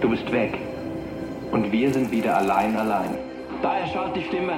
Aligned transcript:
Du 0.00 0.10
bist 0.10 0.30
weg. 0.30 0.52
Und 1.52 1.72
wir 1.72 1.92
sind 1.92 2.10
wieder 2.10 2.36
allein, 2.36 2.76
allein. 2.76 3.16
Da 3.62 3.78
erschallt 3.78 4.14
die 4.14 4.24
Stimme. 4.24 4.52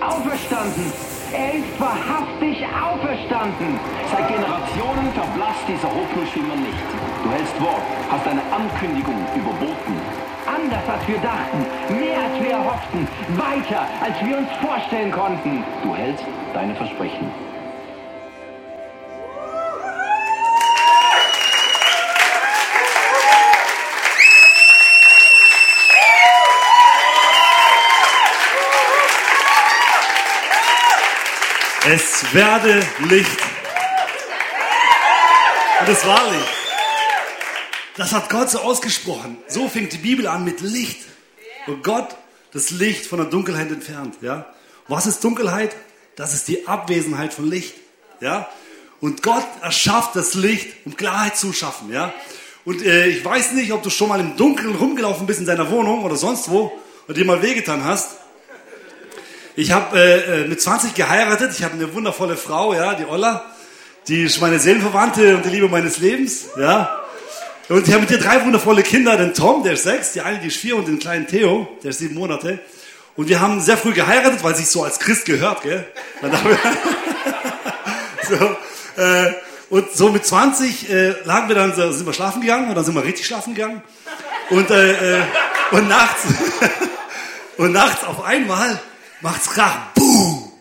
Auferstanden! 0.00 0.92
Er 1.32 1.54
ist 1.54 1.78
wahrhaftig 1.78 2.58
auferstanden! 2.66 3.78
Seit 4.10 4.26
Generationen 4.26 5.12
verblasst 5.14 5.62
diese 5.68 5.86
Hoffnungsschimmer 5.86 6.56
nicht. 6.56 6.82
Du 7.22 7.30
hältst 7.30 7.60
Wort, 7.60 7.86
hast 8.10 8.26
eine 8.26 8.42
Ankündigung 8.50 9.14
überboten. 9.36 9.94
Anders 10.44 10.82
als 10.90 11.06
wir 11.06 11.18
dachten, 11.18 11.58
mehr 11.94 12.18
als 12.18 12.42
wir 12.42 12.50
erhofften, 12.50 13.06
weiter 13.38 13.86
als 14.02 14.18
wir 14.26 14.38
uns 14.38 14.50
vorstellen 14.60 15.12
konnten. 15.12 15.62
Du 15.84 15.94
hältst 15.94 16.24
deine 16.52 16.74
Versprechen. 16.74 17.30
Werde 32.30 32.82
Licht. 33.08 33.38
Und 35.80 35.88
es 35.88 36.06
war 36.06 36.30
Licht. 36.30 36.48
Das 37.96 38.12
hat 38.12 38.30
Gott 38.30 38.50
so 38.50 38.60
ausgesprochen. 38.60 39.36
So 39.48 39.68
fängt 39.68 39.92
die 39.92 39.98
Bibel 39.98 40.26
an 40.26 40.44
mit 40.44 40.60
Licht. 40.60 41.00
Und 41.66 41.82
Gott 41.82 42.16
das 42.52 42.70
Licht 42.70 43.06
von 43.06 43.18
der 43.18 43.28
Dunkelheit 43.28 43.70
entfernt. 43.70 44.16
Ja? 44.20 44.46
Was 44.88 45.06
ist 45.06 45.22
Dunkelheit? 45.24 45.74
Das 46.16 46.32
ist 46.32 46.48
die 46.48 46.66
Abwesenheit 46.66 47.34
von 47.34 47.48
Licht. 47.50 47.74
Ja? 48.20 48.48
Und 49.00 49.22
Gott 49.22 49.46
erschafft 49.60 50.14
das 50.16 50.34
Licht, 50.34 50.68
um 50.84 50.96
Klarheit 50.96 51.36
zu 51.36 51.52
schaffen. 51.52 51.92
Ja? 51.92 52.14
Und 52.64 52.82
äh, 52.82 53.08
ich 53.08 53.24
weiß 53.24 53.52
nicht, 53.52 53.72
ob 53.72 53.82
du 53.82 53.90
schon 53.90 54.08
mal 54.08 54.20
im 54.20 54.36
Dunkeln 54.36 54.74
rumgelaufen 54.74 55.26
bist 55.26 55.40
in 55.40 55.46
deiner 55.46 55.70
Wohnung 55.70 56.04
oder 56.04 56.16
sonst 56.16 56.50
wo 56.50 56.72
und 57.08 57.16
dir 57.16 57.24
mal 57.24 57.42
wehgetan 57.42 57.84
hast. 57.84 58.16
Ich 59.54 59.70
habe 59.70 59.98
äh, 59.98 60.48
mit 60.48 60.62
20 60.62 60.94
geheiratet. 60.94 61.52
Ich 61.54 61.62
habe 61.62 61.74
eine 61.74 61.92
wundervolle 61.92 62.38
Frau, 62.38 62.72
ja, 62.72 62.94
die 62.94 63.04
Olla. 63.04 63.44
Die 64.08 64.22
ist 64.22 64.40
meine 64.40 64.58
Seelenverwandte 64.58 65.36
und 65.36 65.44
die 65.44 65.50
Liebe 65.50 65.68
meines 65.68 65.98
Lebens, 65.98 66.46
ja. 66.58 66.98
Und 67.68 67.86
ich 67.86 67.92
habe 67.92 68.02
mit 68.02 68.10
ihr 68.10 68.18
drei 68.18 68.44
wundervolle 68.44 68.82
Kinder, 68.82 69.16
den 69.16 69.34
Tom, 69.34 69.62
der 69.62 69.74
ist 69.74 69.84
sechs, 69.84 70.12
die 70.12 70.22
eine, 70.22 70.38
die 70.38 70.48
ist 70.48 70.56
vier 70.56 70.76
und 70.76 70.88
den 70.88 70.98
kleinen 70.98 71.26
Theo, 71.26 71.68
der 71.82 71.90
ist 71.90 71.98
sieben 71.98 72.14
Monate. 72.14 72.60
Und 73.14 73.28
wir 73.28 73.40
haben 73.40 73.60
sehr 73.60 73.76
früh 73.76 73.92
geheiratet, 73.92 74.42
weil 74.42 74.56
sich 74.56 74.68
so 74.68 74.84
als 74.84 74.98
Christ 74.98 75.26
gehört, 75.26 75.62
gell? 75.62 75.86
so, 78.28 79.00
äh, 79.00 79.32
und 79.68 79.92
so 79.92 80.08
mit 80.08 80.26
20 80.26 80.90
äh, 80.90 81.14
lagen 81.24 81.48
wir 81.48 81.54
dann, 81.54 81.74
sind 81.74 82.06
wir 82.06 82.14
schlafen 82.14 82.40
gegangen 82.40 82.70
und 82.70 82.74
dann 82.74 82.84
sind 82.84 82.94
wir 82.94 83.04
richtig 83.04 83.26
schlafen 83.26 83.54
gegangen. 83.54 83.82
Und, 84.50 84.70
äh, 84.70 85.18
äh, 85.18 85.22
und 85.70 85.88
nachts, 85.88 86.24
und 87.58 87.72
nachts 87.72 88.02
auf 88.04 88.24
einmal 88.24 88.80
macht's 89.22 89.48
Krach, 89.50 89.92
boom. 89.94 90.52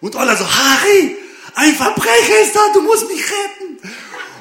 Und 0.00 0.16
Olla 0.16 0.36
so, 0.36 0.44
Harry, 0.44 1.16
ein 1.54 1.74
Verbrecher 1.74 2.40
ist 2.42 2.54
da, 2.54 2.60
du 2.74 2.82
musst 2.82 3.08
mich 3.08 3.22
retten. 3.22 3.90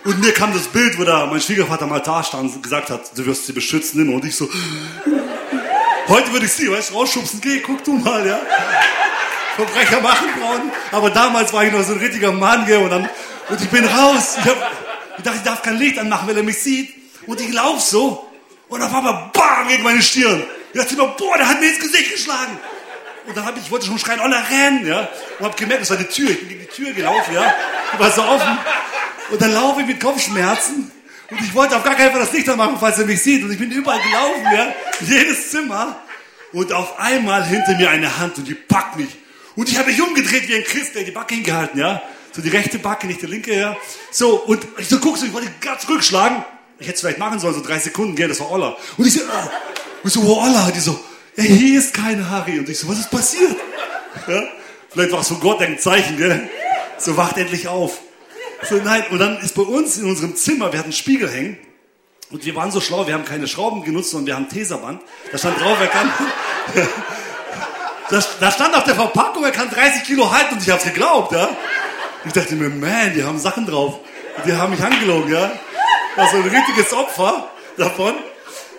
Und 0.03 0.19
mir 0.19 0.33
kam 0.33 0.51
das 0.53 0.67
Bild, 0.67 0.97
wo 0.97 1.03
da 1.03 1.27
mein 1.27 1.39
Schwiegervater 1.39 1.85
mal 1.85 1.99
da 1.99 2.23
stand 2.23 2.55
und 2.55 2.63
gesagt 2.63 2.89
hat, 2.89 3.15
du 3.15 3.25
wirst 3.25 3.45
sie 3.45 3.53
beschützen. 3.53 4.11
Und 4.11 4.25
ich 4.25 4.35
so, 4.35 4.49
heute 6.07 6.33
würde 6.33 6.47
ich 6.47 6.53
sie, 6.53 6.71
weißt 6.71 6.89
du, 6.89 6.95
rausschubsen, 6.95 7.39
geh, 7.39 7.59
guck 7.59 7.83
du 7.83 7.93
mal, 7.93 8.25
ja. 8.25 8.39
Verbrecher 9.55 10.01
machen 10.01 10.27
Frauen. 10.39 10.71
Aber 10.91 11.11
damals 11.11 11.53
war 11.53 11.63
ich 11.65 11.71
noch 11.71 11.83
so 11.83 11.93
ein 11.93 11.99
richtiger 11.99 12.31
Mann, 12.31 12.65
gell, 12.65 12.79
und 12.79 12.89
dann, 12.89 13.07
und 13.49 13.61
ich 13.61 13.69
bin 13.69 13.85
raus. 13.85 14.37
Ich, 14.39 14.45
hab, 14.45 14.71
ich 15.17 15.23
dachte, 15.23 15.37
ich 15.37 15.43
darf 15.43 15.61
kein 15.61 15.77
Licht 15.77 15.99
anmachen, 15.99 16.27
weil 16.27 16.37
er 16.37 16.43
mich 16.43 16.57
sieht. 16.57 16.91
Und 17.27 17.39
ich 17.39 17.53
lauf 17.53 17.79
so. 17.81 18.27
Und 18.69 18.81
auf 18.81 18.93
einmal, 18.95 19.29
bam, 19.33 19.67
gegen 19.67 19.83
meine 19.83 20.01
Stirn. 20.01 20.43
Ich 20.73 20.79
dachte 20.79 20.95
immer, 20.95 21.09
boah, 21.09 21.37
der 21.37 21.47
hat 21.47 21.59
mir 21.59 21.67
ins 21.67 21.79
Gesicht 21.79 22.13
geschlagen. 22.13 22.57
Und 23.27 23.37
dann 23.37 23.45
habe 23.45 23.59
ich, 23.59 23.71
ich 23.71 23.85
schon 23.85 23.99
schreien, 23.99 24.19
Olla, 24.19 24.39
renn, 24.39 24.85
ja. 24.85 25.07
Und 25.39 25.45
habe 25.45 25.55
gemerkt, 25.55 25.81
das 25.81 25.89
war 25.89 25.97
die 25.97 26.05
Tür. 26.05 26.29
Ich 26.29 26.39
bin 26.39 26.49
gegen 26.49 26.61
die 26.61 26.67
Tür 26.67 26.91
gelaufen, 26.93 27.33
ja. 27.33 27.53
Die 27.93 27.99
war 27.99 28.11
so 28.11 28.23
offen. 28.23 28.57
Und 29.31 29.41
dann 29.41 29.53
laufe 29.53 29.81
ich 29.81 29.87
mit 29.87 29.99
Kopfschmerzen. 29.99 30.91
Und 31.29 31.39
ich 31.39 31.53
wollte 31.53 31.77
auf 31.77 31.83
gar 31.83 31.95
keinen 31.95 32.11
Fall 32.11 32.19
das 32.19 32.33
Licht 32.33 32.49
anmachen, 32.49 32.77
falls 32.79 32.99
er 32.99 33.05
mich 33.05 33.21
sieht. 33.21 33.43
Und 33.43 33.51
ich 33.51 33.59
bin 33.59 33.71
überall 33.71 34.01
gelaufen, 34.01 34.43
ja. 34.53 34.73
Jedes 35.01 35.51
Zimmer. 35.51 35.97
Und 36.51 36.73
auf 36.73 36.99
einmal 36.99 37.45
hinter 37.45 37.77
mir 37.77 37.89
eine 37.89 38.17
Hand 38.17 38.37
und 38.37 38.47
die 38.47 38.55
packt 38.55 38.97
mich. 38.97 39.09
Und 39.55 39.69
ich 39.69 39.77
habe 39.77 39.89
mich 39.89 40.01
umgedreht 40.01 40.47
wie 40.49 40.55
ein 40.55 40.63
Christ, 40.63 40.95
der 40.95 41.03
die 41.03 41.11
Backe 41.11 41.35
hingehalten, 41.35 41.79
ja. 41.79 42.01
So 42.33 42.41
die 42.41 42.49
rechte 42.49 42.79
Backe, 42.79 43.07
nicht 43.07 43.21
die 43.21 43.27
linke, 43.27 43.57
ja. 43.57 43.77
So, 44.11 44.35
und 44.43 44.65
ich 44.77 44.89
so 44.89 44.99
guck 44.99 45.17
so, 45.17 45.25
ich 45.25 45.33
wollte 45.33 45.49
ganz 45.61 45.83
zurückschlagen. 45.83 46.43
Ich 46.79 46.87
hätte 46.87 46.95
es 46.95 47.01
vielleicht 47.01 47.19
machen 47.19 47.39
sollen, 47.39 47.53
so 47.53 47.61
drei 47.61 47.77
Sekunden, 47.79 48.15
gell, 48.15 48.27
das 48.27 48.39
war 48.39 48.51
Olla. 48.51 48.75
Und 48.97 49.05
ich 49.05 49.13
so, 49.13 49.21
oh. 49.21 49.49
und 50.03 50.07
ich 50.07 50.13
so, 50.13 50.25
wo 50.25 50.41
Olla? 50.41 50.71
Die 50.71 50.79
so, 50.79 50.99
ja, 51.35 51.43
hier 51.43 51.79
ist 51.79 51.93
keine 51.93 52.29
Harry. 52.29 52.59
Und 52.59 52.69
ich 52.69 52.79
so, 52.79 52.87
was 52.87 52.99
ist 52.99 53.11
passiert? 53.11 53.55
Ja? 54.27 54.43
Vielleicht 54.89 55.11
war 55.11 55.21
es 55.21 55.29
von 55.29 55.39
Gott 55.39 55.61
ein 55.61 55.79
Zeichen, 55.79 56.17
gell? 56.17 56.49
So, 56.97 57.15
wacht 57.17 57.37
endlich 57.37 57.67
auf. 57.67 57.99
So, 58.69 58.75
nein, 58.75 59.03
und 59.09 59.19
dann 59.19 59.39
ist 59.39 59.55
bei 59.55 59.63
uns 59.63 59.97
in 59.97 60.05
unserem 60.05 60.35
Zimmer, 60.35 60.71
wir 60.71 60.79
hatten 60.79 60.87
einen 60.87 60.93
Spiegel 60.93 61.29
hängen. 61.29 61.57
Und 62.29 62.45
wir 62.45 62.55
waren 62.55 62.71
so 62.71 62.79
schlau, 62.79 63.07
wir 63.07 63.13
haben 63.13 63.25
keine 63.25 63.47
Schrauben 63.47 63.83
genutzt, 63.83 64.11
sondern 64.11 64.27
wir 64.27 64.35
haben 64.35 64.49
Teserband. 64.49 65.01
Da 65.31 65.37
stand 65.37 65.59
drauf, 65.59 65.77
er 65.79 65.87
kann, 65.87 66.13
da, 68.39 68.51
stand 68.51 68.75
auf 68.75 68.83
der 68.83 68.95
Verpackung, 68.95 69.43
er 69.43 69.51
kann 69.51 69.69
30 69.69 70.03
Kilo 70.03 70.31
halten 70.31 70.55
und 70.55 70.61
ich 70.61 70.69
hab's 70.69 70.83
geglaubt, 70.83 71.33
ja. 71.33 71.49
Ich 72.25 72.33
dachte 72.33 72.55
mir, 72.55 72.69
man, 72.69 73.13
die 73.13 73.23
haben 73.23 73.39
Sachen 73.39 73.65
drauf. 73.65 73.99
Die 74.45 74.53
haben 74.53 74.71
mich 74.71 74.81
angelogen, 74.81 75.31
ja. 75.31 75.51
Das 76.15 76.25
war 76.25 76.31
so 76.31 76.37
ein 76.37 76.55
richtiges 76.55 76.93
Opfer 76.93 77.49
davon. 77.77 78.13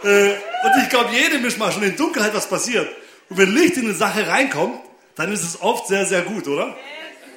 Äh, 0.05 0.35
und 0.63 0.83
ich 0.83 0.89
glaube, 0.89 1.15
jedem 1.15 1.45
ist 1.45 1.59
mal 1.59 1.73
schon 1.73 1.83
in 1.83 1.97
Dunkelheit 1.97 2.35
was 2.35 2.49
passiert. 2.49 2.89
Und 3.29 3.39
wenn 3.39 3.55
Licht 3.55 3.77
in 3.77 3.85
eine 3.85 3.95
Sache 3.95 4.27
reinkommt, 4.27 4.81
dann 5.15 5.33
ist 5.33 5.43
es 5.43 5.61
oft 5.61 5.89
sehr, 5.89 6.07
sehr 6.07 6.23
gut, 6.23 6.47
oder? 6.47 6.77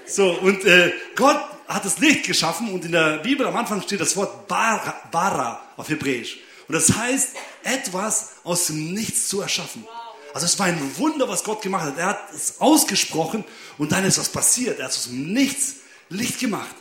So, 0.07 0.31
und 0.31 0.63
äh, 0.65 0.93
Gott 1.15 1.39
hat 1.67 1.83
das 1.83 1.97
Licht 1.99 2.25
geschaffen 2.25 2.71
und 2.71 2.85
in 2.85 2.91
der 2.91 3.17
Bibel 3.17 3.45
am 3.45 3.55
Anfang 3.55 3.81
steht 3.81 3.99
das 3.99 4.15
Wort 4.15 4.47
bara, 4.47 4.93
bara 5.11 5.61
auf 5.77 5.89
Hebräisch. 5.89 6.37
Und 6.67 6.73
das 6.73 6.95
heißt, 6.95 7.29
etwas 7.63 8.33
aus 8.43 8.67
dem 8.67 8.93
Nichts 8.93 9.27
zu 9.27 9.41
erschaffen. 9.41 9.85
Also 10.33 10.45
es 10.45 10.59
war 10.59 10.67
ein 10.67 10.97
Wunder, 10.97 11.27
was 11.27 11.43
Gott 11.43 11.61
gemacht 11.61 11.85
hat. 11.85 11.97
Er 11.97 12.07
hat 12.07 12.33
es 12.33 12.59
ausgesprochen 12.59 13.43
und 13.77 13.91
dann 13.91 14.05
ist 14.05 14.17
was 14.17 14.29
passiert. 14.29 14.79
Er 14.79 14.85
hat 14.85 14.91
aus 14.91 15.05
dem 15.05 15.33
Nichts 15.33 15.77
Licht 16.09 16.39
gemacht. 16.39 16.75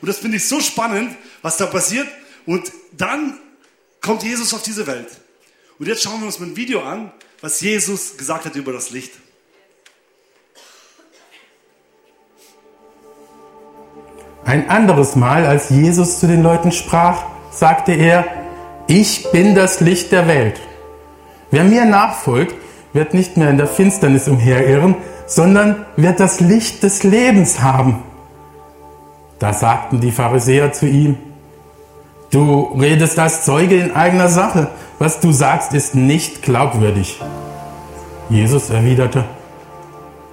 Und 0.00 0.08
das 0.08 0.18
finde 0.18 0.36
ich 0.36 0.46
so 0.46 0.60
spannend, 0.60 1.16
was 1.42 1.56
da 1.56 1.66
passiert. 1.66 2.06
Und 2.46 2.70
dann 2.92 3.38
kommt 4.00 4.22
Jesus 4.22 4.54
auf 4.54 4.62
diese 4.62 4.86
Welt. 4.86 5.08
Und 5.78 5.86
jetzt 5.86 6.02
schauen 6.02 6.20
wir 6.20 6.26
uns 6.26 6.40
mal 6.40 6.46
ein 6.46 6.56
Video 6.56 6.82
an, 6.82 7.12
was 7.40 7.60
Jesus 7.60 8.16
gesagt 8.16 8.46
hat 8.46 8.56
über 8.56 8.72
das 8.72 8.90
Licht. 8.90 9.12
Ein 14.44 14.70
anderes 14.70 15.14
Mal, 15.14 15.46
als 15.46 15.70
Jesus 15.70 16.18
zu 16.18 16.26
den 16.26 16.42
Leuten 16.42 16.72
sprach, 16.72 17.24
sagte 17.52 17.92
er, 17.92 18.24
ich 18.88 19.30
bin 19.30 19.54
das 19.54 19.80
Licht 19.80 20.10
der 20.10 20.26
Welt. 20.26 20.58
Wer 21.50 21.64
mir 21.64 21.84
nachfolgt, 21.84 22.54
wird 22.92 23.14
nicht 23.14 23.36
mehr 23.36 23.50
in 23.50 23.58
der 23.58 23.66
Finsternis 23.68 24.26
umherirren, 24.26 24.96
sondern 25.26 25.86
wird 25.96 26.18
das 26.18 26.40
Licht 26.40 26.82
des 26.82 27.04
Lebens 27.04 27.60
haben. 27.60 28.02
Da 29.38 29.52
sagten 29.52 30.00
die 30.00 30.10
Pharisäer 30.10 30.72
zu 30.72 30.86
ihm, 30.86 31.18
du 32.30 32.76
redest 32.80 33.18
als 33.18 33.44
Zeuge 33.44 33.78
in 33.78 33.94
eigener 33.94 34.28
Sache, 34.28 34.68
was 34.98 35.20
du 35.20 35.32
sagst 35.32 35.74
ist 35.74 35.94
nicht 35.94 36.42
glaubwürdig. 36.42 37.20
Jesus 38.28 38.70
erwiderte, 38.70 39.24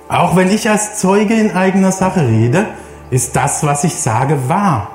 auch 0.08 0.36
wenn 0.36 0.52
ich 0.52 0.70
als 0.70 1.00
Zeuge 1.00 1.34
in 1.34 1.52
eigener 1.52 1.92
Sache 1.92 2.28
rede, 2.28 2.68
ist 3.10 3.36
das, 3.36 3.66
was 3.66 3.84
ich 3.84 3.96
sage, 3.96 4.50
wahr. 4.50 4.90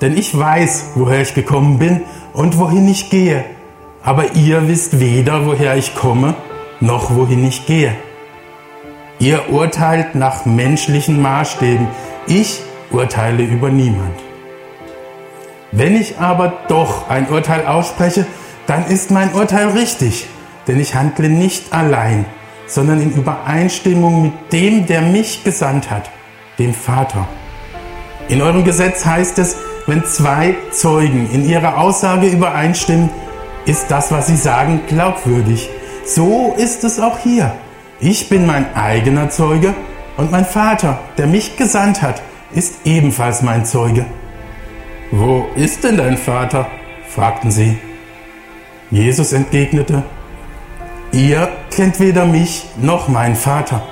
Denn 0.00 0.16
ich 0.16 0.38
weiß, 0.38 0.92
woher 0.94 1.20
ich 1.20 1.34
gekommen 1.34 1.78
bin 1.78 2.02
und 2.32 2.58
wohin 2.58 2.88
ich 2.88 3.10
gehe. 3.10 3.44
aber 4.02 4.32
ihr 4.34 4.68
wisst 4.68 5.00
weder, 5.00 5.44
woher 5.46 5.76
ich 5.76 5.94
komme, 5.94 6.34
noch 6.80 7.14
wohin 7.14 7.46
ich 7.46 7.66
gehe. 7.66 7.94
Ihr 9.18 9.50
urteilt 9.50 10.14
nach 10.14 10.46
menschlichen 10.46 11.20
Maßstäben, 11.20 11.88
ich 12.26 12.62
urteile 12.90 13.42
über 13.42 13.68
niemand. 13.68 14.18
Wenn 15.72 15.94
ich 15.94 16.18
aber 16.18 16.54
doch 16.68 17.10
ein 17.10 17.28
Urteil 17.28 17.66
ausspreche, 17.66 18.24
dann 18.68 18.86
ist 18.86 19.10
mein 19.10 19.32
Urteil 19.32 19.68
richtig, 19.68 20.28
denn 20.68 20.78
ich 20.78 20.94
handle 20.94 21.30
nicht 21.30 21.72
allein, 21.72 22.26
sondern 22.66 23.00
in 23.00 23.12
Übereinstimmung 23.12 24.22
mit 24.22 24.52
dem, 24.52 24.86
der 24.86 25.00
mich 25.00 25.42
gesandt 25.42 25.90
hat, 25.90 26.10
dem 26.58 26.74
Vater. 26.74 27.26
In 28.28 28.42
eurem 28.42 28.64
Gesetz 28.64 29.06
heißt 29.06 29.38
es, 29.38 29.56
wenn 29.86 30.04
zwei 30.04 30.54
Zeugen 30.70 31.30
in 31.32 31.48
ihrer 31.48 31.78
Aussage 31.78 32.26
übereinstimmen, 32.26 33.08
ist 33.64 33.90
das, 33.90 34.12
was 34.12 34.26
sie 34.26 34.36
sagen, 34.36 34.82
glaubwürdig. 34.86 35.70
So 36.04 36.54
ist 36.58 36.84
es 36.84 37.00
auch 37.00 37.18
hier. 37.18 37.54
Ich 38.00 38.28
bin 38.28 38.46
mein 38.46 38.74
eigener 38.74 39.30
Zeuge 39.30 39.72
und 40.18 40.30
mein 40.30 40.44
Vater, 40.44 40.98
der 41.16 41.26
mich 41.26 41.56
gesandt 41.56 42.02
hat, 42.02 42.20
ist 42.52 42.86
ebenfalls 42.86 43.40
mein 43.40 43.64
Zeuge. 43.64 44.04
Wo 45.10 45.46
ist 45.56 45.84
denn 45.84 45.96
dein 45.96 46.18
Vater? 46.18 46.66
fragten 47.08 47.50
sie. 47.50 47.78
Jesus 48.90 49.32
entgegnete, 49.32 50.02
Ihr 51.12 51.48
kennt 51.70 52.00
weder 52.00 52.26
mich 52.26 52.66
noch 52.80 53.08
meinen 53.08 53.36
Vater. 53.36 53.82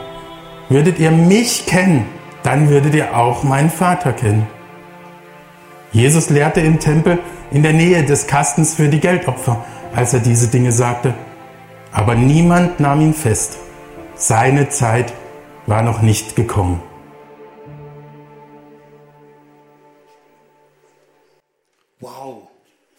Würdet 0.69 0.99
ihr 0.99 1.11
mich 1.11 1.67
kennen, 1.67 2.07
dann 2.43 2.69
würdet 2.69 2.95
ihr 2.95 3.17
auch 3.17 3.43
meinen 3.43 3.71
Vater 3.71 4.13
kennen. 4.13 4.47
Jesus 5.93 6.29
lehrte 6.29 6.61
im 6.61 6.79
Tempel 6.79 7.19
in 7.51 7.63
der 7.63 7.73
Nähe 7.73 8.05
des 8.05 8.27
Kastens 8.27 8.75
für 8.75 8.89
die 8.89 9.01
Geldopfer, 9.01 9.65
als 9.95 10.13
er 10.13 10.21
diese 10.21 10.49
Dinge 10.49 10.73
sagte. 10.73 11.15
Aber 11.93 12.15
niemand 12.15 12.81
nahm 12.81 13.01
ihn 13.01 13.15
fest. 13.15 13.59
Seine 14.15 14.69
Zeit 14.69 15.15
war 15.67 15.83
noch 15.83 16.03
nicht 16.03 16.37
gekommen. 16.37 16.83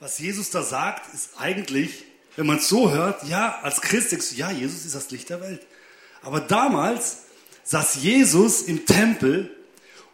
Was 0.07 0.19
Jesus 0.19 0.49
da 0.51 0.63
sagt, 0.63 1.13
ist 1.13 1.31
eigentlich, 1.37 2.05
wenn 2.37 2.45
man 2.45 2.59
es 2.59 2.69
so 2.69 2.91
hört, 2.91 3.27
ja, 3.27 3.59
als 3.61 3.81
Christ 3.81 4.13
denkst 4.13 4.29
du, 4.29 4.35
ja, 4.37 4.49
Jesus 4.51 4.85
ist 4.85 4.95
das 4.95 5.11
Licht 5.11 5.29
der 5.29 5.41
Welt. 5.41 5.67
Aber 6.21 6.39
damals 6.39 7.23
saß 7.65 7.95
Jesus 7.95 8.61
im 8.61 8.85
Tempel 8.85 9.53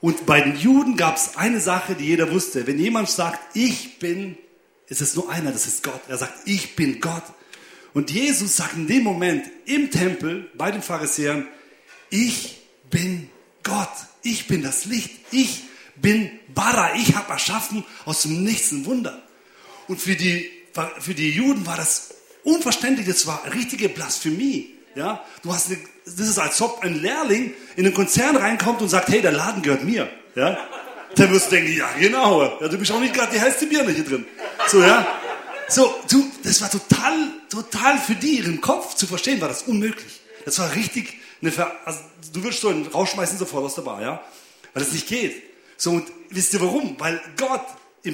und 0.01 0.25
bei 0.25 0.41
den 0.41 0.55
Juden 0.55 0.97
gab 0.97 1.17
es 1.17 1.37
eine 1.37 1.59
Sache, 1.59 1.93
die 1.93 2.05
jeder 2.05 2.31
wusste. 2.31 2.65
Wenn 2.65 2.79
jemand 2.79 3.07
sagt, 3.07 3.55
ich 3.55 3.99
bin, 3.99 4.35
ist 4.87 5.01
es 5.01 5.15
nur 5.15 5.29
einer, 5.29 5.51
das 5.51 5.67
ist 5.67 5.83
Gott. 5.83 6.01
Er 6.07 6.17
sagt, 6.17 6.39
ich 6.45 6.75
bin 6.75 6.99
Gott. 6.99 7.25
Und 7.93 8.09
Jesus 8.09 8.57
sagt 8.57 8.73
in 8.73 8.87
dem 8.87 9.03
Moment 9.03 9.45
im 9.65 9.91
Tempel 9.91 10.49
bei 10.55 10.71
den 10.71 10.81
Pharisäern, 10.81 11.47
ich 12.09 12.63
bin 12.89 13.29
Gott. 13.61 13.93
Ich 14.23 14.47
bin 14.47 14.63
das 14.63 14.85
Licht. 14.85 15.11
Ich 15.29 15.65
bin 15.97 16.31
Bara. 16.51 16.95
Ich 16.95 17.13
habe 17.13 17.31
erschaffen 17.31 17.85
aus 18.05 18.23
dem 18.23 18.43
Nichts 18.43 18.71
ein 18.71 18.87
Wunder. 18.87 19.21
Und 19.87 19.99
für 19.99 20.15
die, 20.15 20.49
für 20.99 21.13
die 21.13 21.31
Juden 21.31 21.65
war 21.65 21.77
das 21.77 22.13
unverständlich. 22.43 23.07
Das 23.07 23.27
war 23.27 23.43
richtige 23.53 23.89
Blasphemie. 23.89 24.75
Ja, 24.95 25.23
du 25.41 25.51
hast 25.51 25.67
eine, 25.67 25.79
das 26.05 26.27
ist 26.27 26.37
als 26.37 26.61
ob 26.61 26.83
ein 26.83 27.01
Lehrling 27.01 27.53
in 27.75 27.85
einen 27.85 27.95
Konzern 27.95 28.35
reinkommt 28.35 28.81
und 28.81 28.89
sagt, 28.89 29.09
hey, 29.09 29.21
der 29.21 29.31
Laden 29.31 29.63
gehört 29.63 29.83
mir. 29.83 30.07
Ja, 30.35 30.57
dann 31.15 31.31
wirst 31.31 31.47
du 31.47 31.55
denken, 31.55 31.75
ja 31.75 31.89
genau, 31.99 32.43
ja, 32.61 32.67
du 32.67 32.77
bist 32.77 32.91
auch 32.91 32.99
nicht 32.99 33.13
gerade 33.13 33.31
die 33.33 33.39
hellste 33.39 33.65
Birne 33.65 33.91
hier 33.91 34.03
drin. 34.03 34.25
So 34.67 34.81
ja, 34.81 35.07
so 35.67 35.93
du, 36.09 36.29
das 36.43 36.61
war 36.61 36.69
total, 36.69 37.29
total 37.49 37.97
für 37.97 38.15
die 38.15 38.37
ihren 38.37 38.61
Kopf 38.61 38.95
zu 38.95 39.07
verstehen, 39.07 39.41
war 39.41 39.47
das 39.47 39.63
unmöglich. 39.63 40.21
Das 40.45 40.59
war 40.59 40.73
richtig 40.75 41.17
eine, 41.41 41.51
Ver 41.51 41.75
also, 41.85 41.99
du 42.31 42.43
würdest 42.43 42.61
so 42.61 42.69
einen 42.69 42.85
rausschmeißen 42.85 43.37
sofort 43.37 43.65
aus 43.65 43.75
der 43.75 43.81
Bar, 43.83 44.01
ja, 44.01 44.23
weil 44.73 44.83
das 44.83 44.91
nicht 44.91 45.07
geht. 45.07 45.41
So 45.77 45.91
und 45.91 46.07
wisst 46.29 46.53
ihr 46.53 46.61
warum? 46.61 46.95
Weil 46.99 47.19
Gott 47.37 47.65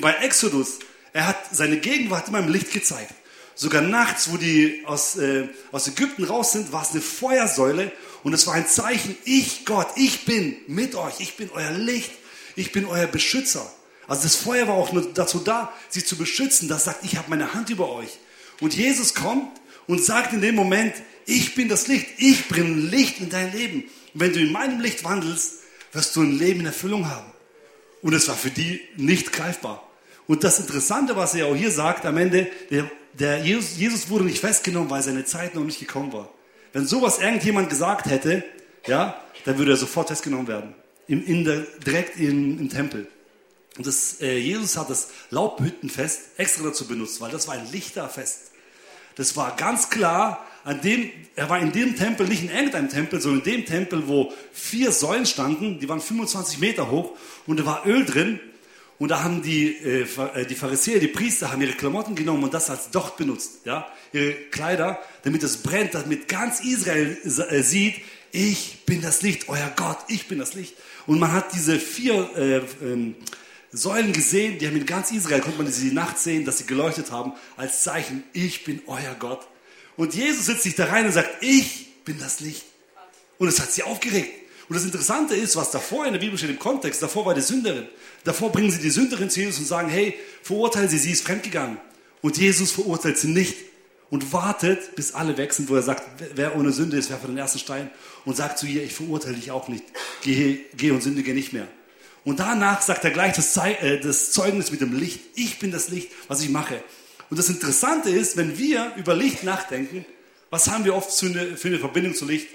bei 0.02 0.14
Exodus, 0.14 0.80
er 1.14 1.28
hat 1.28 1.38
seine 1.52 1.78
Gegenwart 1.78 2.28
immer 2.28 2.40
im 2.40 2.52
Licht 2.52 2.72
gezeigt. 2.72 3.14
Sogar 3.56 3.82
nachts, 3.82 4.32
wo 4.32 4.38
die 4.38 4.84
aus, 4.86 5.18
äh, 5.18 5.50
aus 5.72 5.88
Ägypten 5.88 6.24
raus 6.24 6.54
sind, 6.54 6.72
war 6.72 6.82
es 6.82 6.92
eine 6.92 7.02
Feuersäule 7.02 7.92
und 8.24 8.34
es 8.34 8.48
war 8.48 8.54
ein 8.54 8.68
Zeichen, 8.68 9.18
ich 9.26 9.66
Gott, 9.66 9.88
ich 9.96 10.26
bin 10.26 10.56
mit 10.68 10.96
euch, 10.96 11.20
ich 11.20 11.36
bin 11.36 11.50
euer 11.54 11.72
Licht, 11.72 12.12
ich 12.56 12.72
bin 12.72 12.86
euer 12.86 13.08
Beschützer. 13.08 13.70
Also 14.08 14.24
das 14.24 14.36
Feuer 14.36 14.68
war 14.68 14.76
auch 14.76 14.92
nur 14.92 15.14
dazu 15.14 15.40
da, 15.40 15.74
sie 15.90 16.04
zu 16.04 16.18
beschützen. 16.18 16.68
Das 16.68 16.86
sagt, 16.86 17.04
ich 17.04 17.18
habe 17.18 17.30
meine 17.30 17.54
Hand 17.54 17.70
über 17.70 17.92
euch. 17.92 18.18
Und 18.60 18.76
Jesus 18.76 19.14
kommt 19.14 19.60
und 19.88 20.04
sagt 20.04 20.34
in 20.34 20.42
dem 20.42 20.56
Moment, 20.56 20.94
ich 21.26 21.54
bin 21.54 21.70
das 21.70 21.88
Licht, 21.88 22.08
ich 22.18 22.48
bringe 22.48 22.76
Licht 22.76 23.20
in 23.20 23.30
dein 23.30 23.52
Leben. 23.54 23.84
Und 24.14 24.22
wenn 24.22 24.34
du 24.34 24.40
in 24.40 24.52
meinem 24.52 24.80
Licht 24.80 25.04
wandelst, 25.04 25.56
wirst 25.92 26.16
du 26.16 26.22
ein 26.22 26.38
Leben 26.38 26.62
in 26.62 26.66
Erfüllung 26.66 27.10
haben. 27.10 27.32
Und 28.02 28.14
es 28.14 28.28
war 28.28 28.36
für 28.36 28.50
die 28.52 28.82
nicht 28.96 29.32
greifbar. 29.32 29.89
Und 30.30 30.44
das 30.44 30.60
Interessante, 30.60 31.16
was 31.16 31.34
er 31.34 31.48
auch 31.48 31.56
hier 31.56 31.72
sagt, 31.72 32.06
am 32.06 32.16
Ende, 32.16 32.52
der, 32.70 32.88
der 33.14 33.44
Jesus, 33.44 33.78
Jesus 33.78 34.12
wurde 34.12 34.26
nicht 34.26 34.38
festgenommen, 34.38 34.88
weil 34.88 35.02
seine 35.02 35.26
Zeit 35.26 35.56
noch 35.56 35.64
nicht 35.64 35.80
gekommen 35.80 36.14
war. 36.14 36.30
Wenn 36.72 36.86
sowas 36.86 37.18
irgendjemand 37.18 37.68
gesagt 37.68 38.06
hätte, 38.06 38.44
ja, 38.86 39.20
dann 39.46 39.58
würde 39.58 39.72
er 39.72 39.78
sofort 39.78 40.10
festgenommen 40.10 40.48
werden. 40.48 40.76
In, 41.08 41.26
in 41.26 41.46
der, 41.46 41.62
direkt 41.84 42.18
in, 42.18 42.60
im 42.60 42.70
Tempel. 42.70 43.08
Und 43.76 43.88
das, 43.88 44.22
äh, 44.22 44.38
Jesus 44.38 44.78
hat 44.78 44.92
das 44.92 45.10
Laubhüttenfest 45.32 46.38
extra 46.38 46.64
dazu 46.66 46.88
benutzt, 46.88 47.20
weil 47.22 47.32
das 47.32 47.48
war 47.48 47.56
ein 47.56 47.72
Lichterfest. 47.72 48.52
Das 49.16 49.36
war 49.36 49.56
ganz 49.56 49.90
klar, 49.90 50.46
an 50.64 50.80
dem, 50.82 51.10
er 51.36 51.50
war 51.50 51.58
in 51.58 51.72
dem 51.72 51.96
Tempel, 51.96 52.28
nicht 52.28 52.44
in 52.44 52.52
irgendeinem 52.52 52.90
Tempel, 52.90 53.20
sondern 53.20 53.40
in 53.40 53.52
dem 53.52 53.66
Tempel, 53.66 54.08
wo 54.08 54.32
vier 54.54 54.92
Säulen 54.92 55.26
standen, 55.26 55.80
die 55.80 55.90
waren 55.90 56.02
25 56.02 56.60
Meter 56.60 56.92
hoch 56.92 57.18
und 57.48 57.60
da 57.60 57.66
war 57.66 57.88
Öl 57.88 58.06
drin 58.06 58.40
und 59.00 59.10
da 59.10 59.24
haben 59.24 59.42
die, 59.42 59.78
äh, 59.78 60.02
äh, 60.36 60.46
die 60.46 60.56
Pharisäer, 60.56 61.00
die 61.00 61.08
Priester, 61.08 61.52
haben 61.52 61.62
ihre 61.62 61.72
Klamotten 61.72 62.16
genommen 62.16 62.44
und 62.44 62.54
das 62.54 62.70
als 62.70 62.92
Docht 62.92 63.16
benutzt. 63.16 63.62
Ja? 63.64 63.88
Ihre 64.12 64.34
Kleider, 64.34 65.00
damit 65.24 65.42
es 65.42 65.58
brennt, 65.58 65.96
damit 65.96 66.28
ganz 66.28 66.60
Israel 66.60 67.18
äh, 67.24 67.62
sieht, 67.64 67.96
ich 68.32 68.86
bin 68.86 69.02
das 69.02 69.22
Licht, 69.22 69.48
euer 69.48 69.72
Gott, 69.76 69.98
ich 70.10 70.28
bin 70.28 70.38
das 70.38 70.54
Licht. 70.54 70.76
Und 71.08 71.18
man 71.18 71.32
hat 71.32 71.54
diese 71.54 71.80
vier 71.80 72.30
äh, 72.36 72.86
ähm, 72.86 73.16
Säulen 73.72 74.12
gesehen, 74.12 74.60
die 74.60 74.68
haben 74.68 74.76
in 74.76 74.86
ganz 74.86 75.12
Israel, 75.12 75.40
konnte 75.40 75.64
man 75.64 75.72
sie 75.72 75.90
die 75.90 75.96
Nacht 75.96 76.20
sehen, 76.20 76.44
dass 76.44 76.58
sie 76.58 76.66
geleuchtet 76.66 77.10
haben, 77.12 77.34
als 77.56 77.84
Zeichen, 77.84 78.24
ich 78.34 78.66
bin 78.66 78.82
euer 78.86 79.16
Gott. 79.18 79.48
Und 79.96 80.14
Jesus 80.14 80.48
setzt 80.48 80.64
sich 80.64 80.76
da 80.76 80.86
rein 80.86 81.06
und 81.06 81.14
sagt, 81.14 81.42
ich 81.42 82.04
bin 82.04 82.20
das 82.20 82.42
Licht. 82.42 82.66
Und 83.38 83.48
es 83.48 83.62
hat 83.62 83.72
sie 83.72 83.84
aufgeregt. 83.84 84.34
Und 84.70 84.76
das 84.76 84.86
Interessante 84.86 85.36
ist, 85.36 85.56
was 85.56 85.72
davor 85.72 86.06
in 86.06 86.14
der 86.14 86.20
Bibel 86.20 86.38
steht 86.38 86.52
im 86.52 86.60
Kontext, 86.60 87.02
davor 87.02 87.26
war 87.26 87.34
die 87.34 87.42
Sünderin. 87.42 87.88
Davor 88.24 88.52
bringen 88.52 88.70
sie 88.70 88.80
die 88.80 88.92
Sünderin 88.92 89.32
zu 89.32 89.40
Jesus 89.40 89.60
und 89.60 89.66
sagen, 89.66 89.90
hey, 89.90 90.16
verurteilen 90.44 90.88
sie, 90.88 91.00
sie 91.00 91.12
ist 91.12 91.26
fremdgegangen. 91.26 91.78
Und 92.22 92.38
Jesus 92.38 92.72
verurteilt 92.72 93.18
sie 93.18 93.30
nicht 93.30 93.56
und 94.12 94.32
wartet, 94.32 94.96
bis 94.96 95.14
alle 95.14 95.38
weg 95.38 95.54
sind, 95.54 95.70
wo 95.70 95.76
er 95.76 95.82
sagt, 95.82 96.04
wer 96.36 96.56
ohne 96.56 96.72
Sünde 96.72 96.98
ist, 96.98 97.10
werfe 97.10 97.26
den 97.26 97.38
ersten 97.38 97.58
Stein 97.58 97.90
und 98.26 98.38
sagt 98.38 98.60
zu 98.60 98.68
ihr, 98.68 98.84
ich 98.84 98.94
verurteile 98.94 99.36
dich 99.36 99.50
auch 99.50 99.70
nicht, 99.70 99.86
geh, 100.22 100.60
geh 100.76 100.92
und 100.92 101.02
sündige 101.02 101.34
nicht 101.34 101.52
mehr. 101.52 101.68
Und 102.24 102.40
danach 102.40 102.82
sagt 102.84 103.04
er 103.04 103.12
gleich 103.12 103.34
das, 103.34 103.58
äh, 103.58 104.00
Zeugnis 104.02 104.72
mit 104.72 104.82
dem 104.82 104.96
Licht. 104.96 105.20
Ich 105.36 105.58
bin 105.58 105.72
das 105.72 105.90
Licht, 105.90 106.12
was 106.28 106.44
ich 106.44 106.50
mache. 106.50 106.84
Und 107.32 107.40
das 107.40 107.50
Interessante 107.50 108.10
ist, 108.10 108.38
wenn 108.38 108.58
wir 108.60 108.92
über 108.98 109.16
Licht 109.16 109.44
nachdenken, 109.44 110.06
was 110.52 110.70
haben 110.70 110.86
wir 110.86 110.96
oft 110.96 111.12
für 111.12 111.28
eine 111.28 111.80
Verbindung 111.80 112.14
zu 112.14 112.26
Licht? 112.26 112.50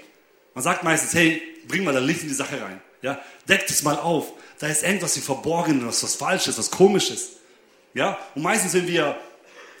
Man 0.53 0.63
sagt 0.63 0.83
meistens, 0.83 1.13
hey, 1.13 1.41
bring 1.67 1.83
mal 1.83 1.93
das 1.93 2.03
Licht 2.03 2.21
in 2.23 2.27
die 2.27 2.33
Sache 2.33 2.61
rein. 2.61 2.81
Ja, 3.01 3.19
deckt 3.47 3.69
es 3.69 3.83
mal 3.83 3.97
auf. 3.97 4.33
Da 4.59 4.67
ist 4.67 4.83
irgendwas 4.83 5.15
im 5.17 5.23
Verborgenen, 5.23 5.87
was, 5.87 6.01
was 6.03 6.15
Falsches, 6.15 6.57
was 6.57 6.71
Komisches. 6.71 7.31
Ja, 7.93 8.17
und 8.35 8.41
meistens, 8.41 8.73
wenn 8.73 8.87
wir 8.87 9.15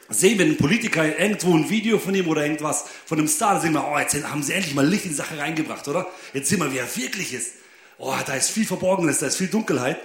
sehen, 0.09 0.37
wenn 0.37 0.51
ein 0.51 0.57
Politiker 0.57 1.17
irgendwo 1.19 1.53
ein 1.55 1.69
Video 1.69 1.97
von 1.97 2.13
ihm 2.13 2.27
oder 2.27 2.43
irgendwas 2.43 2.85
von 3.05 3.17
einem 3.17 3.27
Star, 3.27 3.53
dann 3.53 3.61
sehen 3.61 3.73
wir, 3.73 3.87
oh, 3.87 3.97
jetzt 3.97 4.15
haben 4.23 4.43
sie 4.43 4.53
endlich 4.53 4.75
mal 4.75 4.85
Licht 4.85 5.05
in 5.05 5.11
die 5.11 5.15
Sache 5.15 5.37
reingebracht, 5.37 5.87
oder? 5.87 6.07
Jetzt 6.33 6.49
sehen 6.49 6.59
wir, 6.59 6.71
wie 6.71 6.77
er 6.77 6.95
wirklich 6.95 7.33
ist. 7.33 7.53
Oh, 7.97 8.13
da 8.25 8.35
ist 8.35 8.51
viel 8.51 8.65
Verborgenes, 8.65 9.19
da 9.19 9.27
ist 9.27 9.37
viel 9.37 9.47
Dunkelheit. 9.47 9.99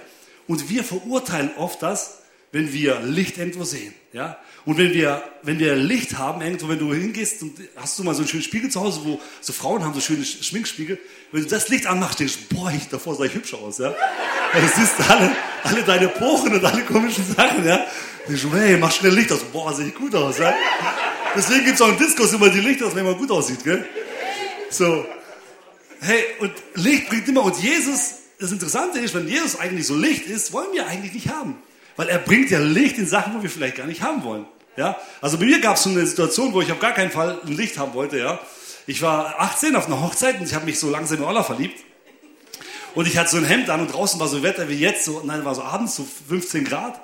Und 0.47 0.69
wir 0.69 0.83
verurteilen 0.83 1.51
oft 1.57 1.81
das, 1.83 2.19
wenn 2.51 2.73
wir 2.73 2.99
Licht 3.01 3.37
irgendwo 3.37 3.63
sehen. 3.63 3.93
Ja? 4.13 4.37
Und 4.65 4.77
wenn 4.77 4.93
wir, 4.93 5.23
wenn 5.41 5.57
wir 5.57 5.75
Licht 5.75 6.17
haben, 6.17 6.41
irgendwo, 6.41 6.69
wenn 6.69 6.77
du 6.77 6.93
hingehst 6.93 7.41
und 7.41 7.57
hast 7.75 7.97
du 7.97 8.03
mal 8.03 8.13
so 8.13 8.21
einen 8.21 8.27
schönen 8.27 8.43
Spiegel 8.43 8.69
zu 8.69 8.79
Hause, 8.79 9.01
wo 9.03 9.19
so 9.41 9.53
Frauen 9.53 9.83
haben 9.83 9.93
so 9.93 10.01
schöne 10.01 10.23
Schminkspiegel, 10.23 10.99
wenn 11.31 11.43
du 11.43 11.49
das 11.49 11.69
Licht 11.69 11.87
anmachst, 11.87 12.19
denkst 12.19 12.37
du, 12.49 12.55
boah, 12.55 12.71
ich, 12.71 12.87
davor 12.87 13.15
sah 13.15 13.23
ich 13.23 13.33
hübsch 13.33 13.55
aus. 13.55 13.79
Ja? 13.79 13.95
Weil 14.53 14.61
du 14.61 14.67
siehst 14.67 15.09
alle, 15.09 15.35
alle 15.63 15.83
deine 15.83 16.09
Poren 16.09 16.53
und 16.53 16.63
alle 16.63 16.83
komischen 16.83 17.25
Sachen. 17.35 17.65
Ja? 17.65 17.85
Denkst 18.27 18.43
du, 18.43 18.53
hey, 18.53 18.77
mach 18.77 18.91
schnell 18.91 19.13
Licht 19.13 19.31
aus. 19.31 19.39
Boah, 19.51 19.73
sehe 19.73 19.87
ich 19.87 19.95
gut 19.95 20.13
aus. 20.13 20.37
Ja? 20.37 20.53
Deswegen 21.35 21.67
es 21.67 21.81
auch 21.81 21.89
im 21.89 21.97
Diskurs 21.97 22.33
immer 22.33 22.49
die 22.49 22.59
Lichter 22.59 22.93
wenn 22.95 23.05
man 23.05 23.17
gut 23.17 23.31
aussieht. 23.31 23.63
Gell? 23.63 23.87
So. 24.69 25.05
Hey, 26.01 26.23
und 26.39 26.51
Licht 26.75 27.09
bringt 27.09 27.27
immer, 27.27 27.43
und 27.43 27.57
Jesus, 27.57 28.15
das 28.39 28.51
Interessante 28.51 28.99
ist, 28.99 29.13
wenn 29.13 29.27
Jesus 29.27 29.59
eigentlich 29.59 29.87
so 29.87 29.95
Licht 29.95 30.25
ist, 30.27 30.53
wollen 30.53 30.73
wir 30.73 30.87
eigentlich 30.87 31.13
nicht 31.13 31.29
haben. 31.29 31.55
Weil 31.95 32.09
er 32.09 32.19
bringt 32.19 32.49
ja 32.49 32.59
Licht 32.59 32.97
in 32.97 33.07
Sachen, 33.07 33.35
wo 33.35 33.43
wir 33.43 33.49
vielleicht 33.49 33.75
gar 33.77 33.87
nicht 33.87 34.01
haben 34.01 34.23
wollen. 34.23 34.45
Ja? 34.77 34.97
Also 35.21 35.37
bei 35.37 35.45
mir 35.45 35.59
gab 35.59 35.75
es 35.75 35.83
so 35.83 35.89
eine 35.89 36.05
Situation, 36.05 36.53
wo 36.53 36.61
ich 36.61 36.71
auf 36.71 36.79
gar 36.79 36.93
keinen 36.93 37.11
Fall 37.11 37.39
ein 37.45 37.53
Licht 37.53 37.77
haben 37.77 37.93
wollte. 37.93 38.17
Ja? 38.17 38.39
Ich 38.87 39.01
war 39.01 39.39
18 39.39 39.75
auf 39.75 39.87
einer 39.87 40.01
Hochzeit 40.01 40.39
und 40.39 40.45
ich 40.45 40.53
habe 40.53 40.65
mich 40.65 40.79
so 40.79 40.89
langsam 40.89 41.17
in 41.17 41.23
Oller 41.23 41.43
verliebt. 41.43 41.83
Und 42.93 43.07
ich 43.07 43.17
hatte 43.17 43.29
so 43.29 43.37
ein 43.37 43.45
Hemd 43.45 43.69
an 43.69 43.81
und 43.81 43.93
draußen 43.93 44.19
war 44.19 44.27
so 44.27 44.43
Wetter 44.43 44.67
wie 44.67 44.75
jetzt, 44.75 45.05
so, 45.05 45.21
nein, 45.23 45.45
war 45.45 45.55
so 45.55 45.61
abends, 45.61 45.95
so 45.95 46.05
15 46.27 46.65
Grad. 46.65 46.99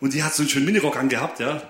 Und 0.00 0.14
die 0.14 0.22
hat 0.22 0.34
so 0.34 0.42
einen 0.42 0.48
schönen 0.48 0.64
Minirock 0.64 0.96
angehabt, 0.96 1.40
ja. 1.40 1.62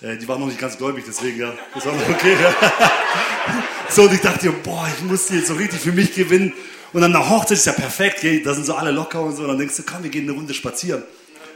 Äh, 0.00 0.16
die 0.16 0.26
war 0.26 0.38
noch 0.38 0.46
nicht 0.46 0.58
ganz 0.58 0.78
gläubig, 0.78 1.04
deswegen, 1.06 1.38
ja. 1.38 1.52
Das 1.74 1.84
war 1.84 1.92
noch 1.92 2.08
okay, 2.08 2.36
ja. 2.40 2.54
So, 3.90 4.04
und 4.04 4.12
ich 4.14 4.20
dachte, 4.20 4.50
boah, 4.50 4.88
ich 4.96 5.04
muss 5.04 5.26
die 5.26 5.36
jetzt 5.36 5.48
so 5.48 5.54
richtig 5.54 5.80
für 5.80 5.92
mich 5.92 6.14
gewinnen. 6.14 6.54
Und 6.92 7.02
dann 7.02 7.12
nach 7.12 7.28
Hochzeit 7.28 7.58
ist 7.58 7.66
ja 7.66 7.72
perfekt, 7.72 8.24
da 8.44 8.54
sind 8.54 8.64
so 8.64 8.74
alle 8.74 8.90
locker 8.90 9.20
und 9.20 9.36
so. 9.36 9.42
Und 9.42 9.48
dann 9.48 9.58
denkst 9.58 9.76
du, 9.76 9.82
komm, 9.82 10.02
wir 10.02 10.10
gehen 10.10 10.24
eine 10.24 10.32
Runde 10.32 10.54
spazieren. 10.54 11.02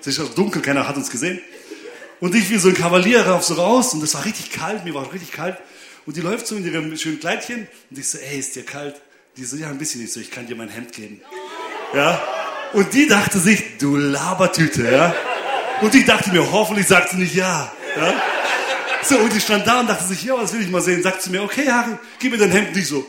Es 0.00 0.06
ist 0.06 0.20
auch 0.20 0.34
dunkel, 0.34 0.62
keiner 0.62 0.86
hat 0.88 0.96
uns 0.96 1.10
gesehen. 1.10 1.40
Und 2.20 2.34
ich 2.34 2.50
wie 2.50 2.58
so 2.58 2.68
ein 2.68 2.74
Kavalier 2.74 3.26
rauf 3.26 3.44
so 3.44 3.54
raus 3.54 3.94
und 3.94 4.02
es 4.02 4.14
war 4.14 4.24
richtig 4.24 4.50
kalt, 4.50 4.84
mir 4.84 4.94
war 4.94 5.12
richtig 5.12 5.32
kalt. 5.32 5.56
Und 6.06 6.16
die 6.16 6.20
läuft 6.20 6.46
so 6.46 6.56
in 6.56 6.64
ihrem 6.64 6.96
schönen 6.96 7.20
Kleidchen 7.20 7.68
und 7.90 7.98
ich 7.98 8.08
so, 8.08 8.18
ey, 8.18 8.38
ist 8.38 8.56
dir 8.56 8.64
kalt? 8.64 9.00
Die 9.36 9.44
so, 9.44 9.56
ja, 9.56 9.68
ein 9.68 9.78
bisschen 9.78 10.00
nicht 10.00 10.12
so, 10.12 10.20
ich 10.20 10.30
kann 10.30 10.46
dir 10.46 10.56
mein 10.56 10.68
Hemd 10.68 10.92
geben. 10.92 11.20
Ja. 11.94 12.20
Und 12.72 12.92
die 12.92 13.06
dachte 13.06 13.38
sich, 13.38 13.78
du 13.78 13.96
Labertüte, 13.96 14.90
ja. 14.90 15.14
Und 15.80 15.94
ich 15.94 16.04
dachte 16.04 16.30
mir, 16.30 16.50
hoffentlich 16.50 16.86
sagt 16.86 17.10
sie 17.10 17.16
nicht 17.16 17.34
ja. 17.34 17.72
ja? 17.96 18.22
So, 19.02 19.16
und 19.18 19.32
die 19.32 19.40
stand 19.40 19.66
da 19.66 19.80
und 19.80 19.88
dachte 19.88 20.04
sich, 20.04 20.24
ja, 20.24 20.36
was 20.36 20.52
will 20.52 20.60
ich 20.60 20.70
mal 20.70 20.82
sehen? 20.82 21.02
Sagt 21.02 21.22
sie 21.22 21.30
mir, 21.30 21.42
okay, 21.42 21.70
Harry, 21.70 21.92
gib 22.18 22.32
mir 22.32 22.38
dein 22.38 22.50
Hemd 22.50 22.74
nicht 22.74 22.88
so. 22.88 23.06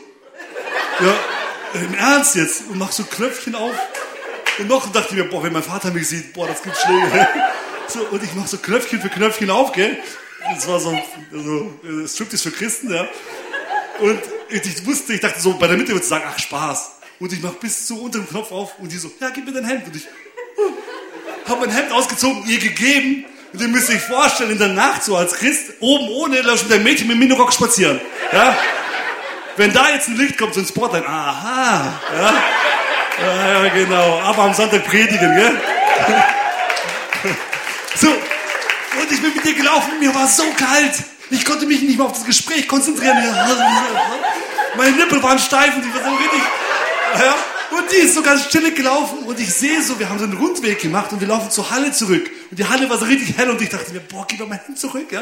Ja, 1.00 1.14
im 1.80 1.94
Ernst 1.94 2.36
jetzt? 2.36 2.68
Und 2.70 2.78
mach 2.78 2.92
so 2.92 3.04
Knöpfchen 3.04 3.54
auf. 3.54 3.74
Und 4.60 4.68
noch 4.68 4.92
dachte 4.92 5.08
ich 5.10 5.16
mir, 5.16 5.24
boah, 5.24 5.42
wenn 5.42 5.52
mein 5.54 5.62
Vater 5.62 5.90
mich 5.90 6.08
sieht, 6.08 6.34
boah, 6.34 6.46
das 6.46 6.62
gibt 6.62 6.76
Schläge. 6.76 7.28
So, 7.88 8.00
und 8.10 8.22
ich 8.22 8.34
mach 8.34 8.46
so 8.46 8.58
Knöpfchen 8.58 9.00
für 9.00 9.08
Knöpfchen 9.08 9.50
auf, 9.50 9.72
gell? 9.72 9.98
Das 10.54 10.68
war 10.68 10.78
so, 10.78 10.96
so 11.32 11.80
äh, 11.82 12.06
Striptease 12.06 12.50
für 12.50 12.56
Christen, 12.56 12.92
ja. 12.92 13.08
Und 14.00 14.20
ich 14.48 14.86
wusste, 14.86 15.14
ich 15.14 15.20
dachte 15.20 15.40
so, 15.40 15.54
bei 15.54 15.66
der 15.66 15.76
Mitte 15.76 15.92
würde 15.92 16.02
ich 16.02 16.08
sagen, 16.08 16.24
ach, 16.28 16.38
Spaß. 16.38 16.92
Und 17.18 17.32
ich 17.32 17.42
mach 17.42 17.54
bis 17.54 17.86
zu 17.86 18.02
unter 18.02 18.18
dem 18.18 18.28
Knopf 18.28 18.52
auf 18.52 18.78
und 18.78 18.92
die 18.92 18.96
so, 18.96 19.10
ja, 19.18 19.30
gib 19.30 19.46
mir 19.46 19.52
dein 19.52 19.64
Hemd. 19.64 19.86
Und 19.86 19.96
ich 19.96 20.06
habe 21.48 21.66
mein 21.66 21.74
Hemd 21.74 21.92
ausgezogen, 21.92 22.44
ihr 22.46 22.58
gegeben. 22.58 23.24
Und 23.52 23.60
ihr 23.60 23.68
müsst 23.68 23.90
euch 23.90 24.00
vorstellen, 24.00 24.50
in 24.50 24.58
der 24.58 24.68
Nacht 24.68 25.02
so 25.02 25.16
als 25.16 25.34
Christ, 25.34 25.72
oben 25.80 26.08
ohne, 26.10 26.42
lauf 26.42 26.62
mit 26.62 26.72
einem 26.72 26.84
Mädchen 26.84 27.08
mit 27.08 27.18
Minirock 27.18 27.52
spazieren. 27.52 28.00
Ja? 28.32 28.56
Wenn 29.56 29.72
da 29.72 29.88
jetzt 29.90 30.08
ein 30.08 30.16
Licht 30.16 30.38
kommt, 30.38 30.54
so 30.54 30.60
ein 30.60 30.66
Spotlight, 30.66 31.06
aha, 31.06 32.00
ja? 32.16 32.42
Ja, 33.20 33.68
genau, 33.68 34.20
aber 34.20 34.44
am 34.44 34.54
Sonntag 34.54 34.84
predigen, 34.86 35.34
gell? 35.34 35.60
So, 37.96 38.08
und 38.08 39.10
ich 39.10 39.20
bin 39.20 39.34
mit 39.34 39.44
dir 39.44 39.54
gelaufen, 39.54 39.98
mir 39.98 40.14
war 40.14 40.26
so 40.26 40.44
kalt. 40.56 40.94
Ich 41.30 41.44
konnte 41.44 41.66
mich 41.66 41.82
nicht 41.82 41.96
mehr 41.96 42.06
auf 42.06 42.12
das 42.12 42.24
Gespräch 42.24 42.66
konzentrieren. 42.66 43.16
Meine 44.76 44.96
Nippel 44.96 45.22
waren 45.22 45.38
steif 45.38 45.76
und 45.76 45.86
ich 45.86 45.94
war 45.94 46.02
so 46.02 46.16
richtig. 46.16 46.42
Ja, 47.18 47.34
und 47.76 47.90
die 47.92 47.96
ist 47.96 48.14
so 48.14 48.22
ganz 48.22 48.48
chillig 48.48 48.74
gelaufen 48.74 49.18
und 49.24 49.38
ich 49.38 49.52
sehe 49.52 49.82
so, 49.82 49.98
wir 49.98 50.08
haben 50.08 50.18
so 50.18 50.24
einen 50.24 50.36
Rundweg 50.36 50.80
gemacht 50.80 51.12
und 51.12 51.20
wir 51.20 51.28
laufen 51.28 51.50
zur 51.50 51.70
Halle 51.70 51.92
zurück. 51.92 52.28
Und 52.50 52.58
die 52.58 52.64
Halle 52.64 52.88
war 52.90 52.98
so 52.98 53.04
richtig 53.04 53.36
hell 53.36 53.50
und 53.50 53.60
ich 53.60 53.68
dachte 53.68 53.92
mir, 53.92 54.00
boah, 54.00 54.26
geh 54.26 54.36
doch 54.36 54.48
mal 54.48 54.60
hin 54.66 54.76
zurück, 54.76 55.10
ja. 55.10 55.20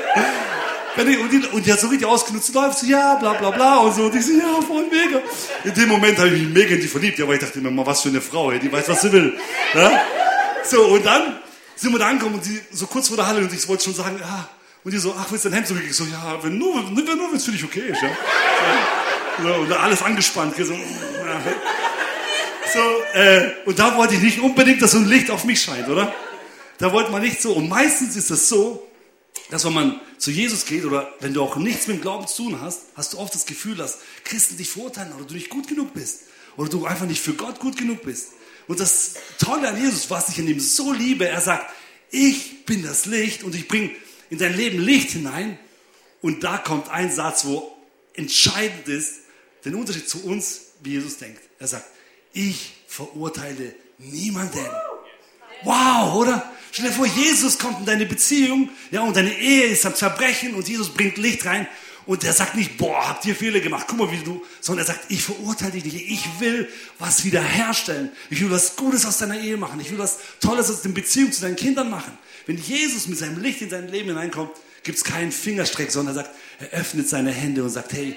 Und 0.97 1.33
die, 1.33 1.47
und 1.47 1.64
die 1.64 1.73
hat 1.73 1.80
so 1.80 1.88
richtig 1.88 2.09
ausgenutzt, 2.09 2.52
läuft 2.54 2.78
so, 2.78 2.87
ja, 2.87 3.14
bla, 3.14 3.35
bla, 3.35 3.50
bla 3.50 3.76
und 3.78 3.95
so. 3.95 4.04
Und 4.04 4.14
ich 4.14 4.26
so, 4.26 4.33
ja, 4.33 4.61
voll 4.66 4.85
mega. 4.90 5.21
In 5.64 5.75
dem 5.75 5.88
Moment 5.88 6.18
habe 6.18 6.28
ich 6.28 6.42
mich 6.42 6.49
mega 6.49 6.75
in 6.75 6.80
die 6.80 6.88
verliebt, 6.88 7.18
ja, 7.18 7.28
weil 7.28 7.35
ich 7.37 7.40
dachte 7.40 7.61
mal, 7.61 7.87
was 7.87 8.02
für 8.02 8.09
eine 8.09 8.21
Frau, 8.21 8.50
die 8.50 8.71
weiß, 8.71 8.88
was 8.88 9.02
sie 9.02 9.12
will. 9.12 9.38
Ja? 9.75 10.02
So, 10.64 10.87
und 10.87 11.07
dann 11.07 11.38
sind 11.76 11.92
wir 11.92 11.99
da 11.99 12.09
angekommen 12.09 12.37
und 12.37 12.47
die 12.47 12.61
so 12.73 12.87
kurz 12.87 13.09
vor 13.09 13.16
der 13.16 13.26
Halle 13.26 13.40
und 13.40 13.52
ich 13.52 13.68
wollte 13.68 13.85
schon 13.85 13.95
sagen, 13.95 14.16
ja. 14.21 14.49
Und 14.85 14.92
die 14.92 14.99
so, 14.99 15.14
ach, 15.16 15.26
willst 15.30 15.45
du 15.45 15.50
dein 15.50 15.59
Hemd 15.59 15.68
zurück? 15.68 15.83
Ich 15.88 15.95
so, 15.95 16.04
ja, 16.04 16.38
wenn 16.42 16.59
nur, 16.59 16.75
wenn 16.97 17.16
nur, 17.16 17.33
es 17.35 17.45
für 17.45 17.52
dich 17.52 17.64
okay 17.64 17.90
ist, 17.90 18.02
ja. 18.02 18.09
So, 19.40 19.54
und 19.54 19.73
alles 19.73 20.02
angespannt, 20.02 20.57
so, 20.57 20.73
ja. 20.73 20.80
so 22.73 23.18
äh, 23.18 23.50
und 23.66 23.78
da 23.78 23.97
wollte 23.97 24.14
ich 24.14 24.21
nicht 24.21 24.40
unbedingt, 24.40 24.83
dass 24.83 24.92
so 24.92 24.99
ein 24.99 25.07
Licht 25.07 25.30
auf 25.30 25.45
mich 25.45 25.62
scheint, 25.62 25.88
oder? 25.88 26.12
Da 26.78 26.92
wollte 26.92 27.12
man 27.12 27.23
nicht 27.23 27.40
so. 27.40 27.52
Und 27.52 27.68
meistens 27.68 28.16
ist 28.16 28.30
es 28.30 28.49
so, 28.49 28.88
dass 29.50 29.64
wenn 29.64 29.73
man 29.73 30.00
zu 30.19 30.31
Jesus 30.31 30.67
geht 30.67 30.85
oder 30.85 31.12
wenn 31.21 31.35
du 31.35 31.43
auch 31.43 31.57
nichts 31.57 31.87
mit 31.87 31.99
dem 31.99 32.02
Glauben 32.02 32.26
zu 32.26 32.45
tun 32.45 32.61
hast, 32.61 32.83
hast 32.95 33.14
du 33.14 33.19
oft 33.19 33.35
das 33.35 33.47
Gefühl, 33.47 33.76
dass 33.76 33.99
Christen 34.25 34.57
dich 34.57 34.69
verurteilen 34.69 35.12
oder 35.14 35.25
du 35.25 35.35
nicht 35.35 35.49
gut 35.49 35.69
genug 35.69 35.95
bist 35.95 36.23
oder 36.57 36.69
du 36.69 36.87
einfach 36.87 37.07
nicht 37.07 37.23
für 37.23 37.35
Gott 37.35 37.59
gut 37.61 37.76
genug 37.76 38.02
bist. 38.02 38.33
Und 38.67 38.81
das 38.81 39.14
Tolle 39.38 39.69
an 39.69 39.81
Jesus, 39.81 40.11
was 40.11 40.28
ich 40.28 40.38
in 40.38 40.49
ihm 40.49 40.61
so 40.61 40.93
liebe, 40.93 41.26
er 41.26 41.40
sagt, 41.40 41.73
ich 42.11 42.67
bin 42.67 42.83
das 42.83 43.07
Licht 43.07 43.43
und 43.43 43.55
ich 43.55 43.69
bringe 43.69 43.90
in 44.31 44.38
dein 44.38 44.55
Leben 44.55 44.78
Licht 44.78 45.11
hinein. 45.11 45.59
Und 46.21 46.45
da 46.45 46.59
kommt 46.59 46.90
ein 46.90 47.11
Satz, 47.11 47.45
wo 47.47 47.76
entscheidend 48.14 48.88
ist, 48.88 49.21
den 49.64 49.75
Unterschied 49.75 50.09
zu 50.09 50.25
uns, 50.25 50.73
wie 50.83 50.90
Jesus 50.90 51.19
denkt. 51.19 51.40
Er 51.59 51.69
sagt, 51.69 51.87
ich 52.33 52.75
verurteile 52.87 53.75
niemanden. 53.99 54.67
Wow, 55.64 56.14
oder? 56.14 56.52
Stell 56.73 56.87
dir 56.87 56.93
vor, 56.93 57.07
Jesus 57.07 57.59
kommt 57.59 57.81
in 57.81 57.87
deine 57.87 58.07
Beziehung, 58.07 58.71
ja, 58.91 59.03
und 59.03 59.17
deine 59.17 59.37
Ehe 59.39 59.67
ist 59.67 59.87
am 59.87 59.95
Zerbrechen 59.95 60.55
und 60.55 60.69
Jesus 60.69 60.91
bringt 60.91 61.17
Licht 61.19 61.45
rein 61.47 61.67
und 62.09 62.25
er 62.25 62.33
sagt 62.33 62.55
nicht, 62.55 62.79
boah, 62.79 63.07
habt 63.07 63.27
ihr 63.27 63.35
Fehler 63.35 63.61
gemacht, 63.61 63.85
guck 63.87 63.99
mal, 63.99 64.11
wie 64.11 64.25
du, 64.25 64.43
sondern 64.63 64.87
er 64.87 64.95
sagt, 64.95 65.11
ich 65.11 65.23
verurteile 65.23 65.73
dich 65.73 65.85
nicht, 65.85 66.11
ich 66.11 66.41
will 66.41 66.67
was 66.99 67.23
wiederherstellen. 67.25 68.11
Ich 68.31 68.41
will 68.41 68.51
was 68.51 68.77
Gutes 68.77 69.05
aus 69.05 69.19
deiner 69.19 69.39
Ehe 69.39 69.59
machen. 69.59 69.79
Ich 69.79 69.91
will 69.91 69.99
was 69.99 70.17
Tolles 70.41 70.71
aus 70.71 70.81
den 70.81 70.95
Beziehungen 70.95 71.35
zu 71.35 71.43
deinen 71.43 71.57
Kindern 71.57 71.91
machen. 71.91 72.17
Wenn 72.47 72.57
Jesus 72.57 73.09
mit 73.09 73.19
seinem 73.19 73.43
Licht 73.43 73.61
in 73.61 73.69
dein 73.69 73.89
Leben 73.89 74.09
hineinkommt, 74.09 74.53
gibt 74.85 74.97
es 74.97 75.05
keinen 75.05 75.31
Fingerstreck, 75.31 75.91
sondern 75.91 76.17
er 76.17 76.25
sagt, 76.25 76.35
er 76.61 76.81
öffnet 76.81 77.11
seine 77.11 77.31
Hände 77.31 77.63
und 77.63 77.69
sagt, 77.69 77.93
hey, 77.93 78.17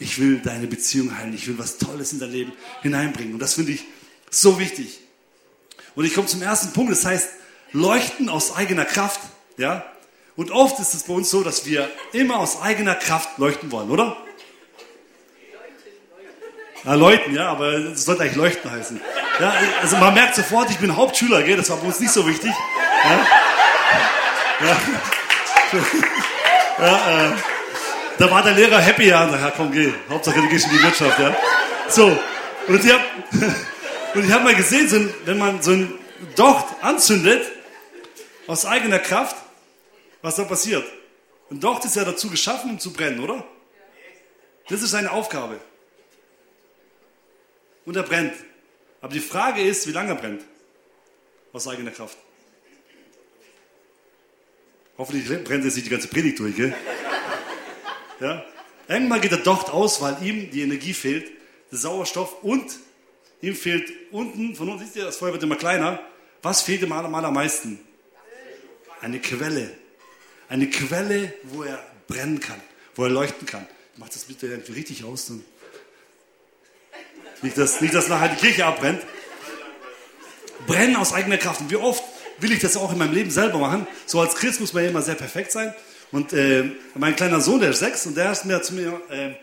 ich 0.00 0.18
will 0.18 0.40
deine 0.40 0.66
Beziehung 0.66 1.16
heilen, 1.16 1.32
ich 1.32 1.46
will 1.46 1.58
was 1.58 1.78
Tolles 1.78 2.12
in 2.12 2.18
dein 2.18 2.32
Leben 2.32 2.52
hineinbringen. 2.82 3.34
Und 3.34 3.38
das 3.38 3.54
finde 3.54 3.70
ich 3.70 3.84
so 4.30 4.58
wichtig. 4.58 4.98
Und 5.94 6.04
ich 6.04 6.14
komme 6.14 6.26
zum 6.26 6.42
ersten 6.42 6.72
Punkt, 6.72 6.90
das 6.90 7.04
heißt, 7.04 7.28
leuchten 7.72 8.28
aus 8.28 8.56
eigener 8.56 8.84
Kraft, 8.84 9.20
ja, 9.56 9.84
und 10.36 10.52
oft 10.52 10.78
ist 10.78 10.94
es 10.94 11.02
bei 11.02 11.14
uns 11.14 11.30
so, 11.30 11.42
dass 11.42 11.66
wir 11.66 11.90
immer 12.12 12.38
aus 12.38 12.62
eigener 12.62 12.94
Kraft 12.94 13.38
leuchten 13.38 13.72
wollen, 13.72 13.90
oder? 13.90 14.16
Ja, 16.84 16.94
leuchten, 16.94 17.34
ja, 17.34 17.50
aber 17.50 17.72
es 17.72 18.04
sollte 18.04 18.22
eigentlich 18.22 18.36
leuchten 18.36 18.70
heißen. 18.70 19.00
Ja, 19.40 19.52
also 19.82 19.96
man 19.96 20.14
merkt 20.14 20.36
sofort, 20.36 20.70
ich 20.70 20.78
bin 20.78 20.94
Hauptschüler, 20.94 21.42
gell? 21.42 21.56
das 21.56 21.68
war 21.70 21.78
bei 21.78 21.88
uns 21.88 21.98
nicht 21.98 22.12
so 22.12 22.24
wichtig. 22.24 22.52
Ja, 23.04 23.26
ja. 24.68 24.76
ja 26.86 27.26
äh, 27.26 27.32
da 28.18 28.30
war 28.30 28.42
der 28.44 28.52
Lehrer 28.52 28.78
happy, 28.78 29.08
ja, 29.08 29.28
na, 29.30 29.52
komm, 29.56 29.72
geh, 29.72 29.92
Hauptsache 30.08 30.40
du 30.40 30.48
gehst 30.48 30.66
in 30.66 30.72
die 30.72 30.82
Wirtschaft, 30.82 31.18
ja. 31.18 31.36
So, 31.88 32.16
und 32.68 32.84
ich 32.84 32.92
habe 32.92 33.02
und 34.14 34.32
hab 34.32 34.44
mal 34.44 34.54
gesehen, 34.54 34.88
so 34.88 35.00
wenn 35.24 35.38
man 35.38 35.60
so 35.60 35.72
ein 35.72 35.92
Docht 36.36 36.66
anzündet, 36.80 37.57
aus 38.48 38.64
eigener 38.64 38.98
Kraft, 38.98 39.36
was 40.22 40.36
da 40.36 40.44
passiert. 40.44 40.84
Ein 41.50 41.60
Docht 41.60 41.84
ist 41.84 41.94
ja 41.94 42.04
dazu 42.04 42.28
geschaffen, 42.28 42.70
um 42.70 42.78
zu 42.80 42.92
brennen, 42.92 43.20
oder? 43.20 43.44
Das 44.68 44.82
ist 44.82 44.90
seine 44.90 45.12
Aufgabe. 45.12 45.60
Und 47.84 47.96
er 47.96 48.02
brennt. 48.02 48.34
Aber 49.00 49.12
die 49.12 49.20
Frage 49.20 49.62
ist, 49.62 49.86
wie 49.86 49.92
lange 49.92 50.10
er 50.10 50.16
brennt. 50.16 50.42
Aus 51.52 51.68
eigener 51.68 51.90
Kraft. 51.90 52.18
Hoffentlich 54.98 55.44
brennt 55.44 55.64
er 55.64 55.70
sich 55.70 55.84
die 55.84 55.90
ganze 55.90 56.08
Predigt 56.08 56.38
durch, 56.38 56.56
gell? 56.56 56.74
Ja? 58.20 58.44
Irgendwann 58.88 59.20
geht 59.20 59.30
der 59.30 59.38
Docht 59.38 59.70
aus, 59.70 60.00
weil 60.00 60.16
ihm 60.22 60.50
die 60.50 60.62
Energie 60.62 60.92
fehlt, 60.92 61.30
der 61.70 61.78
Sauerstoff 61.78 62.42
und 62.42 62.78
ihm 63.40 63.54
fehlt 63.54 63.92
unten, 64.10 64.56
von 64.56 64.70
unten, 64.70 64.84
siehst 64.84 64.96
du, 64.96 65.00
das 65.02 65.18
Feuer 65.18 65.32
wird 65.32 65.42
immer 65.42 65.56
kleiner. 65.56 66.00
Was 66.42 66.62
fehlt 66.62 66.82
ihm 66.82 66.92
am 66.92 67.14
allermeisten? 67.14 67.87
Eine 69.00 69.20
Quelle. 69.20 69.70
Eine 70.48 70.68
Quelle, 70.70 71.32
wo 71.44 71.62
er 71.62 71.78
brennen 72.06 72.40
kann, 72.40 72.60
wo 72.94 73.04
er 73.04 73.10
leuchten 73.10 73.46
kann. 73.46 73.66
Mach 73.96 74.08
das 74.08 74.24
bitte 74.24 74.46
irgendwie 74.46 74.72
richtig 74.72 75.04
aus. 75.04 75.26
Dann 75.26 75.44
nicht, 77.42 77.56
dass, 77.56 77.80
nicht, 77.80 77.94
dass 77.94 78.08
nachher 78.08 78.28
die 78.28 78.36
Kirche 78.36 78.66
abbrennt. 78.66 79.02
Brennen 80.66 80.96
aus 80.96 81.12
eigener 81.12 81.38
Kraft. 81.38 81.60
Und 81.60 81.70
wie 81.70 81.76
oft 81.76 82.02
will 82.38 82.52
ich 82.52 82.60
das 82.60 82.76
auch 82.76 82.92
in 82.92 82.98
meinem 82.98 83.12
Leben 83.12 83.30
selber 83.30 83.58
machen? 83.58 83.86
So 84.06 84.20
als 84.20 84.34
Christ 84.34 84.60
muss 84.60 84.72
man 84.72 84.84
ja 84.84 84.90
immer 84.90 85.02
sehr 85.02 85.14
perfekt 85.14 85.52
sein. 85.52 85.74
Und 86.10 86.32
äh, 86.32 86.70
mein 86.94 87.14
kleiner 87.14 87.40
Sohn, 87.40 87.60
der 87.60 87.70
ist 87.70 87.80
sechs, 87.80 88.06
und 88.06 88.16
der 88.16 88.32
ist 88.32 88.44
mir 88.44 88.62
zu 88.62 88.74
mir, 88.74 89.00
äh, 89.10 89.34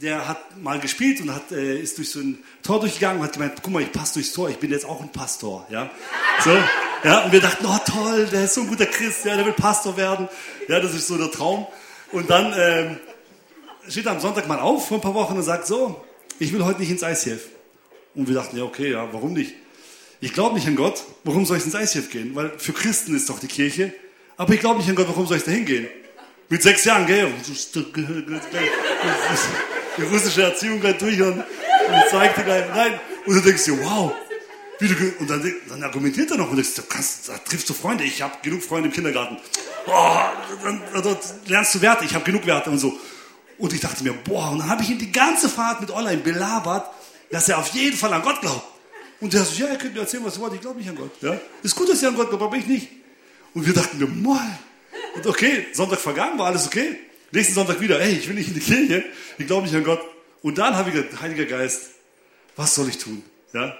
der 0.00 0.26
hat 0.28 0.60
mal 0.60 0.78
gespielt 0.80 1.20
und 1.20 1.34
hat, 1.34 1.52
äh, 1.52 1.78
ist 1.78 1.98
durch 1.98 2.10
so 2.10 2.20
ein 2.20 2.38
Tor 2.62 2.80
durchgegangen 2.80 3.20
und 3.20 3.26
hat 3.26 3.34
gemeint, 3.34 3.54
guck 3.62 3.72
mal, 3.72 3.82
ich 3.82 3.92
passe 3.92 4.14
durchs 4.14 4.32
Tor, 4.32 4.48
ich 4.48 4.56
bin 4.56 4.70
jetzt 4.70 4.84
auch 4.84 5.00
ein 5.00 5.10
Pastor. 5.10 5.66
Ja? 5.70 5.90
So, 6.42 6.50
ja, 7.04 7.24
und 7.24 7.32
wir 7.32 7.40
dachten, 7.40 7.64
oh 7.66 7.78
toll, 7.86 8.26
der 8.26 8.44
ist 8.44 8.54
so 8.54 8.62
ein 8.62 8.68
guter 8.68 8.86
Christ, 8.86 9.24
ja, 9.24 9.36
der 9.36 9.46
will 9.46 9.52
Pastor 9.52 9.96
werden. 9.96 10.28
Ja, 10.68 10.80
das 10.80 10.94
ist 10.94 11.06
so 11.06 11.16
der 11.16 11.30
Traum. 11.30 11.66
Und 12.12 12.28
dann 12.28 12.52
ähm, 12.56 12.96
steht 13.88 14.06
er 14.06 14.12
am 14.12 14.20
Sonntag 14.20 14.48
mal 14.48 14.58
auf 14.58 14.88
vor 14.88 14.98
ein 14.98 15.00
paar 15.00 15.14
Wochen 15.14 15.36
und 15.36 15.42
sagt 15.42 15.66
so, 15.66 16.04
ich 16.38 16.52
will 16.52 16.64
heute 16.64 16.80
nicht 16.80 16.90
ins 16.90 17.02
ICF. 17.02 17.42
Und 18.14 18.28
wir 18.28 18.34
dachten, 18.34 18.56
ja, 18.56 18.64
okay, 18.64 18.90
ja, 18.92 19.08
warum 19.12 19.32
nicht? 19.32 19.54
Ich 20.20 20.34
glaube 20.34 20.54
nicht 20.54 20.66
an 20.66 20.76
Gott, 20.76 21.04
warum 21.24 21.46
soll 21.46 21.56
ich 21.56 21.64
ins 21.64 21.74
ICF 21.74 22.10
gehen? 22.10 22.34
Weil 22.34 22.58
für 22.58 22.72
Christen 22.72 23.14
ist 23.14 23.28
doch 23.30 23.38
die 23.38 23.46
Kirche. 23.46 23.94
Aber 24.36 24.52
ich 24.52 24.60
glaube 24.60 24.78
nicht 24.78 24.88
an 24.88 24.96
Gott, 24.96 25.08
warum 25.08 25.26
soll 25.26 25.38
ich 25.38 25.44
da 25.44 25.50
hingehen? 25.50 25.88
Mit 26.50 26.64
sechs 26.64 26.84
Jahren, 26.84 27.06
gell? 27.06 27.32
Die 29.96 30.02
russische 30.02 30.42
Erziehung 30.42 30.80
gleich 30.80 30.98
durch 30.98 31.22
und, 31.22 31.38
und 31.38 31.44
zeigte 32.10 32.42
gleich, 32.42 32.64
nein. 32.74 32.98
Und 33.24 33.36
du 33.36 33.40
denkst 33.40 33.64
dir, 33.64 33.80
wow. 33.84 34.12
Wie 34.80 34.88
du, 34.88 34.94
und 35.20 35.30
dann, 35.30 35.54
dann 35.68 35.82
argumentiert 35.84 36.28
er 36.32 36.38
noch 36.38 36.50
und 36.50 36.56
denkst, 36.56 36.74
du 36.74 36.82
kannst, 36.82 37.28
da 37.28 37.38
triffst 37.38 37.68
du 37.68 37.74
Freunde. 37.74 38.02
Ich 38.02 38.20
habe 38.20 38.34
genug 38.42 38.64
Freunde 38.64 38.88
im 38.88 38.92
Kindergarten. 38.92 39.36
Oh, 39.86 40.16
dann, 40.64 40.82
dort 41.04 41.22
lernst 41.46 41.76
du 41.76 41.82
Werte. 41.82 42.04
Ich 42.04 42.14
habe 42.14 42.24
genug 42.24 42.44
Werte 42.46 42.68
und 42.70 42.78
so. 42.78 42.98
Und 43.58 43.72
ich 43.72 43.80
dachte 43.80 44.02
mir, 44.02 44.12
boah, 44.12 44.50
und 44.50 44.58
dann 44.58 44.68
habe 44.68 44.82
ich 44.82 44.90
ihn 44.90 44.98
die 44.98 45.12
ganze 45.12 45.48
Fahrt 45.48 45.80
mit 45.80 45.92
Online 45.92 46.20
belabert, 46.20 46.90
dass 47.30 47.48
er 47.48 47.58
auf 47.58 47.68
jeden 47.68 47.96
Fall 47.96 48.12
an 48.12 48.22
Gott 48.22 48.40
glaubt. 48.40 48.64
Und 49.20 49.32
der 49.32 49.44
so, 49.44 49.62
ja, 49.62 49.70
ihr 49.70 49.78
könnt 49.78 49.94
mir 49.94 50.00
erzählen, 50.00 50.24
was 50.24 50.36
ihr 50.36 50.40
wollt, 50.40 50.54
ich 50.54 50.60
glaube 50.62 50.78
nicht 50.78 50.88
an 50.88 50.96
Gott. 50.96 51.12
Ja? 51.20 51.38
Ist 51.62 51.76
gut, 51.76 51.88
dass 51.88 52.02
ihr 52.02 52.08
an 52.08 52.16
Gott 52.16 52.30
glaubt, 52.30 52.42
aber 52.42 52.56
ich 52.56 52.66
nicht. 52.66 52.88
Und 53.54 53.64
wir 53.64 53.74
dachten 53.74 53.98
mir, 53.98 54.08
moll. 54.08 54.40
Und 55.14 55.26
okay, 55.26 55.66
Sonntag 55.72 55.98
vergangen, 55.98 56.38
war 56.38 56.46
alles 56.46 56.66
okay. 56.66 56.98
Nächsten 57.32 57.54
Sonntag 57.54 57.80
wieder, 57.80 58.00
ey, 58.00 58.12
ich 58.12 58.28
will 58.28 58.34
nicht 58.34 58.48
in 58.48 58.54
die 58.54 58.60
Kirche, 58.60 59.04
ich 59.38 59.46
glaube 59.46 59.66
nicht 59.66 59.74
an 59.76 59.84
Gott. 59.84 60.00
Und 60.42 60.58
dann 60.58 60.74
habe 60.74 60.90
ich 60.90 60.96
gesagt, 60.96 61.20
Heiliger 61.20 61.44
Geist, 61.44 61.90
was 62.56 62.74
soll 62.74 62.88
ich 62.88 62.98
tun? 62.98 63.22
Ja? 63.52 63.76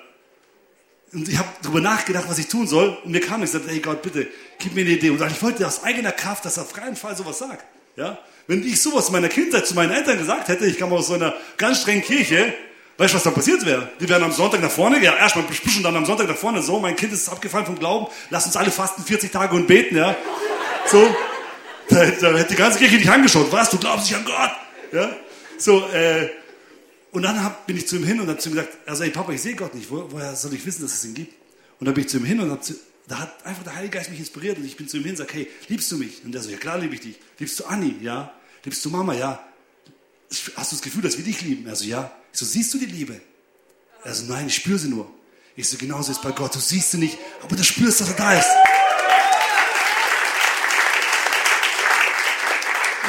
Und 1.13 1.29
ich 1.29 1.39
habe 1.39 1.49
darüber 1.63 1.81
nachgedacht, 1.81 2.27
was 2.29 2.39
ich 2.39 2.47
tun 2.47 2.67
soll. 2.67 2.97
Und 3.05 3.11
mir 3.11 3.21
kam. 3.21 3.43
Ich 3.43 3.51
sagte, 3.51 3.71
hey 3.71 3.81
Gott, 3.81 4.03
bitte, 4.03 4.29
gib 4.59 4.75
mir 4.75 4.83
eine 4.83 4.91
Idee. 4.91 5.11
Und 5.11 5.21
ich 5.21 5.43
wollte 5.43 5.67
aus 5.67 5.83
eigener 5.83 6.13
Kraft, 6.13 6.45
dass 6.45 6.57
er 6.57 6.63
auf 6.63 6.73
keinen 6.73 6.97
Fall 6.97 7.17
sowas 7.17 7.39
sagt. 7.39 7.65
Ja? 7.97 8.19
Wenn 8.47 8.65
ich 8.65 8.81
sowas 8.81 9.09
in 9.09 9.13
meiner 9.13 9.29
Kindheit 9.29 9.67
zu 9.67 9.75
meinen 9.75 9.93
Eltern 9.93 10.19
gesagt 10.19 10.49
hätte, 10.49 10.67
ich 10.67 10.79
kam 10.79 10.93
aus 10.93 11.09
so 11.09 11.15
einer 11.15 11.35
ganz 11.57 11.81
strengen 11.81 12.03
Kirche, 12.03 12.55
weißt 12.99 13.13
du, 13.13 13.17
was 13.17 13.25
dann 13.25 13.35
passiert 13.35 13.65
wäre? 13.67 13.91
Die 14.01 14.09
wären 14.09 14.23
am 14.23 14.33
Sonntag 14.33 14.61
nach 14.61 14.71
vorne, 14.71 15.03
ja, 15.03 15.17
erstmal 15.17 15.45
besprechen, 15.45 15.83
dann 15.83 15.97
am 15.97 16.07
Sonntag 16.07 16.29
nach 16.29 16.37
vorne, 16.37 16.63
so, 16.63 16.79
mein 16.79 16.97
Kind 16.97 17.13
ist 17.13 17.29
abgefallen 17.29 17.67
vom 17.67 17.79
Glauben, 17.79 18.07
lass 18.31 18.47
uns 18.47 18.57
alle 18.57 18.71
fasten 18.71 19.03
40 19.03 19.31
Tage 19.31 19.55
und 19.55 19.67
beten, 19.67 19.97
ja. 19.97 20.17
So, 20.91 21.15
da, 21.89 22.05
da 22.05 22.37
hätte 22.37 22.49
die 22.49 22.57
ganze 22.57 22.79
Kirche 22.79 22.99
dich 22.99 23.11
angeschaut, 23.11 23.53
was, 23.53 23.71
du 23.71 23.79
glaubst 23.79 24.11
nicht 24.11 24.17
an 24.17 24.25
Gott, 24.25 24.51
ja. 24.93 25.17
So, 25.57 25.87
äh, 25.89 26.29
und 27.13 27.23
dann 27.23 27.43
hab, 27.45 27.67
bin 27.67 27.77
ich 27.77 27.87
zu 27.87 27.97
ihm 27.97 28.05
hin 28.05 28.21
und 28.21 28.29
habe 28.29 28.39
zu 28.39 28.49
ihm 28.49 28.57
gesagt, 28.57 28.77
also 28.87 29.05
ey 29.05 29.11
Papa, 29.11 29.33
ich 29.33 29.41
sehe 29.41 29.55
Gott 29.55 29.75
nicht, 29.75 29.91
Wo, 29.91 30.07
woher 30.11 30.35
soll 30.35 30.55
ich 30.55 30.67
wissen, 30.67 30.83
dass 30.83 30.95
es 30.95 31.05
ihn 31.05 31.15
gibt? 31.15 31.35
Und 31.79 31.87
dann 31.87 31.95
bin 31.95 32.05
ich 32.05 32.11
zu 32.11 32.19
ihm 32.19 32.25
hin 32.25 32.41
und 32.41 32.65
zu, 32.65 32.75
da 33.07 33.21
hat 33.21 33.47
einfach 33.47 33.63
der 33.63 33.77
Heilige 33.77 33.99
Geist 33.99 34.11
mich 34.11 34.19
inspiriert 34.19 34.59
und 34.59 34.65
ich 34.65 34.77
bin 34.77 34.89
zu 34.89 34.97
ihm 34.97 35.05
hin 35.05 35.13
und 35.13 35.19
sage, 35.19 35.33
hey, 35.33 35.49
liebst 35.69 35.91
du 35.93 35.97
mich? 35.97 36.25
Und 36.25 36.35
er 36.35 36.43
so, 36.43 36.51
ja 36.51 36.59
klar 36.59 36.79
liebe 36.79 36.95
ich 36.95 37.01
dich. 37.01 37.17
Liebst 37.39 37.59
du 37.61 37.65
Anni? 37.65 37.97
Ja. 38.01 38.33
Liebst 38.65 38.85
du 38.85 38.91
Mama? 38.91 39.15
Ja. 39.15 39.45
Hast 40.57 40.73
du 40.73 40.77
das 40.77 40.83
Gefühl, 40.83 41.03
dass 41.03 41.17
wir 41.17 41.25
dich 41.25 41.41
lieben? 41.43 41.67
Er 41.67 41.77
so, 41.77 41.85
ja. 41.85 42.11
Ich 42.33 42.39
so, 42.39 42.45
siehst 42.45 42.73
du 42.75 42.79
die 42.79 42.87
Liebe? 42.87 43.21
Er 44.05 44.15
so, 44.15 44.27
nein, 44.27 44.47
ich 44.47 44.57
spüre 44.57 44.79
sie 44.79 44.89
nur. 44.89 45.11
Ich 45.57 45.69
so, 45.69 45.77
genauso 45.77 46.13
ist 46.13 46.23
bei 46.23 46.31
Gott. 46.31 46.55
Du 46.55 46.61
siehst 46.61 46.93
sie 46.93 46.99
nicht, 46.99 47.19
aber 47.43 47.57
du 47.57 47.65
spürst, 47.65 48.01
dass 48.01 48.09
er 48.09 48.17
da 48.17 48.39
ist. 48.39 48.49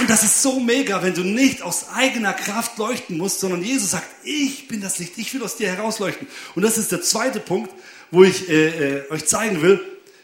Und 0.01 0.09
das 0.09 0.23
ist 0.23 0.41
so 0.41 0.59
mega, 0.59 1.03
wenn 1.03 1.13
du 1.13 1.21
nicht 1.21 1.61
aus 1.61 1.89
eigener 1.93 2.33
Kraft 2.33 2.79
leuchten 2.79 3.19
musst, 3.19 3.39
sondern 3.39 3.61
Jesus 3.61 3.91
sagt, 3.91 4.07
ich 4.23 4.67
bin 4.67 4.81
das 4.81 4.97
Licht, 4.97 5.15
ich 5.17 5.31
will 5.31 5.43
aus 5.43 5.57
dir 5.57 5.67
herausleuchten. 5.67 6.27
Und 6.55 6.63
das 6.63 6.79
ist 6.79 6.91
der 6.91 7.03
zweite 7.03 7.39
Punkt, 7.39 7.71
wo 8.09 8.23
ich 8.23 8.49
äh, 8.49 8.95
äh, 8.97 9.11
euch 9.11 9.27
zeigen 9.27 9.61
will, 9.61 9.79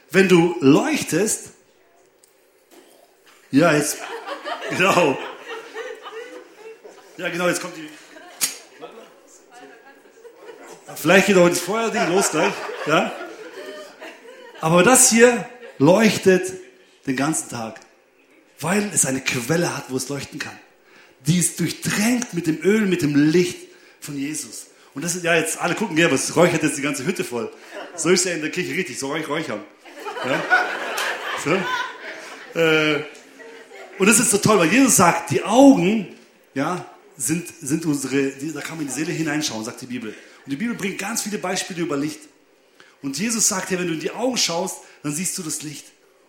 wenn 0.10 0.28
du 0.28 0.56
leuchtest, 0.62 1.52
ja, 3.52 3.72
jetzt, 3.72 3.98
genau. 4.72 5.16
Ja, 7.18 7.30
genau, 7.30 7.48
jetzt 7.48 7.62
kommt 7.62 7.78
die. 7.78 7.88
Vielleicht 10.96 11.28
geht 11.28 11.38
auch 11.38 11.50
das 11.50 11.60
Feuerding 11.60 12.16
los 12.16 12.32
gleich, 12.32 12.54
ja. 12.88 13.12
Aber 14.60 14.82
das 14.82 15.12
hier 15.12 15.48
leuchtet 15.78 16.52
den 17.06 17.16
ganzen 17.16 17.50
Tag 17.50 17.87
weil 18.60 18.90
es 18.94 19.06
eine 19.06 19.22
Quelle 19.22 19.76
hat, 19.76 19.86
wo 19.90 19.98
es 19.98 20.10
leuchten 20.10 20.40
kann. 20.40 20.58
Die 21.26 21.38
ist 21.38 21.60
durchdrängt 21.60 22.34
mit 22.34 22.48
dem 22.48 22.62
Öl, 22.62 22.86
mit 22.86 23.02
dem 23.02 23.16
Licht 23.16 23.58
von 24.00 24.18
Jesus. 24.18 24.68
Und 24.94 25.04
das 25.04 25.14
sind 25.14 25.24
ja 25.24 25.36
jetzt, 25.36 25.60
alle 25.62 25.76
gucken, 25.76 25.98
ja, 25.98 26.12
was 26.12 26.36
räuchert 26.36 26.64
jetzt 26.64 26.78
die 26.78 26.82
ganze 26.82 27.06
Hütte 27.06 27.24
voll. 27.24 27.52
So 27.96 28.10
ist 28.10 28.26
ja 28.26 28.34
in 28.34 28.42
der 28.42 28.52
Kirche 28.52 28.74
richtig, 28.74 28.98
so 28.98 29.12
räuchern. 29.12 29.64
Ja? 30.26 30.44
So? 31.44 32.60
Äh, 32.60 33.04
und 34.00 34.08
das 34.08 34.20
ist 34.20 34.32
so 34.32 34.38
toll, 34.38 34.60
weil 34.60 34.72
Jesus 34.72 34.96
sagt, 34.96 35.32
die 35.32 35.44
Augen, 35.44 36.08
ja, 36.54 36.86
sind, 37.18 37.48
sind 37.62 37.86
unsere, 37.86 38.32
die, 38.32 38.54
da 38.54 38.62
kann 38.62 38.78
man 38.78 38.82
in 38.82 38.88
die 38.88 38.94
Seele 38.94 39.12
hineinschauen, 39.12 39.64
sagt 39.66 39.82
die 39.82 39.88
Bibel. 39.88 40.10
Und 40.46 40.52
die 40.52 40.56
Bibel 40.56 40.76
bringt 40.76 41.00
ganz 41.00 41.24
viele 41.24 41.40
Beispiele 41.40 41.82
über 41.82 41.98
Licht. 41.98 42.22
Und 43.02 43.18
Jesus 43.20 43.48
sagt 43.48 43.72
ja, 43.72 43.80
wenn 43.80 43.88
du 43.88 43.94
in 43.94 44.00
die 44.00 44.12
Augen 44.12 44.38
schaust, 44.38 44.78
dann 45.04 45.14
siehst 45.14 45.38
du 45.38 45.44
das 45.44 45.62
Licht. 45.64 45.86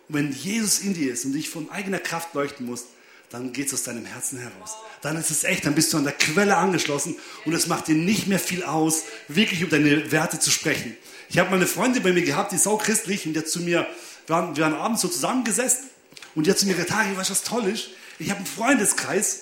Und 0.09 0.15
wenn 0.15 0.31
Jesus 0.31 0.79
in 0.79 0.93
dir 0.93 1.13
ist 1.13 1.23
und 1.25 1.33
dich 1.33 1.49
von 1.49 1.69
eigener 1.69 1.99
Kraft 1.99 2.33
leuchten 2.33 2.65
musst, 2.65 2.87
dann 3.29 3.53
geht 3.53 3.67
es 3.67 3.73
aus 3.75 3.83
deinem 3.83 4.05
Herzen 4.05 4.39
heraus. 4.39 4.75
Dann 5.01 5.15
ist 5.15 5.29
es 5.29 5.43
echt, 5.43 5.65
dann 5.65 5.75
bist 5.75 5.93
du 5.93 5.97
an 5.97 6.03
der 6.03 6.13
Quelle 6.13 6.57
angeschlossen 6.57 7.15
und 7.45 7.53
es 7.53 7.67
macht 7.67 7.87
dir 7.87 7.95
nicht 7.95 8.27
mehr 8.27 8.39
viel 8.39 8.63
aus, 8.63 9.03
wirklich 9.27 9.61
über 9.61 9.77
deine 9.77 10.11
Werte 10.11 10.39
zu 10.39 10.49
sprechen. 10.49 10.97
Ich 11.29 11.37
habe 11.37 11.51
mal 11.51 11.57
eine 11.57 11.67
Freundin 11.67 12.01
bei 12.01 12.11
mir 12.11 12.23
gehabt, 12.23 12.51
die 12.51 12.55
ist 12.55 12.67
auch 12.67 12.81
christlich 12.81 13.27
und 13.27 13.33
die 13.33 13.39
hat 13.39 13.47
zu 13.47 13.59
mir, 13.59 13.87
wir 14.25 14.35
waren, 14.35 14.55
wir 14.55 14.63
waren 14.63 14.73
abends 14.73 15.01
so 15.01 15.07
zusammengesessen 15.07 15.85
und 16.33 16.47
die 16.47 16.51
hat 16.51 16.57
zu 16.57 16.65
mir 16.65 16.73
gesagt, 16.73 16.89
Tari, 16.89 17.15
weißt 17.15 17.29
du, 17.29 17.33
was 17.33 17.43
toll 17.43 17.67
ist? 17.67 17.89
Ich 18.17 18.31
habe 18.31 18.39
einen 18.39 18.47
Freundeskreis 18.47 19.41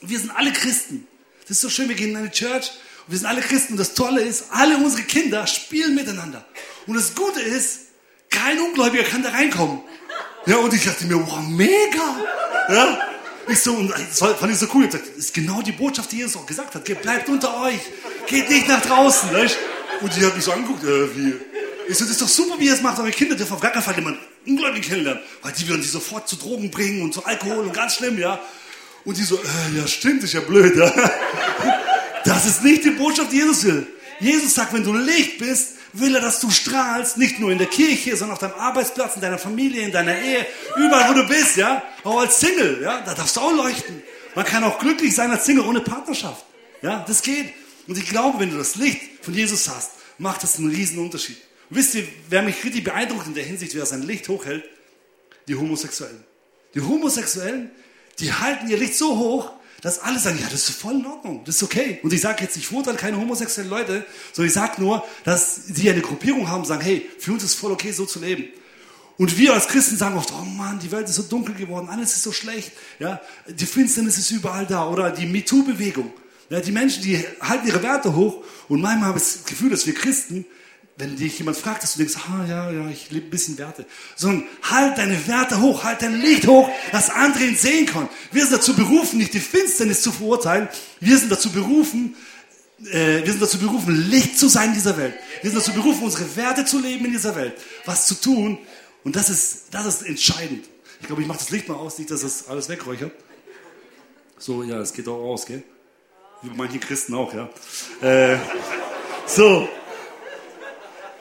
und 0.00 0.08
wir 0.08 0.18
sind 0.18 0.30
alle 0.30 0.52
Christen. 0.52 1.06
Das 1.42 1.50
ist 1.50 1.60
so 1.60 1.68
schön, 1.68 1.90
wir 1.90 1.96
gehen 1.96 2.10
in 2.10 2.16
eine 2.16 2.30
Church 2.30 2.70
und 3.06 3.12
wir 3.12 3.18
sind 3.18 3.26
alle 3.26 3.42
Christen 3.42 3.74
und 3.74 3.78
das 3.78 3.92
Tolle 3.92 4.22
ist, 4.22 4.44
alle 4.50 4.78
unsere 4.78 5.02
Kinder 5.02 5.46
spielen 5.46 5.94
miteinander. 5.94 6.46
Und 6.86 6.94
das 6.94 7.14
Gute 7.14 7.40
ist, 7.40 7.80
kein 8.30 8.58
Ungläubiger 8.60 9.04
kann 9.04 9.22
da 9.22 9.30
reinkommen. 9.30 9.80
Ja, 10.46 10.56
und 10.56 10.72
ich 10.72 10.84
dachte 10.84 11.04
mir, 11.06 11.16
wow, 11.16 11.40
mega. 11.48 12.16
Ja, 12.68 12.98
ich 13.48 13.58
so, 13.60 13.74
und 13.74 13.90
das 13.90 14.20
war- 14.20 14.34
fand 14.36 14.52
ich 14.52 14.58
so 14.58 14.66
cool. 14.74 14.84
Ich 14.84 14.90
gesagt, 14.90 15.08
das 15.16 15.24
ist 15.26 15.34
genau 15.34 15.60
die 15.62 15.72
Botschaft, 15.72 16.10
die 16.12 16.18
Jesus 16.18 16.36
auch 16.36 16.46
gesagt 16.46 16.74
hat. 16.74 16.84
Bleibt 17.02 17.28
unter 17.28 17.60
euch. 17.62 17.80
Geht 18.26 18.48
nicht 18.48 18.68
nach 18.68 18.80
draußen. 18.80 19.32
Weißt? 19.32 19.56
Und 20.00 20.16
die 20.16 20.24
hat 20.24 20.34
mich 20.34 20.44
so 20.44 20.52
angeguckt, 20.52 20.82
äh, 20.84 21.16
wie? 21.16 21.34
Ich 21.88 21.98
so, 21.98 22.04
das 22.04 22.12
ist 22.12 22.22
doch 22.22 22.28
super, 22.28 22.54
wie 22.58 22.66
ihr 22.66 22.74
es 22.74 22.80
macht. 22.82 22.98
Eure 23.00 23.10
Kinder 23.10 23.34
dürfen 23.34 23.52
auf 23.54 23.60
gar 23.60 23.72
keinen 23.72 23.82
Fall 23.82 23.96
jemanden 23.96 24.20
Ungläubigen 24.46 24.88
kennenlernen. 24.88 25.22
Weil 25.42 25.52
die 25.52 25.68
würden 25.68 25.82
sie 25.82 25.88
sofort 25.88 26.28
zu 26.28 26.36
Drogen 26.36 26.70
bringen 26.70 27.02
und 27.02 27.12
zu 27.12 27.24
Alkohol 27.24 27.58
und 27.66 27.74
ganz 27.74 27.96
schlimm, 27.96 28.18
ja. 28.18 28.40
Und 29.04 29.16
die 29.18 29.24
so, 29.24 29.36
äh, 29.36 29.76
ja 29.78 29.86
stimmt, 29.86 30.22
ist 30.22 30.32
ja 30.32 30.40
blöd, 30.40 30.76
ja. 30.76 30.92
Das 32.24 32.46
ist 32.46 32.62
nicht 32.62 32.84
die 32.84 32.90
Botschaft, 32.90 33.32
die 33.32 33.36
Jesus 33.38 33.64
will. 33.64 33.86
Jesus 34.20 34.54
sagt, 34.54 34.72
wenn 34.74 34.84
du 34.84 34.92
Licht 34.92 35.38
bist, 35.38 35.70
will 35.92 36.14
er, 36.14 36.20
dass 36.20 36.40
du 36.40 36.50
strahlst, 36.50 37.16
nicht 37.16 37.38
nur 37.38 37.50
in 37.50 37.58
der 37.58 37.66
Kirche, 37.66 38.16
sondern 38.16 38.34
auf 38.34 38.38
deinem 38.38 38.54
Arbeitsplatz, 38.54 39.16
in 39.16 39.20
deiner 39.20 39.38
Familie, 39.38 39.82
in 39.82 39.92
deiner 39.92 40.18
Ehe, 40.18 40.46
überall, 40.76 41.10
wo 41.10 41.14
du 41.14 41.26
bist, 41.26 41.56
ja. 41.56 41.82
Auch 42.04 42.20
als 42.20 42.40
Single, 42.40 42.80
ja, 42.82 43.00
da 43.00 43.14
darfst 43.14 43.36
du 43.36 43.40
auch 43.40 43.52
leuchten. 43.52 44.02
Man 44.34 44.44
kann 44.44 44.64
auch 44.64 44.78
glücklich 44.78 45.14
sein 45.14 45.30
als 45.30 45.44
Single 45.44 45.64
ohne 45.64 45.80
Partnerschaft. 45.80 46.44
Ja, 46.82 47.04
das 47.06 47.22
geht. 47.22 47.52
Und 47.86 47.98
ich 47.98 48.08
glaube, 48.08 48.38
wenn 48.38 48.50
du 48.50 48.58
das 48.58 48.76
Licht 48.76 49.00
von 49.22 49.34
Jesus 49.34 49.68
hast, 49.68 49.92
macht 50.18 50.42
das 50.42 50.58
einen 50.58 50.70
riesen 50.70 50.98
Unterschied. 50.98 51.38
Und 51.68 51.76
wisst 51.76 51.94
ihr, 51.94 52.06
wer 52.28 52.42
mich 52.42 52.62
richtig 52.64 52.84
beeindruckt 52.84 53.26
in 53.26 53.34
der 53.34 53.44
Hinsicht, 53.44 53.74
wer 53.74 53.86
sein 53.86 54.02
Licht 54.02 54.28
hochhält? 54.28 54.64
Die 55.48 55.56
Homosexuellen. 55.56 56.24
Die 56.74 56.80
Homosexuellen, 56.80 57.70
die 58.18 58.32
halten 58.32 58.68
ihr 58.68 58.76
Licht 58.76 58.96
so 58.96 59.18
hoch, 59.18 59.52
dass 59.80 59.98
alle 60.00 60.18
sagen, 60.18 60.38
ja, 60.40 60.48
das 60.50 60.68
ist 60.68 60.78
voll 60.78 60.94
in 60.94 61.06
Ordnung, 61.06 61.42
das 61.44 61.56
ist 61.56 61.62
okay. 61.62 62.00
Und 62.02 62.12
ich 62.12 62.20
sage 62.20 62.44
jetzt, 62.44 62.56
ich 62.56 62.66
verurteile 62.66 62.96
keine 62.96 63.16
homosexuellen 63.16 63.70
Leute, 63.70 64.04
sondern 64.32 64.48
ich 64.48 64.54
sage 64.54 64.80
nur, 64.80 65.04
dass 65.24 65.66
sie 65.66 65.90
eine 65.90 66.00
Gruppierung 66.00 66.48
haben, 66.48 66.64
sagen, 66.64 66.82
hey, 66.82 67.08
für 67.18 67.32
uns 67.32 67.44
ist 67.44 67.54
voll 67.54 67.72
okay, 67.72 67.92
so 67.92 68.04
zu 68.04 68.20
leben. 68.20 68.48
Und 69.16 69.36
wir 69.36 69.52
als 69.52 69.68
Christen 69.68 69.96
sagen 69.96 70.16
oft, 70.16 70.32
oh 70.32 70.44
Mann, 70.44 70.78
die 70.78 70.90
Welt 70.92 71.08
ist 71.08 71.16
so 71.16 71.22
dunkel 71.22 71.54
geworden, 71.54 71.88
alles 71.90 72.16
ist 72.16 72.22
so 72.22 72.32
schlecht, 72.32 72.72
ja, 72.98 73.20
die 73.46 73.66
Finsternis 73.66 74.16
ist 74.16 74.30
überall 74.30 74.66
da. 74.66 74.88
Oder 74.88 75.10
die 75.10 75.26
MeToo-Bewegung. 75.26 76.10
Ja, 76.48 76.60
die 76.60 76.72
Menschen, 76.72 77.02
die 77.02 77.24
halten 77.40 77.68
ihre 77.68 77.82
Werte 77.82 78.16
hoch 78.16 78.42
und 78.68 78.80
manchmal 78.80 79.10
habe 79.10 79.18
ich 79.18 79.24
das 79.24 79.44
Gefühl, 79.44 79.70
dass 79.70 79.86
wir 79.86 79.94
Christen, 79.94 80.46
wenn 81.00 81.16
dich 81.16 81.38
jemand 81.38 81.56
fragt, 81.56 81.82
dass 81.82 81.94
du 81.94 81.98
denkst, 81.98 82.16
ah 82.16 82.44
ja, 82.46 82.70
ja, 82.70 82.88
ich 82.88 83.10
lebe 83.10 83.26
ein 83.26 83.30
bisschen 83.30 83.58
Werte, 83.58 83.86
sondern 84.16 84.44
halt 84.62 84.98
deine 84.98 85.26
Werte 85.26 85.60
hoch, 85.60 85.82
halt 85.82 86.02
dein 86.02 86.20
Licht 86.20 86.46
hoch, 86.46 86.68
dass 86.92 87.10
andere 87.10 87.44
ihn 87.44 87.56
sehen 87.56 87.86
können. 87.86 88.08
Wir 88.30 88.42
sind 88.42 88.58
dazu 88.58 88.76
berufen, 88.76 89.18
nicht 89.18 89.32
die 89.32 89.40
Finsternis 89.40 90.02
zu 90.02 90.12
verurteilen, 90.12 90.68
wir 91.00 91.16
sind 91.16 91.32
dazu 91.32 91.50
berufen, 91.50 92.14
äh, 92.92 93.24
wir 93.24 93.30
sind 93.32 93.42
dazu 93.42 93.58
berufen, 93.58 94.10
Licht 94.10 94.38
zu 94.38 94.48
sein 94.48 94.68
in 94.68 94.74
dieser 94.74 94.96
Welt. 94.96 95.14
Wir 95.40 95.50
sind 95.50 95.58
dazu 95.58 95.72
berufen, 95.72 96.04
unsere 96.04 96.36
Werte 96.36 96.64
zu 96.64 96.78
leben 96.78 97.06
in 97.06 97.12
dieser 97.12 97.34
Welt, 97.34 97.54
was 97.86 98.06
zu 98.06 98.14
tun. 98.14 98.58
Und 99.02 99.16
das 99.16 99.30
ist, 99.30 99.64
das 99.70 99.86
ist 99.86 100.02
entscheidend. 100.02 100.66
Ich 101.00 101.06
glaube, 101.06 101.22
ich 101.22 101.28
mache 101.28 101.38
das 101.38 101.50
Licht 101.50 101.66
mal 101.68 101.76
aus, 101.76 101.98
nicht, 101.98 102.10
dass 102.10 102.20
das 102.20 102.48
alles 102.48 102.68
wegräuchert. 102.68 103.12
So, 104.38 104.62
ja, 104.62 104.78
es 104.80 104.92
geht 104.92 105.08
auch 105.08 105.22
aus, 105.22 105.46
gell? 105.46 105.62
Wie 106.42 106.50
bei 106.50 106.56
manchen 106.56 106.80
Christen 106.80 107.14
auch, 107.14 107.32
ja. 107.32 107.48
Äh, 108.02 108.38
so. 109.26 109.68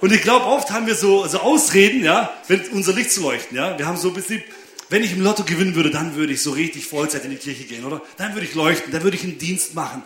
Und 0.02 0.14
ich 0.14 0.22
glaube, 0.22 0.46
oft 0.46 0.72
haben 0.72 0.88
wir 0.88 0.96
so, 0.96 1.28
so 1.28 1.40
Ausreden, 1.40 2.04
ja, 2.04 2.34
wenn 2.48 2.62
unser 2.72 2.94
Licht 2.94 3.12
zu 3.12 3.22
leuchten, 3.22 3.58
ja. 3.58 3.78
Wir 3.78 3.86
haben 3.86 3.98
so 3.98 4.10
ein 4.10 4.14
bisschen, 4.14 4.42
wenn 4.90 5.04
ich 5.04 5.12
im 5.12 5.22
Lotto 5.22 5.44
gewinnen 5.44 5.76
würde, 5.76 5.92
dann 5.92 6.16
würde 6.16 6.34
ich 6.34 6.42
so 6.42 6.52
richtig 6.52 6.86
Vollzeit 6.86 7.26
in 7.26 7.32
die 7.32 7.38
Kirche 7.38 7.66
gehen, 7.66 7.84
oder? 7.84 8.02
Dann 8.18 8.34
würde 8.34 8.46
ich 8.46 8.56
leuchten, 8.56 8.92
dann 8.92 9.04
würde 9.04 9.18
ich 9.18 9.24
einen 9.24 9.38
Dienst 9.38 9.76
machen. 9.76 10.04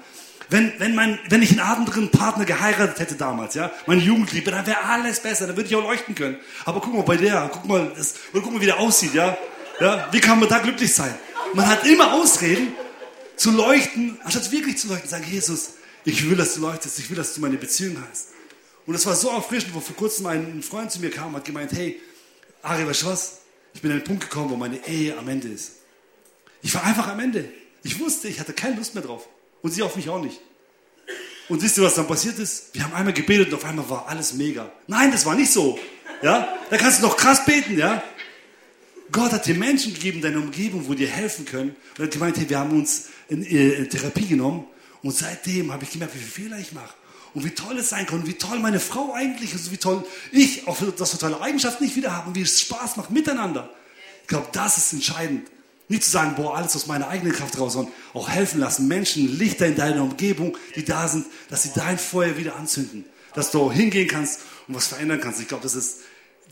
Wenn, 0.49 0.73
wenn, 0.77 0.93
mein, 0.93 1.19
wenn 1.29 1.41
ich 1.41 1.51
einen 1.51 1.61
anderen 1.61 2.09
Partner 2.09 2.45
geheiratet 2.45 2.99
hätte 2.99 3.15
damals, 3.15 3.53
ja, 3.53 3.71
meine 3.85 4.01
Jugendliebe, 4.01 4.51
dann 4.51 4.65
wäre 4.65 4.83
alles 4.83 5.19
besser, 5.19 5.47
dann 5.47 5.55
würde 5.55 5.69
ich 5.69 5.75
auch 5.75 5.83
leuchten 5.83 6.15
können. 6.15 6.37
Aber 6.65 6.81
guck 6.81 6.93
mal 6.93 7.03
bei 7.03 7.17
der, 7.17 7.49
guck 7.53 7.65
mal, 7.65 7.91
das, 7.95 8.15
oder 8.33 8.41
guck 8.43 8.53
mal, 8.53 8.61
wie 8.61 8.65
der 8.65 8.79
aussieht, 8.79 9.13
ja. 9.13 9.37
ja. 9.79 10.07
Wie 10.11 10.19
kann 10.19 10.39
man 10.39 10.49
da 10.49 10.59
glücklich 10.59 10.93
sein? 10.93 11.13
Man 11.53 11.67
hat 11.67 11.85
immer 11.85 12.13
Ausreden 12.13 12.73
zu 13.35 13.51
leuchten, 13.51 14.17
anstatt 14.23 14.51
wirklich 14.51 14.77
zu 14.77 14.87
leuchten. 14.87 15.09
Sagen, 15.09 15.25
Jesus, 15.29 15.73
ich 16.03 16.27
will, 16.29 16.35
dass 16.35 16.55
du 16.55 16.61
leuchtest. 16.61 16.99
Ich 16.99 17.09
will, 17.09 17.17
dass 17.17 17.33
du 17.33 17.41
meine 17.41 17.57
Beziehung 17.57 17.97
hast. 18.09 18.32
Und 18.85 18.95
es 18.95 19.05
war 19.05 19.15
so 19.15 19.29
erfrischend, 19.29 19.73
wo 19.73 19.79
vor 19.79 19.95
kurzem 19.95 20.25
ein 20.25 20.61
Freund 20.61 20.91
zu 20.91 20.99
mir 20.99 21.09
kam 21.09 21.29
und 21.29 21.35
hat 21.35 21.45
gemeint, 21.45 21.71
hey, 21.71 21.99
Ari, 22.61 22.87
weißt 22.87 23.03
du 23.03 23.05
was? 23.07 23.39
Ich 23.73 23.81
bin 23.81 23.91
an 23.91 23.99
den 23.99 24.03
Punkt 24.03 24.23
gekommen, 24.29 24.49
wo 24.49 24.55
meine 24.55 24.85
Ehe 24.87 25.17
am 25.17 25.27
Ende 25.27 25.47
ist. 25.47 25.73
Ich 26.61 26.73
war 26.75 26.83
einfach 26.83 27.07
am 27.07 27.19
Ende. 27.19 27.49
Ich 27.83 27.99
wusste, 27.99 28.27
ich 28.27 28.39
hatte 28.39 28.53
keine 28.53 28.75
Lust 28.75 28.93
mehr 28.95 29.03
drauf. 29.03 29.27
Und 29.61 29.71
sie 29.71 29.81
auf 29.81 29.95
mich 29.95 30.09
auch 30.09 30.21
nicht. 30.21 30.39
Und 31.49 31.61
wisst 31.61 31.77
ihr, 31.77 31.83
was 31.83 31.95
dann 31.95 32.07
passiert 32.07 32.39
ist? 32.39 32.73
Wir 32.73 32.83
haben 32.83 32.93
einmal 32.93 33.13
gebetet 33.13 33.49
und 33.49 33.55
auf 33.55 33.65
einmal 33.65 33.89
war 33.89 34.07
alles 34.07 34.33
mega. 34.33 34.71
Nein, 34.87 35.11
das 35.11 35.25
war 35.25 35.35
nicht 35.35 35.51
so. 35.51 35.77
Ja? 36.21 36.57
Da 36.69 36.77
kannst 36.77 36.99
du 36.99 37.03
noch 37.07 37.17
krass 37.17 37.45
beten, 37.45 37.77
ja? 37.77 38.01
Gott 39.11 39.31
hat 39.31 39.45
dir 39.45 39.55
Menschen 39.55 39.93
gegeben 39.93 40.17
in 40.17 40.23
deiner 40.23 40.39
Umgebung, 40.39 40.87
wo 40.87 40.93
dir 40.93 41.07
helfen 41.07 41.45
können. 41.45 41.71
Und 41.71 41.99
er 41.99 42.05
hat 42.05 42.11
gemeint, 42.11 42.37
hey, 42.37 42.49
wir 42.49 42.59
haben 42.59 42.71
uns 42.71 43.09
in, 43.27 43.43
in 43.43 43.89
Therapie 43.89 44.25
genommen. 44.25 44.65
Und 45.03 45.11
seitdem 45.11 45.71
habe 45.71 45.83
ich 45.83 45.91
gemerkt, 45.91 46.15
wie 46.15 46.19
viele 46.19 46.47
Fehler 46.47 46.59
ich 46.59 46.71
mache. 46.71 46.93
Und 47.33 47.45
wie 47.45 47.51
toll 47.51 47.77
es 47.79 47.89
sein 47.89 48.05
kann. 48.05 48.25
Wie 48.27 48.33
toll 48.33 48.59
meine 48.59 48.79
Frau 48.79 49.13
eigentlich 49.13 49.53
ist. 49.53 49.71
Wie 49.71 49.77
toll 49.77 50.05
ich 50.31 50.67
auch 50.67 50.77
das 50.97 51.11
für 51.11 51.17
tolle 51.17 51.41
Eigenschaften 51.41 51.83
nicht 51.83 51.95
wieder 51.95 52.15
habe. 52.15 52.29
Und 52.29 52.35
wie 52.35 52.41
es 52.41 52.61
Spaß 52.61 52.97
macht 52.97 53.11
miteinander. 53.11 53.69
Ich 54.21 54.27
glaube, 54.27 54.47
das 54.51 54.77
ist 54.77 54.93
entscheidend. 54.93 55.49
Nicht 55.89 56.03
zu 56.03 56.11
sagen, 56.11 56.35
boah, 56.35 56.55
alles 56.55 56.75
aus 56.75 56.87
meiner 56.87 57.07
eigenen 57.09 57.33
Kraft 57.33 57.59
raus, 57.59 57.73
sondern 57.73 57.93
auch 58.13 58.29
helfen 58.29 58.59
lassen. 58.59 58.87
Menschen, 58.87 59.37
Lichter 59.37 59.67
in 59.67 59.75
deiner 59.75 60.03
Umgebung, 60.03 60.57
die 60.75 60.85
da 60.85 61.07
sind, 61.07 61.25
dass 61.49 61.63
sie 61.63 61.71
dein 61.75 61.97
Feuer 61.97 62.37
wieder 62.37 62.55
anzünden. 62.55 63.05
Dass 63.33 63.51
du 63.51 63.71
hingehen 63.71 64.07
kannst 64.07 64.41
und 64.67 64.75
was 64.75 64.87
verändern 64.87 65.19
kannst. 65.19 65.41
Ich 65.41 65.47
glaube, 65.47 65.63
das 65.63 65.75
ist, 65.75 65.97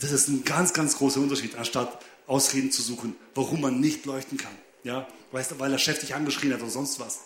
das 0.00 0.12
ist 0.12 0.28
ein 0.28 0.44
ganz, 0.44 0.72
ganz 0.72 0.96
großer 0.96 1.20
Unterschied, 1.20 1.56
anstatt 1.56 2.04
Ausreden 2.26 2.70
zu 2.70 2.82
suchen, 2.82 3.16
warum 3.34 3.60
man 3.60 3.80
nicht 3.80 4.04
leuchten 4.04 4.36
kann. 4.36 4.52
Ja, 4.84 5.06
weißt 5.30 5.52
du, 5.52 5.58
weil 5.60 5.70
der 5.70 5.78
Chef 5.78 6.00
dich 6.00 6.14
angeschrien 6.14 6.52
hat 6.52 6.60
oder 6.60 6.70
sonst 6.70 6.98
was. 7.00 7.20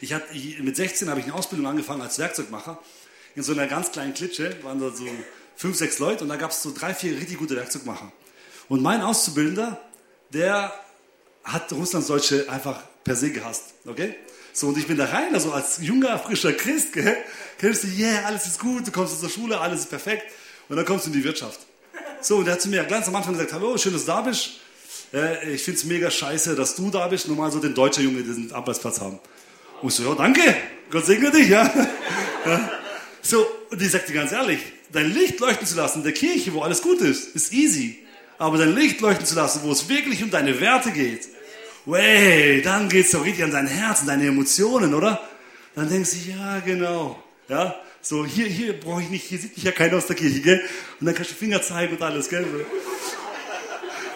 Ich 0.00 0.12
hatte, 0.12 0.26
mit 0.62 0.76
16 0.76 1.08
habe 1.08 1.20
ich 1.20 1.26
eine 1.26 1.34
Ausbildung 1.34 1.66
angefangen 1.66 2.02
als 2.02 2.18
Werkzeugmacher. 2.18 2.78
In 3.34 3.42
so 3.42 3.52
einer 3.52 3.66
ganz 3.66 3.92
kleinen 3.92 4.14
Klitsche 4.14 4.56
waren 4.62 4.80
da 4.80 4.90
so 4.90 5.06
fünf, 5.56 5.76
sechs 5.76 5.98
Leute 5.98 6.24
und 6.24 6.30
da 6.30 6.36
gab 6.36 6.50
es 6.50 6.62
so 6.62 6.72
drei, 6.76 6.94
vier 6.94 7.16
richtig 7.16 7.38
gute 7.38 7.56
Werkzeugmacher. 7.56 8.10
Und 8.68 8.82
mein 8.82 9.02
Auszubildender, 9.02 9.80
der 10.32 10.72
hat 11.44 11.72
Russlandsdeutsche 11.72 12.48
einfach 12.48 12.82
per 13.04 13.16
se 13.16 13.30
gehasst. 13.30 13.74
Okay? 13.86 14.14
So, 14.52 14.68
und 14.68 14.78
ich 14.78 14.86
bin 14.86 14.96
da 14.96 15.06
rein, 15.06 15.34
also 15.34 15.52
als 15.52 15.78
junger, 15.80 16.18
frischer 16.18 16.52
Christ, 16.52 16.92
gell? 16.92 17.16
Kennst 17.58 17.84
du, 17.84 17.88
yeah, 17.88 18.24
alles 18.26 18.46
ist 18.46 18.58
gut, 18.58 18.86
du 18.86 18.90
kommst 18.90 19.14
aus 19.14 19.20
der 19.20 19.28
Schule, 19.28 19.60
alles 19.60 19.80
ist 19.80 19.90
perfekt. 19.90 20.24
Und 20.68 20.76
dann 20.76 20.84
kommst 20.84 21.06
du 21.06 21.10
in 21.10 21.16
die 21.16 21.24
Wirtschaft. 21.24 21.60
So, 22.20 22.36
und 22.38 22.44
der 22.44 22.54
hat 22.54 22.62
zu 22.62 22.68
mir 22.68 22.84
ganz 22.84 23.08
am 23.08 23.16
Anfang 23.16 23.34
gesagt, 23.34 23.52
hallo, 23.52 23.76
schön, 23.78 23.92
dass 23.92 24.02
du 24.02 24.08
da 24.08 24.20
bist. 24.22 24.50
Äh, 25.12 25.54
ich 25.54 25.62
finde 25.62 25.78
es 25.78 25.84
mega 25.84 26.10
scheiße, 26.10 26.54
dass 26.54 26.76
du 26.76 26.90
da 26.90 27.08
bist. 27.08 27.28
Normal 27.28 27.50
so 27.50 27.60
den 27.60 27.74
deutschen 27.74 28.04
Junge, 28.04 28.22
diesen 28.22 28.52
Arbeitsplatz 28.52 29.00
haben. 29.00 29.18
Und 29.82 29.92
so, 29.92 30.04
ja, 30.08 30.14
danke, 30.14 30.56
Gott 30.90 31.06
segne 31.06 31.30
dich, 31.30 31.48
ja. 31.48 31.62
ja. 32.46 32.70
So, 33.22 33.46
und 33.70 33.80
ich 33.80 33.90
sagte 33.90 34.12
ganz 34.12 34.32
ehrlich, 34.32 34.60
dein 34.92 35.12
Licht 35.12 35.40
leuchten 35.40 35.66
zu 35.66 35.76
lassen 35.76 35.98
in 35.98 36.04
der 36.04 36.12
Kirche, 36.12 36.52
wo 36.52 36.62
alles 36.62 36.82
gut 36.82 37.00
ist, 37.00 37.34
ist 37.34 37.52
easy. 37.52 37.98
Aber 38.38 38.58
dein 38.58 38.74
Licht 38.74 39.00
leuchten 39.00 39.26
zu 39.26 39.34
lassen, 39.34 39.60
wo 39.62 39.72
es 39.72 39.88
wirklich 39.88 40.22
um 40.22 40.30
deine 40.30 40.60
Werte 40.60 40.90
geht, 40.90 41.28
Way, 41.86 42.62
dann 42.62 42.88
geht 42.88 43.06
es 43.06 43.12
doch 43.12 43.24
richtig 43.24 43.44
an 43.44 43.52
dein 43.52 43.66
Herz, 43.66 44.00
an 44.00 44.06
deine 44.06 44.26
Emotionen, 44.26 44.94
oder? 44.94 45.20
Dann 45.74 45.88
denkst 45.88 46.10
du, 46.10 46.30
ja, 46.30 46.60
genau. 46.60 47.22
Ja, 47.48 47.74
so, 48.02 48.24
hier, 48.24 48.46
hier 48.46 48.78
brauche 48.78 49.02
ich 49.02 49.08
nicht, 49.08 49.24
hier 49.24 49.38
sieht 49.38 49.56
mich 49.56 49.64
ja 49.64 49.72
keiner 49.72 49.96
aus 49.96 50.06
der 50.06 50.16
Kirche, 50.16 50.40
gell? 50.40 50.62
Und 51.00 51.06
dann 51.06 51.14
kannst 51.14 51.30
du 51.30 51.34
Finger 51.34 51.62
zeigen 51.62 51.96
und 51.96 52.02
alles, 52.02 52.28
gell? 52.28 52.46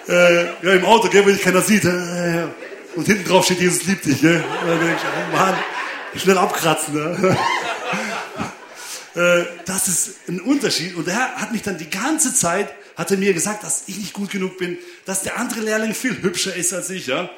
Äh, 0.08 0.44
ja, 0.44 0.72
im 0.74 0.84
Auto, 0.84 1.08
gell, 1.08 1.24
wenn 1.26 1.34
dich 1.34 1.42
keiner 1.42 1.62
sieht. 1.62 1.84
Äh, 1.84 2.48
und 2.96 3.06
hinten 3.06 3.28
drauf 3.28 3.44
steht, 3.44 3.60
Jesus 3.60 3.84
liebt 3.84 4.04
dich, 4.04 4.20
gell? 4.20 4.44
Und 4.62 4.68
dann 4.68 4.80
du, 4.80 4.86
oh 4.86 5.36
Mann, 5.36 5.54
schnell 6.16 6.38
abkratzen, 6.38 6.94
ne? 6.94 7.36
äh, 9.14 9.44
das 9.66 9.88
ist 9.88 10.28
ein 10.28 10.40
Unterschied. 10.40 10.94
Und 10.96 11.08
er 11.08 11.36
hat 11.36 11.52
mich 11.52 11.62
dann 11.62 11.78
die 11.78 11.90
ganze 11.90 12.34
Zeit, 12.34 12.72
hat 12.96 13.10
er 13.10 13.16
mir 13.16 13.34
gesagt, 13.34 13.64
dass 13.64 13.84
ich 13.86 13.98
nicht 13.98 14.12
gut 14.12 14.30
genug 14.30 14.58
bin, 14.58 14.78
dass 15.04 15.22
der 15.22 15.38
andere 15.38 15.60
Lehrling 15.60 15.94
viel 15.94 16.22
hübscher 16.22 16.54
ist 16.54 16.72
als 16.72 16.90
ich, 16.90 17.06
ja? 17.06 17.30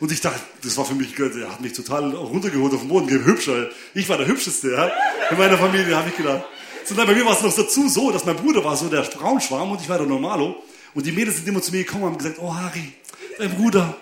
Und 0.00 0.12
ich 0.12 0.20
dachte, 0.20 0.40
das 0.62 0.76
war 0.76 0.84
für 0.84 0.94
mich, 0.94 1.14
der 1.16 1.50
hat 1.50 1.60
mich 1.60 1.72
total 1.72 2.10
runtergeholt 2.14 2.72
auf 2.72 2.80
den 2.80 2.88
Boden, 2.88 3.08
hübscher. 3.08 3.68
Ich 3.94 4.08
war 4.08 4.16
der 4.16 4.28
Hübscheste, 4.28 4.70
ja, 4.70 4.92
in 5.30 5.38
meiner 5.38 5.58
Familie, 5.58 5.96
habe 5.96 6.08
ich 6.08 6.16
gedacht. 6.16 6.44
So, 6.84 6.94
dann 6.94 7.06
bei 7.06 7.14
mir 7.14 7.26
war 7.26 7.32
es 7.32 7.42
noch 7.42 7.54
dazu 7.54 7.88
so, 7.88 8.12
dass 8.12 8.24
mein 8.24 8.36
Bruder 8.36 8.64
war 8.64 8.76
so 8.76 8.88
der 8.88 9.02
Braunschwarm 9.02 9.72
und 9.72 9.80
ich 9.80 9.88
war 9.88 9.98
der 9.98 10.06
Normalo. 10.06 10.62
Und 10.94 11.04
die 11.04 11.12
Mädels 11.12 11.36
sind 11.36 11.48
immer 11.48 11.60
zu 11.60 11.72
mir 11.72 11.84
gekommen 11.84 12.04
und 12.04 12.10
haben 12.12 12.18
gesagt, 12.18 12.38
oh 12.40 12.54
Harry, 12.54 12.92
dein 13.38 13.54
Bruder, 13.56 13.96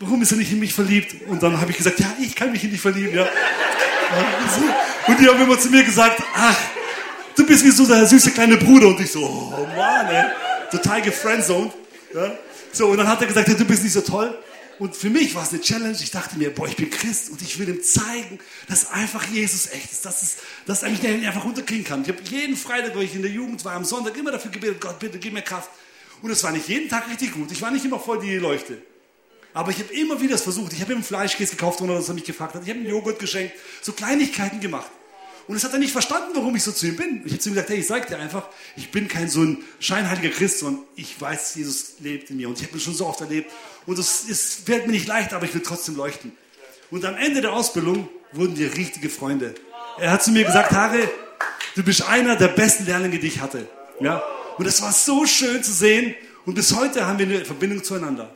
warum 0.00 0.22
ist 0.22 0.32
er 0.32 0.38
nicht 0.38 0.52
in 0.52 0.58
mich 0.58 0.74
verliebt? 0.74 1.14
Und 1.28 1.42
dann 1.42 1.60
habe 1.60 1.70
ich 1.70 1.76
gesagt, 1.76 2.00
ja, 2.00 2.14
ich 2.20 2.34
kann 2.34 2.52
mich 2.52 2.64
in 2.64 2.70
dich 2.70 2.80
verlieben, 2.80 3.14
ja. 3.14 3.28
Und 5.06 5.20
die 5.20 5.28
haben 5.28 5.40
immer 5.40 5.58
zu 5.58 5.70
mir 5.70 5.84
gesagt, 5.84 6.22
ach, 6.34 6.58
du 7.36 7.46
bist 7.46 7.64
wie 7.64 7.70
so 7.70 7.86
der 7.86 8.06
süße 8.06 8.30
kleine 8.30 8.56
Bruder. 8.56 8.88
Und 8.88 9.00
ich 9.00 9.10
so, 9.10 9.20
oh 9.22 9.66
Mann, 9.76 10.06
ey, 10.08 10.24
total 10.70 11.02
gefriendzoned. 11.02 11.72
Ja. 12.14 12.32
So, 12.72 12.88
und 12.88 12.96
dann 12.98 13.08
hat 13.08 13.20
er 13.20 13.26
gesagt, 13.26 13.48
du 13.48 13.64
bist 13.64 13.82
nicht 13.82 13.92
so 13.92 14.00
toll. 14.00 14.36
Und 14.78 14.96
für 14.96 15.08
mich 15.08 15.34
war 15.36 15.44
es 15.44 15.50
eine 15.50 15.60
Challenge. 15.60 15.96
Ich 16.00 16.10
dachte 16.10 16.36
mir, 16.36 16.52
boah, 16.52 16.66
ich 16.66 16.74
bin 16.74 16.90
Christ 16.90 17.30
und 17.30 17.40
ich 17.42 17.58
will 17.58 17.68
ihm 17.68 17.82
zeigen, 17.82 18.40
dass 18.68 18.90
einfach 18.90 19.24
Jesus 19.26 19.70
echt 19.70 19.92
ist. 19.92 20.04
Dass 20.04 20.22
es, 20.22 20.36
dass 20.66 20.82
er 20.82 20.90
mich 20.90 21.06
einfach 21.06 21.44
runterkriegen 21.44 21.84
kann. 21.84 22.02
Ich 22.02 22.08
habe 22.08 22.18
jeden 22.28 22.56
Freitag, 22.56 22.96
wo 22.96 23.00
ich 23.00 23.14
in 23.14 23.22
der 23.22 23.30
Jugend 23.30 23.64
war, 23.64 23.74
am 23.74 23.84
Sonntag 23.84 24.16
immer 24.16 24.32
dafür 24.32 24.50
gebetet, 24.50 24.80
Gott, 24.80 24.98
bitte, 24.98 25.18
gib 25.18 25.32
mir 25.32 25.42
Kraft. 25.42 25.70
Und 26.22 26.30
es 26.30 26.42
war 26.42 26.50
nicht 26.50 26.68
jeden 26.68 26.88
Tag 26.88 27.08
richtig 27.08 27.32
gut. 27.34 27.52
Ich 27.52 27.62
war 27.62 27.70
nicht 27.70 27.84
immer 27.84 28.00
voll 28.00 28.20
die 28.20 28.36
Leuchte. 28.36 28.82
Aber 29.54 29.70
ich 29.70 29.78
habe 29.78 29.94
immer 29.94 30.20
wieder 30.20 30.36
versucht. 30.36 30.72
Ich 30.72 30.80
habe 30.80 30.92
ihm 30.92 31.02
Fleischkäse 31.02 31.52
gekauft, 31.52 31.80
ohne 31.80 31.94
dass 31.94 32.08
er 32.08 32.14
mich 32.14 32.24
gefragt 32.24 32.54
hat. 32.54 32.62
Ich 32.64 32.68
habe 32.68 32.80
ihm 32.80 32.86
Joghurt 32.86 33.20
geschenkt. 33.20 33.54
So 33.80 33.92
Kleinigkeiten 33.92 34.60
gemacht. 34.60 34.90
Und 35.46 35.56
es 35.56 35.64
hat 35.64 35.72
er 35.72 35.78
nicht 35.78 35.92
verstanden, 35.92 36.30
warum 36.34 36.56
ich 36.56 36.62
so 36.62 36.72
zu 36.72 36.86
ihm 36.86 36.96
bin. 36.96 37.22
Ich 37.24 37.32
habe 37.32 37.38
zu 37.38 37.50
ihm 37.50 37.54
gesagt, 37.54 37.70
hey, 37.70 37.78
ich 37.78 37.86
sage 37.86 38.06
dir 38.06 38.18
einfach, 38.18 38.48
ich 38.76 38.90
bin 38.90 39.08
kein 39.08 39.28
so 39.28 39.42
ein 39.42 39.62
scheinheiliger 39.78 40.30
Christ, 40.30 40.58
sondern 40.60 40.84
ich 40.96 41.20
weiß, 41.20 41.54
Jesus 41.54 41.94
lebt 42.00 42.30
in 42.30 42.38
mir. 42.38 42.48
Und 42.48 42.58
ich 42.58 42.66
habe 42.66 42.76
ihn 42.76 42.80
schon 42.80 42.94
so 42.94 43.06
oft 43.06 43.20
erlebt. 43.20 43.50
Und 43.86 43.98
es, 43.98 44.24
es 44.28 44.54
fällt 44.64 44.86
mir 44.86 44.92
nicht 44.92 45.06
leicht, 45.06 45.32
aber 45.32 45.44
ich 45.44 45.54
will 45.54 45.62
trotzdem 45.62 45.96
leuchten. 45.96 46.32
Und 46.90 47.04
am 47.04 47.16
Ende 47.16 47.40
der 47.40 47.52
Ausbildung 47.52 48.08
wurden 48.32 48.58
wir 48.58 48.74
richtige 48.74 49.08
Freunde. 49.08 49.54
Er 49.98 50.10
hat 50.10 50.24
zu 50.24 50.32
mir 50.32 50.44
gesagt, 50.44 50.72
Harry, 50.72 51.06
du 51.76 51.82
bist 51.84 52.02
einer 52.02 52.34
der 52.36 52.48
besten 52.48 52.86
Lehrlinge, 52.86 53.18
die 53.18 53.28
ich 53.28 53.40
hatte. 53.40 53.68
Ja? 54.00 54.22
Und 54.56 54.66
es 54.66 54.82
war 54.82 54.92
so 54.92 55.26
schön 55.26 55.62
zu 55.62 55.72
sehen. 55.72 56.14
Und 56.46 56.54
bis 56.54 56.74
heute 56.74 57.06
haben 57.06 57.18
wir 57.18 57.26
eine 57.26 57.44
Verbindung 57.44 57.84
zueinander. 57.84 58.34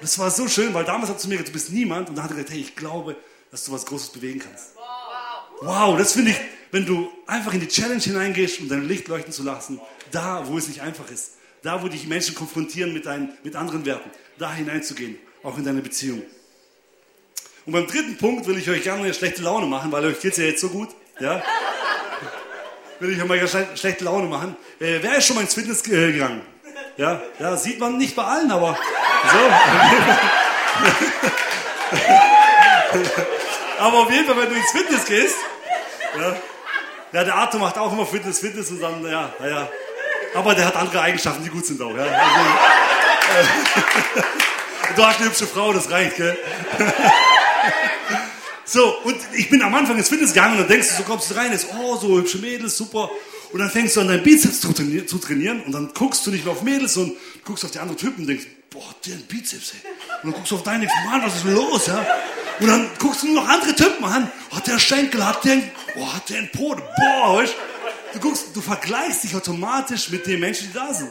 Das 0.00 0.18
war 0.18 0.30
so 0.30 0.48
schön, 0.48 0.72
weil 0.72 0.84
damals 0.84 1.10
hat 1.10 1.16
er 1.16 1.20
zu 1.20 1.28
mir 1.28 1.34
gesagt, 1.34 1.48
du 1.48 1.52
bist 1.52 1.70
niemand. 1.70 2.08
Und 2.08 2.16
dann 2.16 2.24
hat 2.24 2.30
er 2.30 2.36
gesagt, 2.36 2.52
hey, 2.52 2.60
ich 2.60 2.76
glaube, 2.76 3.16
dass 3.50 3.64
du 3.64 3.72
was 3.72 3.84
Großes 3.86 4.10
bewegen 4.10 4.40
kannst. 4.40 4.70
Wow, 5.60 5.98
das 5.98 6.12
finde 6.12 6.30
ich, 6.30 6.36
wenn 6.70 6.86
du 6.86 7.10
einfach 7.26 7.52
in 7.52 7.60
die 7.60 7.68
Challenge 7.68 8.00
hineingehst, 8.00 8.60
um 8.60 8.68
dein 8.68 8.88
Licht 8.88 9.08
leuchten 9.08 9.32
zu 9.32 9.42
lassen, 9.42 9.80
da, 10.10 10.46
wo 10.46 10.56
es 10.56 10.68
nicht 10.68 10.80
einfach 10.80 11.10
ist, 11.10 11.32
da, 11.62 11.82
wo 11.82 11.88
dich 11.88 12.06
Menschen 12.06 12.34
konfrontieren 12.34 12.94
mit, 12.94 13.06
deinen, 13.06 13.32
mit 13.42 13.56
anderen 13.56 13.84
Werten, 13.84 14.10
da 14.38 14.52
hineinzugehen, 14.52 15.18
auch 15.42 15.58
in 15.58 15.64
deine 15.64 15.82
Beziehung. 15.82 16.22
Und 17.66 17.72
beim 17.72 17.86
dritten 17.86 18.16
Punkt 18.16 18.46
will 18.46 18.56
ich 18.56 18.70
euch 18.70 18.82
gerne 18.82 19.04
eine 19.04 19.12
schlechte 19.12 19.42
Laune 19.42 19.66
machen, 19.66 19.92
weil 19.92 20.04
euch 20.06 20.20
geht 20.20 20.32
es 20.32 20.38
ja 20.38 20.44
jetzt 20.44 20.60
so 20.60 20.70
gut. 20.70 20.88
Ja? 21.20 21.42
Will 23.00 23.12
ich 23.12 23.22
euch 23.22 23.28
mal 23.28 23.76
schlechte 23.76 24.04
Laune 24.04 24.28
machen. 24.28 24.56
Äh, 24.78 24.98
wer 25.00 25.18
ist 25.18 25.26
schon 25.26 25.36
mal 25.36 25.42
ins 25.42 25.54
Fitness 25.54 25.86
äh, 25.86 26.12
gegangen? 26.12 26.42
Ja, 26.96 27.20
ja, 27.38 27.56
sieht 27.56 27.78
man 27.78 27.98
nicht 27.98 28.16
bei 28.16 28.24
allen, 28.24 28.50
aber 28.50 28.76
so. 29.32 29.38
Aber 33.80 34.00
auf 34.00 34.10
jeden 34.10 34.26
Fall, 34.26 34.36
wenn 34.36 34.50
du 34.50 34.56
ins 34.56 34.72
Fitness 34.72 35.04
gehst, 35.06 35.36
ja, 36.18 36.36
ja 37.12 37.24
der 37.24 37.34
Arthur 37.34 37.60
macht 37.60 37.78
auch 37.78 37.92
immer 37.92 38.04
Fitness, 38.04 38.40
Fitness 38.40 38.70
und 38.70 38.80
dann, 38.80 39.02
ja, 39.10 39.32
naja. 39.38 39.68
Aber 40.34 40.54
der 40.54 40.66
hat 40.66 40.76
andere 40.76 41.00
Eigenschaften, 41.00 41.42
die 41.42 41.48
gut 41.48 41.64
sind 41.64 41.80
auch, 41.80 41.96
ja. 41.96 42.02
Also, 42.02 43.48
äh, 44.18 44.22
du 44.96 45.06
hast 45.06 45.18
eine 45.18 45.28
hübsche 45.28 45.46
Frau, 45.46 45.72
das 45.72 45.90
reicht, 45.90 46.16
gell? 46.16 46.36
So, 48.72 48.98
und 49.02 49.16
ich 49.32 49.50
bin 49.50 49.60
am 49.62 49.74
Anfang 49.74 49.96
ins 49.96 50.08
Fitness 50.08 50.32
gegangen 50.32 50.52
und 50.52 50.60
dann 50.60 50.68
denkst 50.68 50.90
du, 50.90 50.94
so 50.98 51.02
kommst 51.02 51.28
du 51.28 51.34
rein, 51.34 51.50
ist, 51.50 51.66
oh, 51.76 51.96
so 51.96 52.18
hübsche 52.18 52.38
Mädels, 52.38 52.76
super. 52.76 53.10
Und 53.52 53.58
dann 53.58 53.70
fängst 53.70 53.96
du 53.96 54.00
an, 54.00 54.08
deinen 54.08 54.22
Bizeps 54.22 54.60
zu 54.60 54.72
trainieren, 54.72 55.08
zu 55.08 55.18
trainieren 55.18 55.62
und 55.62 55.72
dann 55.72 55.92
guckst 55.92 56.26
du 56.26 56.30
nicht 56.30 56.44
mehr 56.44 56.52
auf 56.52 56.62
Mädels 56.62 56.96
und 56.96 57.16
guckst 57.44 57.64
auf 57.64 57.70
die 57.70 57.78
anderen 57.78 57.98
Typen 57.98 58.20
und 58.20 58.26
denkst, 58.28 58.46
boah, 58.70 58.94
der 59.04 59.16
Bizeps, 59.16 59.72
ey. 59.72 59.90
Und 60.22 60.30
dann 60.30 60.32
guckst 60.32 60.52
du 60.52 60.56
auf 60.56 60.62
deinen 60.62 60.82
denkst, 60.82 60.94
Mann, 61.06 61.22
was 61.22 61.36
ist 61.36 61.44
los, 61.44 61.86
ja? 61.86 62.06
Und 62.60 62.66
dann 62.66 62.88
guckst 62.98 63.22
du 63.22 63.26
nur 63.26 63.36
noch 63.36 63.48
andere 63.48 63.74
Typen 63.74 64.04
an. 64.04 64.30
Hat 64.52 64.66
der 64.66 64.78
Schenkel, 64.78 65.26
hat 65.26 65.44
der, 65.44 65.62
oh, 65.96 66.12
hat 66.12 66.28
der 66.28 66.38
einen 66.38 66.52
Po, 66.52 66.76
boah, 66.76 67.38
weißt 67.38 67.54
du? 68.14 68.20
guckst, 68.20 68.48
du 68.54 68.60
vergleichst 68.60 69.24
dich 69.24 69.34
automatisch 69.34 70.10
mit 70.10 70.26
den 70.26 70.40
Menschen, 70.40 70.68
die 70.68 70.72
da 70.72 70.92
sind. 70.92 71.10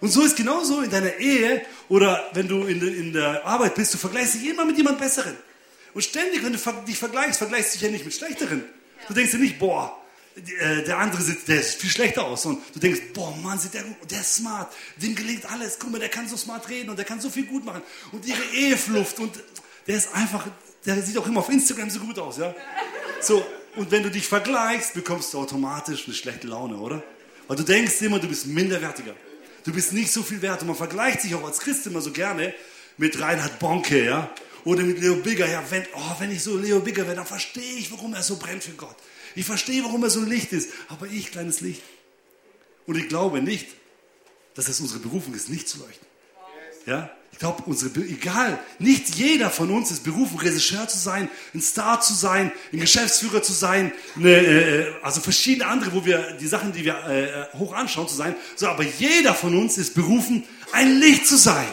Und 0.00 0.10
so 0.10 0.22
ist 0.22 0.36
genauso 0.36 0.82
in 0.82 0.90
deiner 0.90 1.16
Ehe 1.16 1.62
oder 1.88 2.28
wenn 2.34 2.46
du 2.46 2.64
in, 2.64 2.80
in 2.86 3.12
der 3.12 3.46
Arbeit 3.46 3.74
bist, 3.74 3.94
du 3.94 3.98
vergleichst 3.98 4.34
dich 4.34 4.48
immer 4.48 4.64
mit 4.64 4.76
jemand 4.76 4.98
Besseren. 4.98 5.36
Und 5.94 6.02
ständig, 6.02 6.44
wenn 6.44 6.52
du 6.52 6.58
dich 6.86 6.98
vergleichst, 6.98 7.38
vergleichst 7.38 7.74
du 7.74 7.78
dich 7.78 7.82
ja 7.82 7.90
nicht 7.90 8.04
mit 8.04 8.14
Schlechteren. 8.14 8.64
Du 9.08 9.14
denkst 9.14 9.32
dir 9.32 9.38
nicht, 9.38 9.58
boah, 9.58 9.96
der 10.36 10.98
andere 10.98 11.22
sieht, 11.22 11.46
der 11.46 11.62
sieht 11.62 11.80
viel 11.80 11.90
schlechter 11.90 12.24
aus. 12.24 12.44
Und 12.46 12.60
du 12.74 12.80
denkst, 12.80 13.00
boah, 13.12 13.36
Mann, 13.36 13.58
sieht 13.58 13.74
der, 13.74 13.84
der 14.10 14.20
ist 14.20 14.36
smart. 14.36 14.72
Dem 14.96 15.14
gelingt 15.14 15.50
alles. 15.50 15.78
Guck 15.78 15.92
mal, 15.92 15.98
der 15.98 16.08
kann 16.08 16.28
so 16.28 16.36
smart 16.36 16.68
reden 16.68 16.90
und 16.90 16.96
der 16.96 17.04
kann 17.04 17.20
so 17.20 17.30
viel 17.30 17.46
gut 17.46 17.64
machen. 17.64 17.82
Und 18.12 18.26
ihre 18.26 18.42
Ehe. 18.52 18.76
Und 19.18 19.30
der 19.86 19.96
ist 19.96 20.12
einfach, 20.14 20.46
der 20.84 21.00
sieht 21.02 21.16
auch 21.18 21.26
immer 21.26 21.40
auf 21.40 21.48
Instagram 21.48 21.90
so 21.90 22.00
gut 22.00 22.18
aus, 22.18 22.38
ja. 22.38 22.54
So, 23.20 23.44
und 23.76 23.90
wenn 23.90 24.02
du 24.02 24.10
dich 24.10 24.26
vergleichst, 24.26 24.94
bekommst 24.94 25.34
du 25.34 25.38
automatisch 25.38 26.06
eine 26.06 26.14
schlechte 26.14 26.46
Laune, 26.46 26.76
oder? 26.76 27.02
Weil 27.46 27.56
du 27.56 27.62
denkst 27.62 28.02
immer, 28.02 28.18
du 28.18 28.28
bist 28.28 28.46
minderwertiger. 28.46 29.14
Du 29.64 29.72
bist 29.72 29.92
nicht 29.92 30.12
so 30.12 30.22
viel 30.22 30.42
wert. 30.42 30.62
Und 30.62 30.68
man 30.68 30.76
vergleicht 30.76 31.22
sich 31.22 31.34
auch 31.34 31.44
als 31.44 31.60
Christ 31.60 31.86
immer 31.86 32.00
so 32.00 32.10
gerne 32.10 32.54
mit 32.96 33.20
Reinhard 33.20 33.58
Bonke, 33.58 34.04
ja. 34.04 34.30
Oder 34.64 34.82
mit 34.82 35.00
Leo 35.00 35.16
Bigger, 35.16 35.48
ja. 35.48 35.62
Wenn, 35.70 35.84
oh, 35.94 36.14
wenn 36.18 36.32
ich 36.32 36.42
so 36.42 36.56
Leo 36.56 36.80
Bigger 36.80 37.02
werde, 37.02 37.16
dann 37.16 37.26
verstehe 37.26 37.74
ich, 37.74 37.92
warum 37.92 38.14
er 38.14 38.22
so 38.22 38.36
brennt 38.36 38.64
für 38.64 38.72
Gott. 38.72 38.96
Ich 39.34 39.44
verstehe, 39.44 39.82
warum 39.84 40.02
er 40.02 40.10
so 40.10 40.20
ein 40.20 40.28
Licht 40.28 40.52
ist. 40.52 40.70
Aber 40.88 41.06
ich, 41.06 41.30
kleines 41.30 41.60
Licht. 41.60 41.82
Und 42.86 42.96
ich 42.96 43.08
glaube 43.08 43.40
nicht, 43.42 43.68
dass 44.54 44.68
es 44.68 44.80
unsere 44.80 45.00
Berufung 45.00 45.34
ist, 45.34 45.48
nicht 45.48 45.68
zu 45.68 45.78
leuchten. 45.78 46.06
Ja? 46.86 47.10
Ich 47.32 47.40
glaube, 47.40 47.64
unsere, 47.66 47.90
egal, 48.02 48.60
nicht 48.78 49.16
jeder 49.16 49.50
von 49.50 49.68
uns 49.72 49.90
ist 49.90 50.04
berufen, 50.04 50.38
Regisseur 50.38 50.86
zu 50.86 50.96
sein, 50.96 51.28
ein 51.52 51.60
Star 51.60 52.00
zu 52.00 52.14
sein, 52.14 52.52
ein 52.72 52.78
Geschäftsführer 52.78 53.42
zu 53.42 53.52
sein, 53.52 53.90
eine, 54.14 54.36
äh, 54.36 54.92
also 55.02 55.20
verschiedene 55.20 55.66
andere, 55.66 55.92
wo 55.94 56.04
wir 56.04 56.36
die 56.40 56.46
Sachen, 56.46 56.72
die 56.72 56.84
wir 56.84 56.94
äh, 57.08 57.58
hoch 57.58 57.72
anschauen, 57.72 58.06
zu 58.06 58.14
sein. 58.14 58.36
So, 58.54 58.68
aber 58.68 58.84
jeder 58.84 59.34
von 59.34 59.58
uns 59.58 59.78
ist 59.78 59.94
berufen, 59.94 60.44
ein 60.70 61.00
Licht 61.00 61.26
zu 61.26 61.36
sein. 61.36 61.66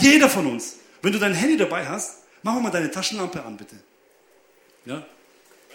Jeder 0.00 0.30
von 0.30 0.46
uns. 0.46 0.76
Wenn 1.02 1.12
du 1.12 1.18
dein 1.18 1.34
Handy 1.34 1.56
dabei 1.56 1.88
hast, 1.88 2.18
mach 2.44 2.60
mal 2.60 2.70
deine 2.70 2.88
Taschenlampe 2.88 3.44
an, 3.44 3.56
bitte. 3.56 3.76
Ja? 4.84 5.04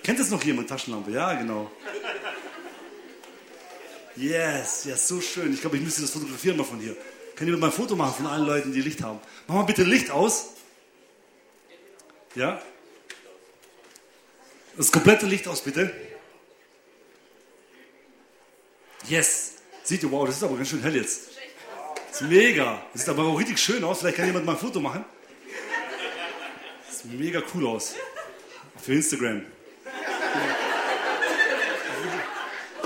Kennt 0.06 0.20
das 0.20 0.30
noch 0.30 0.44
jemand, 0.44 0.70
Taschenlampe? 0.70 1.10
Ja, 1.10 1.34
genau. 1.34 1.72
Yes, 4.16 4.86
ja, 4.86 4.96
so 4.96 5.20
schön. 5.20 5.52
Ich 5.52 5.62
glaube, 5.62 5.78
ich 5.78 5.84
müsste 5.84 6.02
das 6.02 6.12
fotografieren 6.12 6.58
mal 6.58 6.64
von 6.64 6.80
hier. 6.80 6.96
Kann 7.36 7.48
jemand 7.48 7.62
mal 7.62 7.68
ein 7.70 7.74
Foto 7.74 7.96
machen 7.96 8.14
von 8.14 8.28
allen 8.28 8.46
Leuten, 8.46 8.72
die 8.72 8.82
Licht 8.82 9.02
haben? 9.02 9.20
Mach 9.48 9.56
mal 9.56 9.64
bitte 9.64 9.82
Licht 9.82 10.12
aus. 10.12 10.50
Ja? 12.36 12.62
Das 14.78 14.92
komplette 14.92 15.26
Licht 15.26 15.48
aus, 15.48 15.62
bitte. 15.62 15.92
Yes. 19.08 19.54
Seht 19.82 20.04
ihr, 20.04 20.12
wow, 20.12 20.28
das 20.28 20.38
ist 20.38 20.44
aber 20.44 20.56
ganz 20.56 20.70
schön 20.70 20.84
hell 20.84 20.96
jetzt. 20.96 21.30
Das 22.12 22.22
ist 22.22 22.28
mega. 22.28 22.86
Das 22.94 23.02
sieht 23.02 23.10
aber 23.10 23.24
auch 23.24 23.40
richtig 23.40 23.58
schön 23.58 23.84
aus. 23.84 24.02
Vielleicht 24.02 24.18
kann 24.18 24.28
jemand 24.28 24.46
mal 24.46 24.52
ein 24.52 24.60
Foto 24.60 24.80
machen. 24.80 25.04
Das 26.86 27.00
sieht 27.00 27.20
mega 27.20 27.42
cool 27.56 27.66
aus. 27.66 27.96
Für 28.84 28.94
Instagram. 28.94 29.55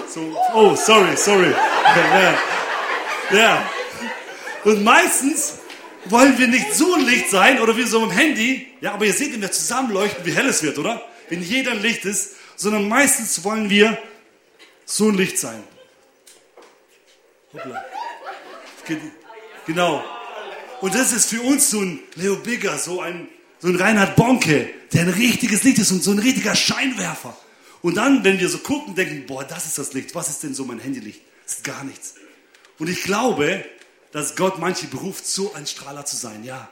So, 0.08 0.36
oh, 0.54 0.76
sorry, 0.76 1.16
sorry. 1.16 1.52
Ja. 1.52 2.34
ja. 3.32 3.70
Und 4.64 4.84
meistens 4.84 5.60
wollen 6.06 6.38
wir 6.38 6.48
nicht 6.48 6.74
so 6.74 6.96
ein 6.96 7.06
Licht 7.06 7.30
sein 7.30 7.60
oder 7.60 7.76
wie 7.78 7.84
so 7.84 8.04
im 8.04 8.12
Handy. 8.12 8.68
Ja, 8.82 8.94
aber 8.94 9.06
ihr 9.06 9.14
seht, 9.14 9.34
wenn 9.34 9.42
wir 9.42 9.52
zusammenleuchten, 9.52 10.26
wie 10.26 10.32
hell 10.32 10.48
es 10.48 10.64
wird, 10.64 10.78
oder? 10.80 11.02
Wenn 11.30 11.44
jeder 11.44 11.72
ein 11.72 11.82
Licht 11.82 12.06
ist. 12.06 12.36
Sondern 12.56 12.90
meistens 12.90 13.44
wollen 13.46 13.70
wir 13.70 13.98
so 14.86 15.08
ein 15.10 15.16
Licht 15.16 15.38
sein. 15.40 15.64
Hoppla. 17.54 17.86
Ge- 18.86 18.98
Genau. 19.66 20.04
Und 20.82 20.96
das 20.96 21.12
ist 21.12 21.30
für 21.30 21.42
uns 21.42 21.70
so 21.70 21.80
ein 21.82 22.00
Leo 22.16 22.36
Bigger, 22.38 22.78
so 22.80 23.02
ein, 23.02 23.28
so 23.60 23.68
ein 23.68 23.76
Reinhard 23.76 24.16
Bonke, 24.16 24.70
der 24.94 25.02
ein 25.04 25.10
richtiges 25.10 25.64
Licht 25.64 25.80
ist 25.80 25.92
und 25.92 26.04
so 26.04 26.12
ein 26.12 26.20
richtiger 26.20 26.56
Scheinwerfer. 26.56 27.38
Und 27.82 27.96
dann, 27.96 28.24
wenn 28.24 28.40
wir 28.40 28.50
so 28.50 28.58
gucken, 28.60 28.96
denken, 28.96 29.26
boah, 29.26 29.44
das 29.44 29.66
ist 29.66 29.78
das 29.78 29.94
Licht. 29.94 30.16
Was 30.16 30.30
ist 30.30 30.44
denn 30.44 30.54
so 30.54 30.66
mein 30.66 30.80
Handylicht? 30.80 31.22
Das 31.46 31.56
ist 31.56 31.64
gar 31.64 31.84
nichts. 31.84 32.16
Und 32.78 32.90
ich 32.90 33.04
glaube, 33.04 33.64
dass 34.12 34.36
Gott 34.36 34.60
manche 34.60 34.88
beruft, 34.88 35.28
so 35.28 35.54
ein 35.54 35.68
Strahler 35.68 36.06
zu 36.06 36.16
sein, 36.16 36.44
ja. 36.44 36.72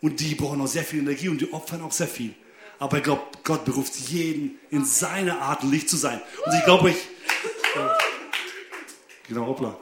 Und 0.00 0.20
die 0.20 0.34
brauchen 0.34 0.60
auch 0.60 0.66
sehr 0.66 0.84
viel 0.84 1.00
Energie 1.00 1.28
und 1.28 1.40
die 1.40 1.52
opfern 1.52 1.82
auch 1.82 1.92
sehr 1.92 2.08
viel. 2.08 2.34
Aber 2.78 2.96
ich 2.96 3.04
glaube, 3.04 3.22
Gott 3.44 3.64
beruft 3.64 3.94
jeden 3.94 4.58
in 4.70 4.84
seiner 4.84 5.40
Art 5.40 5.62
Licht 5.62 5.88
zu 5.88 5.96
sein. 5.96 6.20
Und 6.44 6.54
ich 6.54 6.64
glaube, 6.64 6.90
ich. 6.90 6.96
Äh, 6.96 7.88
genau, 9.28 9.46
hoppla. 9.46 9.78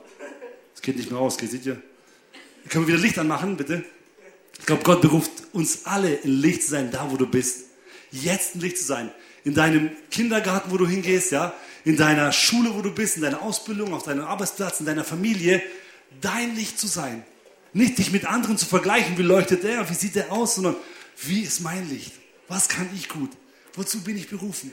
Das 0.74 0.82
geht 0.82 0.96
nicht 0.96 1.10
mehr 1.10 1.18
aus, 1.18 1.38
geht, 1.38 1.50
seht 1.50 1.64
ihr? 1.64 1.80
Können 2.68 2.86
wir 2.86 2.94
wieder 2.94 3.02
Licht 3.02 3.18
anmachen, 3.18 3.56
bitte? 3.56 3.84
Ich 4.70 4.76
glaube, 4.76 4.84
Gott 4.84 5.00
beruft 5.00 5.32
uns 5.52 5.84
alle, 5.84 6.14
in 6.14 6.30
Licht 6.30 6.62
zu 6.62 6.70
sein, 6.70 6.92
da 6.92 7.10
wo 7.10 7.16
du 7.16 7.26
bist. 7.26 7.64
Jetzt 8.12 8.54
ein 8.54 8.60
Licht 8.60 8.78
zu 8.78 8.84
sein. 8.84 9.10
In 9.42 9.52
deinem 9.52 9.90
Kindergarten, 10.12 10.70
wo 10.70 10.76
du 10.76 10.86
hingehst, 10.86 11.32
ja. 11.32 11.52
In 11.84 11.96
deiner 11.96 12.30
Schule, 12.30 12.72
wo 12.72 12.80
du 12.80 12.92
bist, 12.92 13.16
in 13.16 13.22
deiner 13.22 13.42
Ausbildung, 13.42 13.92
auf 13.92 14.04
deinem 14.04 14.22
Arbeitsplatz, 14.22 14.78
in 14.78 14.86
deiner 14.86 15.02
Familie. 15.02 15.60
Dein 16.20 16.54
Licht 16.54 16.78
zu 16.78 16.86
sein. 16.86 17.24
Nicht 17.72 17.98
dich 17.98 18.12
mit 18.12 18.26
anderen 18.26 18.58
zu 18.58 18.64
vergleichen, 18.64 19.18
wie 19.18 19.22
leuchtet 19.22 19.64
der, 19.64 19.90
wie 19.90 19.94
sieht 19.94 20.14
der 20.14 20.30
aus, 20.30 20.54
sondern 20.54 20.76
wie 21.24 21.40
ist 21.40 21.62
mein 21.62 21.90
Licht? 21.90 22.12
Was 22.46 22.68
kann 22.68 22.88
ich 22.94 23.08
gut? 23.08 23.30
Wozu 23.74 24.02
bin 24.02 24.16
ich 24.16 24.28
berufen? 24.28 24.72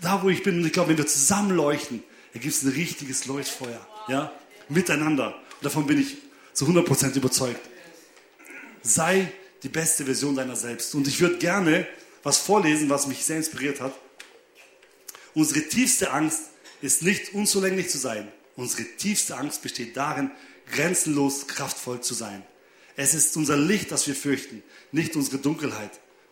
Da, 0.00 0.22
wo 0.22 0.30
ich 0.30 0.44
bin, 0.44 0.60
und 0.60 0.64
ich 0.64 0.72
glaube, 0.72 0.88
wenn 0.88 0.98
wir 0.98 1.06
zusammen 1.06 1.54
leuchten, 1.54 2.02
ergibt 2.32 2.54
es 2.54 2.62
ein 2.62 2.70
richtiges 2.70 3.26
Leuchtfeuer. 3.26 3.86
Ja? 4.08 4.32
Miteinander. 4.70 5.34
Und 5.56 5.64
davon 5.66 5.84
bin 5.84 6.00
ich 6.00 6.16
zu 6.54 6.64
100% 6.64 7.14
überzeugt. 7.16 7.60
Sei 8.86 9.32
die 9.62 9.68
beste 9.68 10.04
Version 10.04 10.36
deiner 10.36 10.56
selbst. 10.56 10.94
Und 10.94 11.08
ich 11.08 11.20
würde 11.20 11.38
gerne 11.38 11.86
was 12.22 12.38
vorlesen, 12.38 12.88
was 12.88 13.06
mich 13.06 13.24
sehr 13.24 13.38
inspiriert 13.38 13.80
hat. 13.80 13.94
Unsere 15.34 15.62
tiefste 15.62 16.12
Angst 16.12 16.42
ist 16.80 17.02
nicht 17.02 17.34
unzulänglich 17.34 17.90
zu 17.90 17.98
sein. 17.98 18.28
Unsere 18.54 18.84
tiefste 18.96 19.36
Angst 19.36 19.62
besteht 19.62 19.96
darin, 19.96 20.30
grenzenlos 20.72 21.46
kraftvoll 21.46 22.00
zu 22.00 22.14
sein. 22.14 22.42
Es 22.96 23.12
ist 23.12 23.36
unser 23.36 23.56
Licht, 23.56 23.92
das 23.92 24.06
wir 24.06 24.14
fürchten, 24.14 24.62
nicht 24.92 25.16
unsere 25.16 25.38
Dunkelheit. 25.38 25.90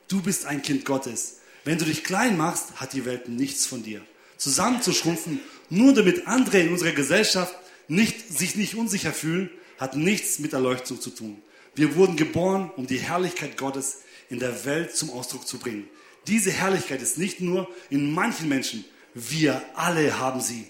Du 0.08 0.22
bist 0.22 0.46
ein 0.46 0.62
Kind 0.62 0.84
Gottes. 0.84 1.40
Wenn 1.64 1.78
du 1.78 1.84
dich 1.84 2.04
klein 2.04 2.36
machst, 2.36 2.76
hat 2.76 2.92
die 2.92 3.04
Welt 3.04 3.28
nichts 3.28 3.66
von 3.66 3.82
dir. 3.82 4.00
Zusammenzuschrumpfen, 4.38 5.40
nur 5.70 5.92
damit 5.92 6.26
andere 6.26 6.60
in 6.60 6.70
unserer 6.70 6.92
Gesellschaft 6.92 7.54
nicht, 7.88 8.36
sich 8.36 8.56
nicht 8.56 8.74
unsicher 8.74 9.12
fühlen, 9.12 9.50
hat 9.78 9.96
nichts 9.96 10.38
mit 10.38 10.52
Erleuchtung 10.52 11.00
zu 11.00 11.10
tun. 11.10 11.42
Wir 11.74 11.96
wurden 11.96 12.16
geboren, 12.16 12.70
um 12.76 12.86
die 12.86 12.98
Herrlichkeit 12.98 13.56
Gottes 13.56 14.02
in 14.30 14.38
der 14.38 14.64
Welt 14.64 14.96
zum 14.96 15.10
Ausdruck 15.10 15.46
zu 15.46 15.58
bringen. 15.58 15.88
Diese 16.26 16.50
Herrlichkeit 16.50 17.02
ist 17.02 17.18
nicht 17.18 17.40
nur 17.40 17.68
in 17.90 18.12
manchen 18.12 18.48
Menschen, 18.48 18.84
wir 19.14 19.62
alle 19.74 20.18
haben 20.18 20.40
sie. 20.40 20.66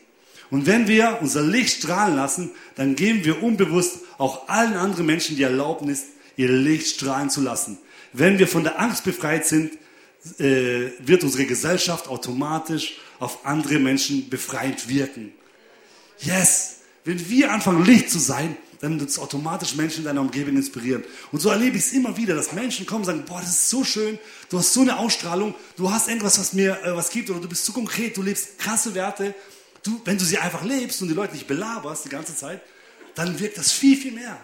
Und 0.50 0.66
wenn 0.66 0.88
wir 0.88 1.18
unser 1.20 1.42
Licht 1.42 1.78
strahlen 1.78 2.16
lassen, 2.16 2.50
dann 2.74 2.96
geben 2.96 3.24
wir 3.24 3.42
unbewusst 3.42 4.00
auch 4.18 4.48
allen 4.48 4.74
anderen 4.74 5.06
Menschen 5.06 5.36
die 5.36 5.42
Erlaubnis, 5.42 6.04
ihr 6.36 6.50
Licht 6.50 6.96
strahlen 6.96 7.30
zu 7.30 7.40
lassen. 7.40 7.78
Wenn 8.12 8.38
wir 8.38 8.48
von 8.48 8.64
der 8.64 8.80
Angst 8.80 9.04
befreit 9.04 9.46
sind, 9.46 9.72
äh, 10.38 10.90
wird 11.00 11.22
unsere 11.22 11.44
Gesellschaft 11.44 12.08
automatisch 12.08 12.98
auf 13.18 13.44
andere 13.46 13.78
Menschen 13.78 14.28
befreiend 14.28 14.88
wirken. 14.88 15.32
Yes! 16.20 16.80
Wenn 17.04 17.28
wir 17.28 17.52
anfangen, 17.52 17.84
Licht 17.84 18.10
zu 18.10 18.18
sein, 18.18 18.56
dann 18.80 18.98
wird 19.00 19.10
es 19.10 19.18
automatisch 19.18 19.74
Menschen 19.76 20.00
in 20.00 20.04
deiner 20.04 20.20
Umgebung 20.20 20.56
inspirieren. 20.56 21.04
Und 21.32 21.40
so 21.40 21.50
erlebe 21.50 21.76
ich 21.76 21.84
es 21.84 21.92
immer 21.92 22.16
wieder, 22.16 22.34
dass 22.34 22.52
Menschen 22.52 22.86
kommen 22.86 23.00
und 23.00 23.06
sagen, 23.06 23.24
boah, 23.26 23.40
das 23.40 23.50
ist 23.50 23.70
so 23.70 23.84
schön, 23.84 24.18
du 24.48 24.58
hast 24.58 24.72
so 24.72 24.80
eine 24.80 24.98
Ausstrahlung, 24.98 25.54
du 25.76 25.90
hast 25.90 26.08
irgendwas, 26.08 26.38
was 26.38 26.52
mir 26.52 26.78
äh, 26.84 26.96
was 26.96 27.10
gibt, 27.10 27.30
oder 27.30 27.40
du 27.40 27.48
bist 27.48 27.64
so 27.64 27.72
konkret, 27.72 28.16
du 28.16 28.22
lebst 28.22 28.58
krasse 28.58 28.94
Werte. 28.94 29.34
Du, 29.82 30.00
wenn 30.04 30.16
du 30.16 30.24
sie 30.24 30.38
einfach 30.38 30.64
lebst 30.64 31.02
und 31.02 31.08
die 31.08 31.14
Leute 31.14 31.34
nicht 31.34 31.46
belaberst 31.46 32.06
die 32.06 32.08
ganze 32.08 32.34
Zeit, 32.34 32.62
dann 33.14 33.38
wirkt 33.38 33.58
das 33.58 33.70
viel, 33.72 33.96
viel 33.96 34.12
mehr. 34.12 34.38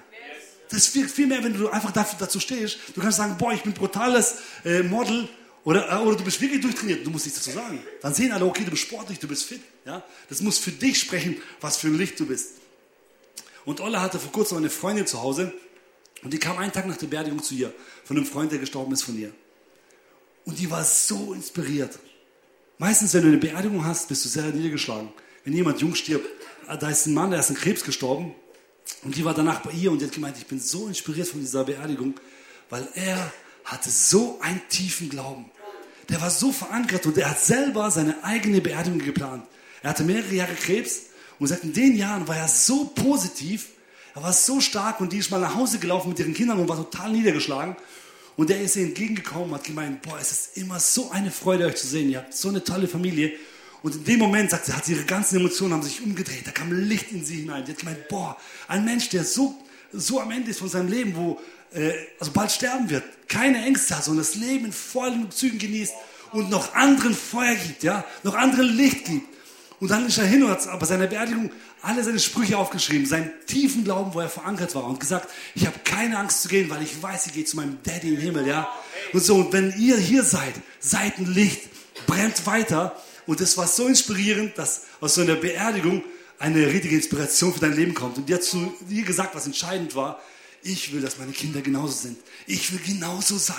Das 0.71 0.95
wirkt 0.95 1.11
viel 1.11 1.27
mehr, 1.27 1.43
wenn 1.43 1.55
du 1.55 1.69
einfach 1.69 1.91
dafür, 1.91 2.19
dazu 2.19 2.39
stehst. 2.39 2.79
Du 2.95 3.01
kannst 3.01 3.19
sagen, 3.19 3.37
boah, 3.39 3.53
ich 3.53 3.63
bin 3.63 3.73
brutales 3.73 4.37
äh, 4.65 4.83
Model 4.83 5.29
oder, 5.65 5.91
äh, 5.91 5.97
oder 5.97 6.17
du 6.17 6.25
bist 6.25 6.41
wirklich 6.41 6.61
durchtrainiert. 6.61 7.05
Du 7.05 7.11
musst 7.11 7.27
nichts 7.27 7.43
dazu 7.43 7.57
sagen. 7.57 7.83
Dann 8.03 8.15
sehen 8.15 8.31
alle, 8.33 8.45
okay, 8.45 8.65
du 8.65 8.71
bist 8.71 8.83
sportlich, 8.83 9.19
du 9.19 9.27
bist 9.27 9.45
fit. 9.45 9.61
Ja? 9.85 10.03
Das 10.29 10.41
muss 10.41 10.59
für 10.59 10.71
dich 10.71 11.01
sprechen, 11.01 11.37
was 11.61 11.77
für 11.77 11.89
ein 11.89 11.99
Licht 11.99 12.21
du 12.21 12.27
bist. 12.27 12.60
Und 13.65 13.81
Olle 13.81 14.01
hatte 14.01 14.19
vor 14.19 14.33
kurzem 14.33 14.59
eine 14.59 14.71
Freundin 14.71 15.07
zu 15.07 15.23
Hause 15.23 15.53
und 16.23 16.33
die 16.33 16.39
kam 16.39 16.59
einen 16.59 16.73
Tag 16.73 16.87
nach 16.87 16.97
der 16.97 17.07
Beerdigung 17.07 17.43
zu 17.43 17.55
ihr, 17.55 17.73
von 18.05 18.17
einem 18.17 18.27
Freund, 18.27 18.53
der 18.53 18.59
gestorben 18.59 18.93
ist 18.93 19.03
von 19.03 19.19
ihr. 19.19 19.33
Und 20.45 20.59
die 20.59 20.71
war 20.71 20.85
so 20.85 21.33
inspiriert. 21.33 21.99
Meistens, 22.79 23.15
wenn 23.15 23.23
du 23.23 23.29
eine 23.29 23.39
Beerdigung 23.39 23.85
hast, 23.85 24.09
bist 24.09 24.25
du 24.25 24.29
sehr 24.29 24.45
niedergeschlagen. 24.45 25.13
Wenn 25.45 25.53
jemand 25.53 25.81
jung 25.81 25.95
stirbt, 25.95 26.27
äh, 26.69 26.79
da 26.79 26.89
ist 26.89 27.07
ein 27.07 27.15
Mann, 27.15 27.31
der 27.31 27.41
ist 27.41 27.51
an 27.51 27.57
Krebs 27.57 27.85
gestorben 27.85 28.35
und 29.03 29.17
die 29.17 29.25
war 29.25 29.35
danach 29.35 29.61
bei 29.61 29.71
ihr 29.73 29.93
und 29.93 30.01
die 30.01 30.07
hat 30.07 30.13
gemeint, 30.13 30.37
ich 30.39 30.47
bin 30.47 30.61
so 30.61 30.87
inspiriert 30.87 31.29
von 31.29 31.41
dieser 31.41 31.65
Beerdigung, 31.65 32.15
weil 32.69 32.89
er 32.95 33.33
hatte 33.65 33.91
so 33.91 34.39
einen 34.41 34.61
tiefen 34.69 35.09
Glauben. 35.09 35.51
Der 36.09 36.21
war 36.21 36.31
so 36.31 36.53
verankert 36.53 37.07
und 37.07 37.17
er 37.19 37.31
hat 37.31 37.41
selber 37.41 37.91
seine 37.91 38.25
eigene 38.25 38.61
Beerdigung 38.61 38.99
geplant. 38.99 39.47
Er 39.83 39.91
hatte 39.91 40.03
mehrere 40.03 40.35
Jahre 40.35 40.55
Krebs 40.55 41.03
und 41.41 41.51
in 41.51 41.73
den 41.73 41.97
Jahren 41.97 42.29
war 42.29 42.37
er 42.37 42.49
so 42.49 42.85
positiv, 42.85 43.71
er 44.15 44.23
war 44.23 44.33
so 44.33 44.61
stark 44.61 45.01
und 45.01 45.13
die 45.13 45.19
ist 45.19 45.31
mal 45.31 45.41
nach 45.41 45.55
Hause 45.55 45.79
gelaufen 45.79 46.11
mit 46.11 46.19
ihren 46.19 46.35
Kindern 46.35 46.59
und 46.59 46.69
war 46.69 46.77
total 46.77 47.11
niedergeschlagen. 47.11 47.77
Und 48.37 48.51
er 48.51 48.61
ist 48.61 48.77
ihr 48.77 48.85
entgegengekommen 48.85 49.51
und 49.51 49.55
hat 49.55 49.65
gemeint, 49.65 50.03
boah, 50.03 50.19
es 50.21 50.31
ist 50.31 50.57
immer 50.57 50.79
so 50.79 51.11
eine 51.11 51.31
Freude, 51.31 51.67
euch 51.67 51.77
zu 51.77 51.87
sehen. 51.87 52.11
Ihr 52.11 52.19
habt 52.19 52.35
so 52.35 52.49
eine 52.49 52.63
tolle 52.63 52.89
Familie. 52.89 53.33
Und 53.83 53.95
in 53.95 54.05
dem 54.05 54.19
Moment, 54.19 54.51
sagt 54.51 54.67
sie, 54.67 54.73
hat 54.73 54.85
sie 54.85 54.93
ihre 54.93 55.05
ganzen 55.05 55.37
Emotionen 55.37 55.73
haben 55.73 55.83
sich 55.83 56.03
umgedreht. 56.03 56.47
Da 56.47 56.51
kam 56.51 56.73
Licht 56.73 57.13
in 57.13 57.25
sie 57.25 57.37
hinein. 57.37 57.65
Die 57.65 57.73
hat 57.73 57.79
gemeint, 57.79 58.09
boah, 58.09 58.37
ein 58.69 58.85
Mensch, 58.85 59.09
der 59.09 59.25
so, 59.25 59.55
so 59.93 60.21
am 60.21 60.31
Ende 60.31 60.51
ist 60.51 60.59
von 60.59 60.69
seinem 60.69 60.89
Leben, 60.89 61.15
wo, 61.17 61.41
äh, 61.73 61.93
also 62.19 62.33
bald 62.33 62.53
sterben 62.53 62.91
wird, 62.91 63.05
keine 63.29 63.65
Ängste 63.65 63.97
hat, 63.97 64.05
sondern 64.05 64.25
das 64.25 64.35
Leben 64.35 64.67
in 64.67 64.73
vollen 64.73 65.31
Zügen 65.31 65.59
genießt 65.59 65.95
und 66.33 66.51
noch 66.51 66.75
anderen 66.75 67.15
Feuer 67.15 67.55
gibt, 67.55 67.83
ja, 67.83 68.05
noch 68.23 68.35
anderen 68.35 68.77
Licht 68.77 69.07
gibt. 69.07 69.30
Und 69.81 69.91
dann 69.91 70.07
ist 70.07 70.19
er 70.19 70.27
hin 70.27 70.43
und 70.43 70.51
hat 70.51 70.79
bei 70.79 70.87
seiner 70.87 71.07
Beerdigung 71.07 71.51
alle 71.81 72.05
seine 72.05 72.21
Sprüche 72.21 72.59
aufgeschrieben, 72.59 73.07
seinen 73.07 73.31
tiefen 73.47 73.83
Glauben, 73.83 74.13
wo 74.13 74.21
er 74.21 74.29
verankert 74.29 74.75
war 74.75 74.85
und 74.85 75.01
gesagt, 75.01 75.31
ich 75.55 75.67
habe 75.67 75.79
keine 75.85 76.19
Angst 76.19 76.43
zu 76.43 76.49
gehen, 76.49 76.69
weil 76.69 76.83
ich 76.83 77.03
weiß, 77.03 77.29
ich 77.29 77.33
gehe 77.33 77.45
zu 77.47 77.57
meinem 77.57 77.79
Daddy 77.83 78.15
im 78.15 78.21
Himmel, 78.21 78.47
ja. 78.47 78.69
Und 79.15 79.25
so, 79.25 79.37
und 79.37 79.53
wenn 79.55 79.75
ihr 79.79 79.97
hier 79.97 80.23
seid, 80.23 80.53
seid 80.81 81.19
ein 81.19 81.33
Licht, 81.33 81.63
brennt 82.07 82.47
weiter. 82.47 82.95
Und 83.27 83.41
das 83.41 83.57
war 83.57 83.67
so 83.67 83.87
inspirierend, 83.87 84.59
dass 84.59 84.83
aus 85.01 85.15
so 85.15 85.23
einer 85.23 85.37
Beerdigung 85.37 86.05
eine 86.39 86.67
richtige 86.67 86.97
Inspiration 86.97 87.55
für 87.55 87.61
dein 87.61 87.75
Leben 87.75 87.95
kommt. 87.95 88.19
Und 88.19 88.29
die 88.29 88.35
hat 88.35 88.43
zu 88.43 88.75
ihr 88.89 89.05
gesagt, 89.05 89.35
was 89.35 89.47
entscheidend 89.47 89.95
war, 89.95 90.21
ich 90.63 90.93
will, 90.93 91.01
dass 91.01 91.19
meine 91.19 91.33
Kinder 91.33 91.63
genauso 91.63 91.93
sind. 91.93 92.19
Ich 92.47 92.71
will 92.73 92.81
genauso 92.85 93.39
sein. 93.39 93.57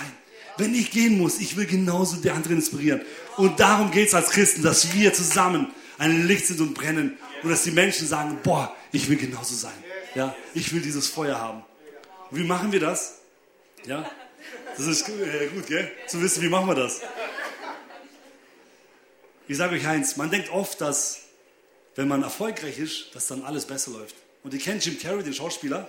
Wenn 0.56 0.74
ich 0.74 0.90
gehen 0.92 1.18
muss, 1.18 1.40
ich 1.40 1.56
will 1.56 1.66
genauso 1.66 2.16
die 2.16 2.30
anderen 2.30 2.56
inspirieren. 2.56 3.00
Und 3.36 3.58
darum 3.58 3.90
geht 3.90 4.08
es 4.08 4.14
als 4.14 4.30
Christen, 4.30 4.62
dass 4.62 4.92
wir 4.94 5.12
zusammen 5.12 5.68
ein 5.98 6.26
Licht 6.26 6.46
sind 6.46 6.60
und 6.60 6.74
brennen. 6.74 7.18
Und 7.42 7.50
dass 7.50 7.62
die 7.62 7.70
Menschen 7.70 8.06
sagen, 8.06 8.38
boah, 8.42 8.74
ich 8.92 9.08
will 9.08 9.16
genauso 9.16 9.54
sein. 9.54 9.72
Ja, 10.14 10.34
ich 10.54 10.72
will 10.72 10.80
dieses 10.80 11.08
Feuer 11.08 11.40
haben. 11.40 11.62
Und 12.30 12.38
wie 12.38 12.44
machen 12.44 12.72
wir 12.72 12.80
das? 12.80 13.20
Ja, 13.86 14.10
das 14.76 14.86
ist 14.86 15.08
äh, 15.08 15.48
gut, 15.48 15.66
gell? 15.66 15.90
Zu 16.06 16.20
wissen, 16.22 16.42
wie 16.42 16.48
machen 16.48 16.68
wir 16.68 16.74
das? 16.74 17.00
Ich 19.48 19.56
sage 19.56 19.76
euch 19.76 19.86
eins, 19.86 20.16
man 20.16 20.30
denkt 20.30 20.50
oft, 20.50 20.80
dass 20.80 21.20
wenn 21.94 22.08
man 22.08 22.22
erfolgreich 22.22 22.78
ist, 22.78 23.14
dass 23.14 23.26
dann 23.26 23.42
alles 23.42 23.66
besser 23.66 23.90
läuft. 23.90 24.14
Und 24.42 24.54
ihr 24.54 24.60
kennt 24.60 24.84
Jim 24.84 24.98
Carrey, 24.98 25.22
den 25.22 25.34
Schauspieler, 25.34 25.88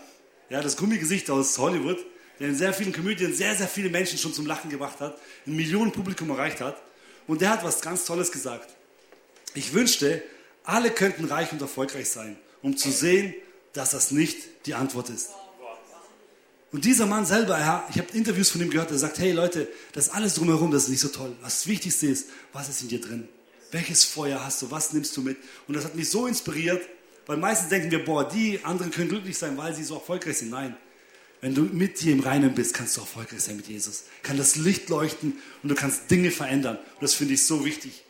ja, 0.49 0.61
das 0.61 0.75
Gummigesicht 0.75 1.29
aus 1.29 1.57
Hollywood, 1.57 1.97
der 2.39 2.49
in 2.49 2.55
sehr 2.55 2.73
vielen 2.73 2.93
Komödien 2.93 3.33
sehr, 3.33 3.55
sehr 3.55 3.67
viele 3.67 3.89
Menschen 3.89 4.17
schon 4.17 4.33
zum 4.33 4.45
Lachen 4.45 4.69
gebracht 4.69 4.99
hat, 4.99 5.17
ein 5.47 5.55
Millionenpublikum 5.55 6.29
erreicht 6.31 6.61
hat. 6.61 6.81
Und 7.27 7.41
der 7.41 7.51
hat 7.51 7.63
was 7.63 7.81
ganz 7.81 8.05
Tolles 8.05 8.31
gesagt. 8.31 8.69
Ich 9.55 9.73
wünschte, 9.73 10.23
alle 10.63 10.91
könnten 10.91 11.25
reich 11.25 11.51
und 11.51 11.61
erfolgreich 11.61 12.09
sein, 12.09 12.37
um 12.61 12.77
zu 12.77 12.91
sehen, 12.91 13.33
dass 13.73 13.91
das 13.91 14.11
nicht 14.11 14.37
die 14.65 14.73
Antwort 14.73 15.09
ist. 15.09 15.29
Und 16.71 16.85
dieser 16.85 17.05
Mann 17.05 17.25
selber, 17.25 17.59
ich 17.91 17.99
habe 17.99 18.11
Interviews 18.13 18.49
von 18.49 18.61
ihm 18.61 18.71
gehört, 18.71 18.89
der 18.89 18.97
sagt, 18.97 19.19
hey 19.19 19.31
Leute, 19.31 19.67
das 19.91 20.09
alles 20.09 20.35
drumherum, 20.35 20.71
das 20.71 20.83
ist 20.83 20.89
nicht 20.89 21.01
so 21.01 21.09
toll. 21.09 21.35
Das 21.43 21.67
Wichtigste 21.67 22.07
ist, 22.07 22.29
was 22.51 22.67
ist 22.67 22.81
in 22.81 22.87
dir 22.87 22.99
drin? 22.99 23.29
Welches 23.71 24.03
Feuer 24.03 24.43
hast 24.43 24.61
du? 24.61 24.71
Was 24.71 24.91
nimmst 24.93 25.15
du 25.15 25.21
mit? 25.21 25.37
Und 25.67 25.75
das 25.75 25.85
hat 25.85 25.95
mich 25.95 26.09
so 26.09 26.25
inspiriert, 26.25 26.81
weil 27.27 27.37
meistens 27.37 27.69
denken 27.69 27.91
wir, 27.91 28.03
boah, 28.03 28.27
die 28.27 28.59
anderen 28.63 28.91
können 28.91 29.09
glücklich 29.09 29.37
sein, 29.37 29.55
weil 29.57 29.75
sie 29.75 29.83
so 29.83 29.95
erfolgreich 29.95 30.39
sind. 30.39 30.49
Nein, 30.49 30.75
wenn 31.41 31.53
du 31.53 31.61
mit 31.61 32.01
dir 32.01 32.13
im 32.13 32.21
Reinen 32.21 32.55
bist, 32.55 32.73
kannst 32.73 32.97
du 32.97 33.01
erfolgreich 33.01 33.41
sein 33.41 33.57
mit 33.57 33.67
Jesus. 33.67 34.05
Kann 34.23 34.37
das 34.37 34.55
Licht 34.55 34.89
leuchten 34.89 35.33
und 35.61 35.69
du 35.69 35.75
kannst 35.75 36.09
Dinge 36.09 36.31
verändern. 36.31 36.77
Und 36.77 37.01
das 37.01 37.13
finde 37.13 37.35
ich 37.35 37.45
so 37.45 37.65
wichtig. 37.65 38.03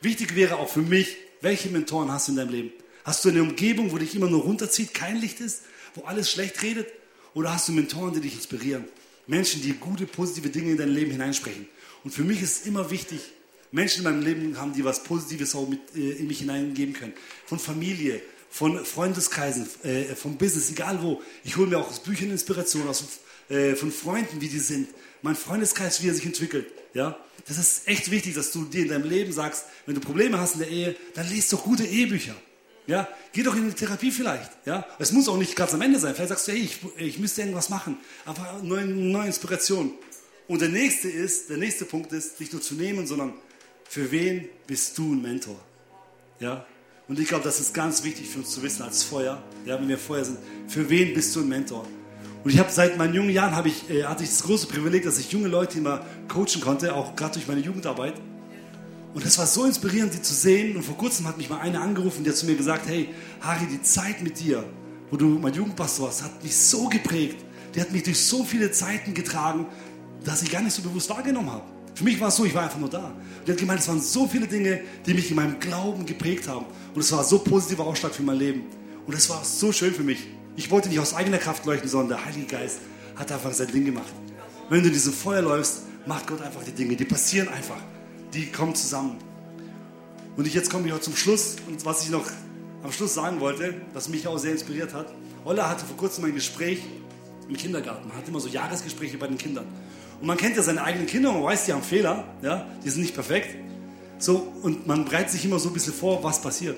Wichtig 0.00 0.34
wäre 0.34 0.56
auch 0.56 0.68
für 0.68 0.82
mich, 0.82 1.16
welche 1.40 1.68
Mentoren 1.68 2.10
hast 2.10 2.28
du 2.28 2.32
in 2.32 2.38
deinem 2.38 2.50
Leben? 2.50 2.72
Hast 3.04 3.24
du 3.24 3.28
eine 3.28 3.42
Umgebung, 3.42 3.92
wo 3.92 3.98
dich 3.98 4.14
immer 4.14 4.28
nur 4.28 4.42
runterzieht, 4.42 4.94
kein 4.94 5.20
Licht 5.20 5.40
ist, 5.40 5.62
wo 5.94 6.02
alles 6.02 6.30
schlecht 6.30 6.62
redet? 6.62 6.86
Oder 7.34 7.54
hast 7.54 7.68
du 7.68 7.72
Mentoren, 7.72 8.14
die 8.14 8.20
dich 8.20 8.34
inspirieren? 8.34 8.84
Menschen, 9.26 9.62
die 9.62 9.72
gute, 9.72 10.06
positive 10.06 10.48
Dinge 10.48 10.72
in 10.72 10.76
dein 10.76 10.90
Leben 10.90 11.10
hineinsprechen. 11.10 11.66
Und 12.04 12.12
für 12.12 12.24
mich 12.24 12.42
ist 12.42 12.60
es 12.60 12.66
immer 12.66 12.90
wichtig, 12.90 13.20
Menschen 13.72 14.04
in 14.04 14.04
meinem 14.04 14.22
Leben 14.22 14.58
haben, 14.58 14.72
die 14.72 14.84
was 14.84 15.04
Positives 15.04 15.54
auch 15.54 15.68
mit, 15.68 15.80
äh, 15.94 16.12
in 16.12 16.26
mich 16.26 16.40
hineingeben 16.40 16.94
können. 16.94 17.12
Von 17.46 17.58
Familie, 17.58 18.20
von 18.50 18.84
Freundeskreisen, 18.84 19.68
äh, 19.84 20.16
vom 20.16 20.36
Business, 20.36 20.70
egal 20.70 21.02
wo. 21.02 21.22
Ich 21.44 21.56
hole 21.56 21.68
mir 21.68 21.78
auch 21.78 21.88
aus 21.88 22.00
Büchern 22.00 22.30
Inspiration, 22.30 22.88
aus, 22.88 23.04
äh, 23.50 23.74
von 23.74 23.92
Freunden, 23.92 24.40
wie 24.40 24.48
die 24.48 24.58
sind. 24.58 24.88
Mein 25.22 25.36
Freundeskreis, 25.36 26.02
wie 26.02 26.08
er 26.08 26.14
sich 26.14 26.24
entwickelt. 26.24 26.66
Ja? 26.94 27.18
Das 27.46 27.58
ist 27.58 27.86
echt 27.86 28.10
wichtig, 28.10 28.34
dass 28.34 28.52
du 28.52 28.64
dir 28.64 28.82
in 28.82 28.88
deinem 28.88 29.08
Leben 29.08 29.32
sagst, 29.32 29.66
wenn 29.86 29.94
du 29.94 30.00
Probleme 30.00 30.38
hast 30.38 30.54
in 30.54 30.60
der 30.60 30.70
Ehe, 30.70 30.96
dann 31.14 31.28
liest 31.28 31.52
doch 31.52 31.64
gute 31.64 31.84
Ehebücher. 31.84 32.34
Ja, 32.86 33.06
geh 33.32 33.42
doch 33.42 33.54
in 33.54 33.68
die 33.68 33.74
Therapie 33.74 34.10
vielleicht. 34.10 34.50
Ja, 34.64 34.86
es 34.98 35.12
muss 35.12 35.28
auch 35.28 35.36
nicht 35.36 35.54
ganz 35.54 35.74
am 35.74 35.82
Ende 35.82 35.98
sein. 35.98 36.14
Vielleicht 36.14 36.30
sagst 36.30 36.48
du, 36.48 36.52
hey, 36.52 36.60
ich, 36.60 36.78
ich 36.96 37.18
müsste 37.18 37.42
irgendwas 37.42 37.68
machen. 37.68 37.98
Aber 38.24 38.60
neue, 38.62 38.86
neue 38.86 39.26
Inspiration. 39.26 39.94
Und 40.48 40.60
der 40.60 40.70
nächste 40.70 41.08
ist, 41.08 41.50
der 41.50 41.58
nächste 41.58 41.84
Punkt 41.84 42.12
ist, 42.12 42.40
nicht 42.40 42.52
nur 42.52 42.62
zu 42.62 42.74
nehmen, 42.74 43.06
sondern 43.06 43.34
für 43.88 44.10
wen 44.10 44.48
bist 44.66 44.98
du 44.98 45.14
ein 45.14 45.22
Mentor? 45.22 45.60
Ja, 46.40 46.66
und 47.06 47.18
ich 47.18 47.28
glaube, 47.28 47.44
das 47.44 47.60
ist 47.60 47.74
ganz 47.74 48.02
wichtig 48.04 48.28
für 48.28 48.38
uns 48.38 48.50
zu 48.50 48.62
wissen 48.62 48.82
als 48.82 49.02
Feuer. 49.02 49.42
Ja, 49.66 49.80
wenn 49.80 49.88
wir 49.88 49.98
Feuer 49.98 50.24
sind, 50.24 50.38
für 50.68 50.88
wen 50.88 51.12
bist 51.12 51.34
du 51.36 51.40
ein 51.40 51.48
Mentor? 51.48 51.86
Und 52.42 52.50
ich 52.50 52.58
habe 52.58 52.70
seit 52.70 52.96
meinen 52.96 53.14
jungen 53.14 53.30
Jahren 53.30 53.66
ich, 53.66 53.90
äh, 53.90 54.04
hatte 54.04 54.22
ich 54.22 54.30
das 54.30 54.42
große 54.42 54.66
Privileg, 54.66 55.04
dass 55.04 55.18
ich 55.18 55.30
junge 55.30 55.48
Leute 55.48 55.78
immer 55.78 56.04
coachen 56.28 56.60
konnte, 56.60 56.94
auch 56.94 57.14
gerade 57.14 57.34
durch 57.34 57.46
meine 57.46 57.60
Jugendarbeit. 57.60 58.14
Und 59.12 59.26
es 59.26 59.36
war 59.38 59.46
so 59.46 59.64
inspirierend, 59.64 60.14
die 60.14 60.22
zu 60.22 60.32
sehen. 60.32 60.76
Und 60.76 60.84
vor 60.84 60.96
kurzem 60.96 61.26
hat 61.26 61.36
mich 61.36 61.50
mal 61.50 61.60
eine 61.60 61.80
angerufen, 61.80 62.26
hat 62.26 62.36
zu 62.36 62.46
mir 62.46 62.54
gesagt, 62.54 62.88
hey, 62.88 63.10
Harry, 63.40 63.66
die 63.70 63.82
Zeit 63.82 64.22
mit 64.22 64.40
dir, 64.40 64.64
wo 65.10 65.16
du 65.16 65.26
mein 65.26 65.52
Jugendpastor 65.52 66.06
warst, 66.06 66.22
hat 66.22 66.42
mich 66.42 66.56
so 66.56 66.88
geprägt. 66.88 67.44
Die 67.74 67.80
hat 67.80 67.92
mich 67.92 68.04
durch 68.04 68.18
so 68.18 68.44
viele 68.44 68.70
Zeiten 68.70 69.12
getragen, 69.12 69.66
dass 70.24 70.42
ich 70.42 70.50
gar 70.50 70.62
nicht 70.62 70.74
so 70.74 70.82
bewusst 70.82 71.10
wahrgenommen 71.10 71.50
habe. 71.50 71.64
Für 71.94 72.04
mich 72.04 72.20
war 72.20 72.28
es 72.28 72.36
so, 72.36 72.44
ich 72.44 72.54
war 72.54 72.62
einfach 72.62 72.78
nur 72.78 72.88
da. 72.88 73.08
Und 73.08 73.46
die 73.46 73.52
hat 73.52 73.58
gemeint, 73.58 73.80
es 73.80 73.88
waren 73.88 74.00
so 74.00 74.26
viele 74.26 74.46
Dinge, 74.46 74.80
die 75.04 75.12
mich 75.12 75.28
in 75.28 75.36
meinem 75.36 75.58
Glauben 75.60 76.06
geprägt 76.06 76.48
haben. 76.48 76.66
Und 76.94 77.00
es 77.00 77.12
war 77.12 77.22
so 77.24 77.40
positiver 77.40 77.86
Ausschlag 77.86 78.14
für 78.14 78.22
mein 78.22 78.38
Leben. 78.38 78.62
Und 79.06 79.14
es 79.14 79.28
war 79.28 79.44
so 79.44 79.72
schön 79.72 79.92
für 79.92 80.04
mich. 80.04 80.20
Ich 80.60 80.70
wollte 80.70 80.90
nicht 80.90 81.00
aus 81.00 81.14
eigener 81.14 81.38
Kraft 81.38 81.64
leuchten, 81.64 81.88
sondern 81.88 82.18
der 82.18 82.26
Heilige 82.26 82.46
Geist 82.46 82.80
hat 83.16 83.32
einfach 83.32 83.52
sein 83.52 83.68
Ding 83.68 83.86
gemacht. 83.86 84.12
Wenn 84.68 84.82
du 84.82 84.88
in 84.88 84.92
diesem 84.92 85.14
Feuer 85.14 85.40
läufst, 85.40 85.84
macht 86.04 86.26
Gott 86.26 86.42
einfach 86.42 86.62
die 86.62 86.72
Dinge. 86.72 86.96
Die 86.96 87.06
passieren 87.06 87.48
einfach 87.48 87.78
die 88.32 88.46
kommen 88.46 88.74
zusammen. 88.74 89.16
Und 90.36 90.46
ich, 90.46 90.54
jetzt 90.54 90.70
komme 90.70 90.86
ich 90.86 90.92
auch 90.92 91.00
zum 91.00 91.16
Schluss. 91.16 91.56
Und 91.66 91.84
was 91.86 92.04
ich 92.04 92.10
noch 92.10 92.24
am 92.82 92.92
Schluss 92.92 93.14
sagen 93.14 93.40
wollte, 93.40 93.74
was 93.92 94.08
mich 94.10 94.26
auch 94.28 94.38
sehr 94.38 94.52
inspiriert 94.52 94.94
hat. 94.94 95.06
Ola 95.44 95.68
hatte 95.68 95.84
vor 95.86 95.96
kurzem 95.96 96.24
ein 96.24 96.34
Gespräch 96.34 96.82
im 97.48 97.56
Kindergarten. 97.56 98.08
Man 98.08 98.16
hat 98.18 98.28
immer 98.28 98.40
so 98.40 98.48
Jahresgespräche 98.48 99.18
bei 99.18 99.26
den 99.26 99.38
Kindern. 99.38 99.66
Und 100.20 100.26
man 100.26 100.36
kennt 100.36 100.56
ja 100.56 100.62
seine 100.62 100.84
eigenen 100.84 101.06
Kinder, 101.06 101.32
man 101.32 101.42
weiß, 101.42 101.64
die 101.64 101.72
haben 101.72 101.82
Fehler, 101.82 102.24
ja, 102.42 102.66
die 102.84 102.90
sind 102.90 103.00
nicht 103.00 103.14
perfekt. 103.14 103.56
So, 104.18 104.52
und 104.62 104.86
man 104.86 105.06
bereitet 105.06 105.30
sich 105.30 105.44
immer 105.46 105.58
so 105.58 105.70
ein 105.70 105.72
bisschen 105.72 105.94
vor, 105.94 106.22
was 106.22 106.42
passiert. 106.42 106.76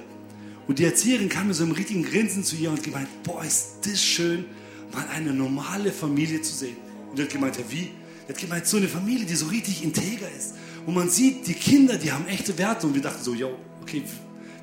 Und 0.68 0.79
die 0.79 0.85
Erzieherin 0.85 1.29
kam 1.29 1.48
mit 1.48 1.57
so 1.57 1.64
einem 1.64 1.72
richtigen 1.72 2.05
Grinsen 2.05 2.44
zu 2.44 2.57
ihr 2.57 2.70
und 2.70 2.83
gemeint, 2.83 3.09
boah, 3.25 3.44
ist 3.44 3.79
das 3.85 4.03
schön, 4.03 4.44
mal 4.92 5.07
eine 5.09 5.33
normale 5.33 5.92
Familie 5.92 6.40
zu 6.42 6.55
sehen. 6.55 6.77
Und 7.11 7.18
die 7.18 7.22
hat 7.22 7.31
gemeint, 7.31 7.57
ja, 7.57 7.64
wie? 7.68 7.90
Die 8.27 8.33
hat 8.33 8.38
gemeint, 8.38 8.66
so 8.66 8.77
eine 8.77 8.88
Familie, 8.88 9.27
die 9.27 9.35
so 9.35 9.46
richtig 9.46 9.83
integer 9.83 10.29
ist, 10.37 10.55
und 10.87 10.94
man 10.94 11.09
sieht, 11.09 11.46
die 11.46 11.55
Kinder, 11.55 11.96
die 11.96 12.11
haben 12.11 12.27
echte 12.27 12.57
Werte. 12.59 12.87
Und 12.87 12.94
wir 12.94 13.03
dachten 13.03 13.22
so, 13.22 13.35
yo, 13.35 13.57
okay, 13.83 14.03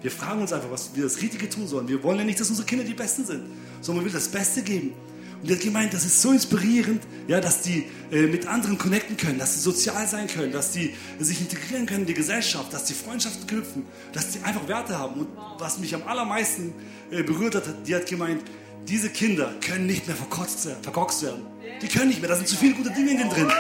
wir 0.02 0.12
fragen 0.12 0.42
uns 0.42 0.54
einfach, 0.54 0.72
was 0.72 0.92
wir 0.94 1.04
das 1.04 1.22
Richtige 1.22 1.50
tun 1.50 1.68
sollen. 1.68 1.88
Wir 1.88 2.02
wollen 2.04 2.20
ja 2.20 2.26
nicht, 2.26 2.40
dass 2.40 2.50
unsere 2.50 2.68
Kinder 2.68 2.84
die 2.84 2.94
Besten 2.94 3.26
sind, 3.26 3.44
sondern 3.82 4.04
man 4.04 4.06
will 4.06 4.20
das 4.20 4.28
Beste 4.28 4.62
geben. 4.62 4.94
Und 5.42 5.50
er 5.50 5.56
hat 5.56 5.64
gemeint, 5.64 5.94
das 5.94 6.04
ist 6.04 6.22
so 6.22 6.32
inspirierend, 6.32 7.02
ja, 7.28 7.40
dass 7.40 7.62
die 7.62 7.86
äh, 8.12 8.24
mit 8.24 8.46
anderen 8.46 8.78
connecten 8.78 9.16
können, 9.16 9.40
dass 9.40 9.54
sie 9.54 9.62
sozial 9.62 10.06
sein 10.08 10.28
können, 10.28 10.52
dass 10.52 10.72
die 10.72 10.94
sich 11.20 11.40
integrieren 11.40 11.86
können 11.86 12.02
in 12.02 12.08
die 12.08 12.14
Gesellschaft, 12.14 12.74
dass 12.74 12.86
die 12.86 12.94
Freundschaften 12.94 13.48
knüpfen, 13.48 13.86
dass 14.12 14.32
die 14.32 14.40
einfach 14.44 14.68
Werte 14.68 14.98
haben. 14.98 15.22
Und 15.22 15.28
was 15.58 15.80
mich 15.80 15.96
am 15.96 16.04
allermeisten 16.04 16.74
äh, 17.12 17.24
berührt 17.24 17.56
hat, 17.56 17.64
die 17.88 17.96
hat 17.96 18.06
gemeint, 18.06 18.44
diese 18.88 19.10
Kinder 19.10 19.54
können 19.62 19.86
nicht 19.86 20.08
mehr 20.08 20.16
verkotzt, 20.16 20.68
verkorkst 20.82 21.24
werden. 21.24 21.46
Die 21.82 21.88
können 21.88 22.10
nicht 22.10 22.22
mehr, 22.22 22.30
da 22.30 22.36
sind 22.36 22.48
zu 22.48 22.58
viele 22.58 22.74
gute 22.74 22.92
Dinge 22.92 23.12
in 23.12 23.18
denen 23.18 23.30
drin. 23.30 23.52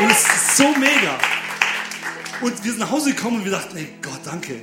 Und 0.00 0.10
es 0.10 0.20
ist 0.20 0.56
so 0.56 0.68
mega. 0.78 1.18
Und 2.40 2.64
wir 2.64 2.70
sind 2.70 2.80
nach 2.80 2.90
Hause 2.90 3.10
gekommen 3.10 3.38
und 3.38 3.44
wir 3.44 3.52
dachten, 3.52 3.76
ey 3.76 3.88
Gott, 4.02 4.20
danke. 4.24 4.54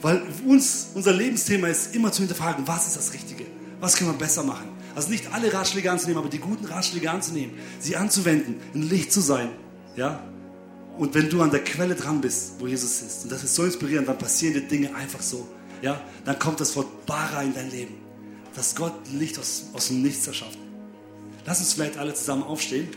Weil 0.00 0.22
uns, 0.46 0.88
unser 0.94 1.12
Lebensthema 1.12 1.68
ist 1.68 1.94
immer 1.94 2.10
zu 2.12 2.20
hinterfragen, 2.22 2.66
was 2.66 2.88
ist 2.88 2.96
das 2.96 3.14
Richtige? 3.14 3.46
Was 3.80 3.96
können 3.96 4.10
wir 4.10 4.18
besser 4.18 4.42
machen? 4.42 4.68
Also 4.94 5.10
nicht 5.10 5.32
alle 5.32 5.52
Ratschläge 5.52 5.90
anzunehmen, 5.90 6.18
aber 6.18 6.28
die 6.28 6.38
guten 6.38 6.66
Ratschläge 6.66 7.10
anzunehmen, 7.10 7.58
sie 7.80 7.96
anzuwenden, 7.96 8.60
ein 8.74 8.82
Licht 8.82 9.12
zu 9.12 9.20
sein. 9.20 9.50
Ja? 9.96 10.22
Und 10.98 11.14
wenn 11.14 11.30
du 11.30 11.40
an 11.42 11.50
der 11.50 11.64
Quelle 11.64 11.94
dran 11.94 12.20
bist, 12.20 12.54
wo 12.58 12.66
Jesus 12.66 13.00
ist, 13.02 13.24
und 13.24 13.32
das 13.32 13.42
ist 13.42 13.54
so 13.54 13.64
inspirierend, 13.64 14.08
dann 14.08 14.18
passieren 14.18 14.54
die 14.54 14.68
Dinge 14.68 14.94
einfach 14.94 15.22
so. 15.22 15.46
Ja? 15.80 16.00
Dann 16.24 16.38
kommt 16.38 16.60
das 16.60 16.76
Wort 16.76 17.06
Bara 17.06 17.42
in 17.42 17.54
dein 17.54 17.70
Leben. 17.70 17.94
Dass 18.54 18.74
Gott 18.74 18.92
Licht 19.12 19.38
aus, 19.38 19.64
aus 19.72 19.88
dem 19.88 20.02
Nichts 20.02 20.26
erschafft. 20.26 20.58
Lass 21.46 21.60
uns 21.60 21.72
vielleicht 21.72 21.96
alle 21.96 22.12
zusammen 22.14 22.42
aufstehen. 22.42 22.88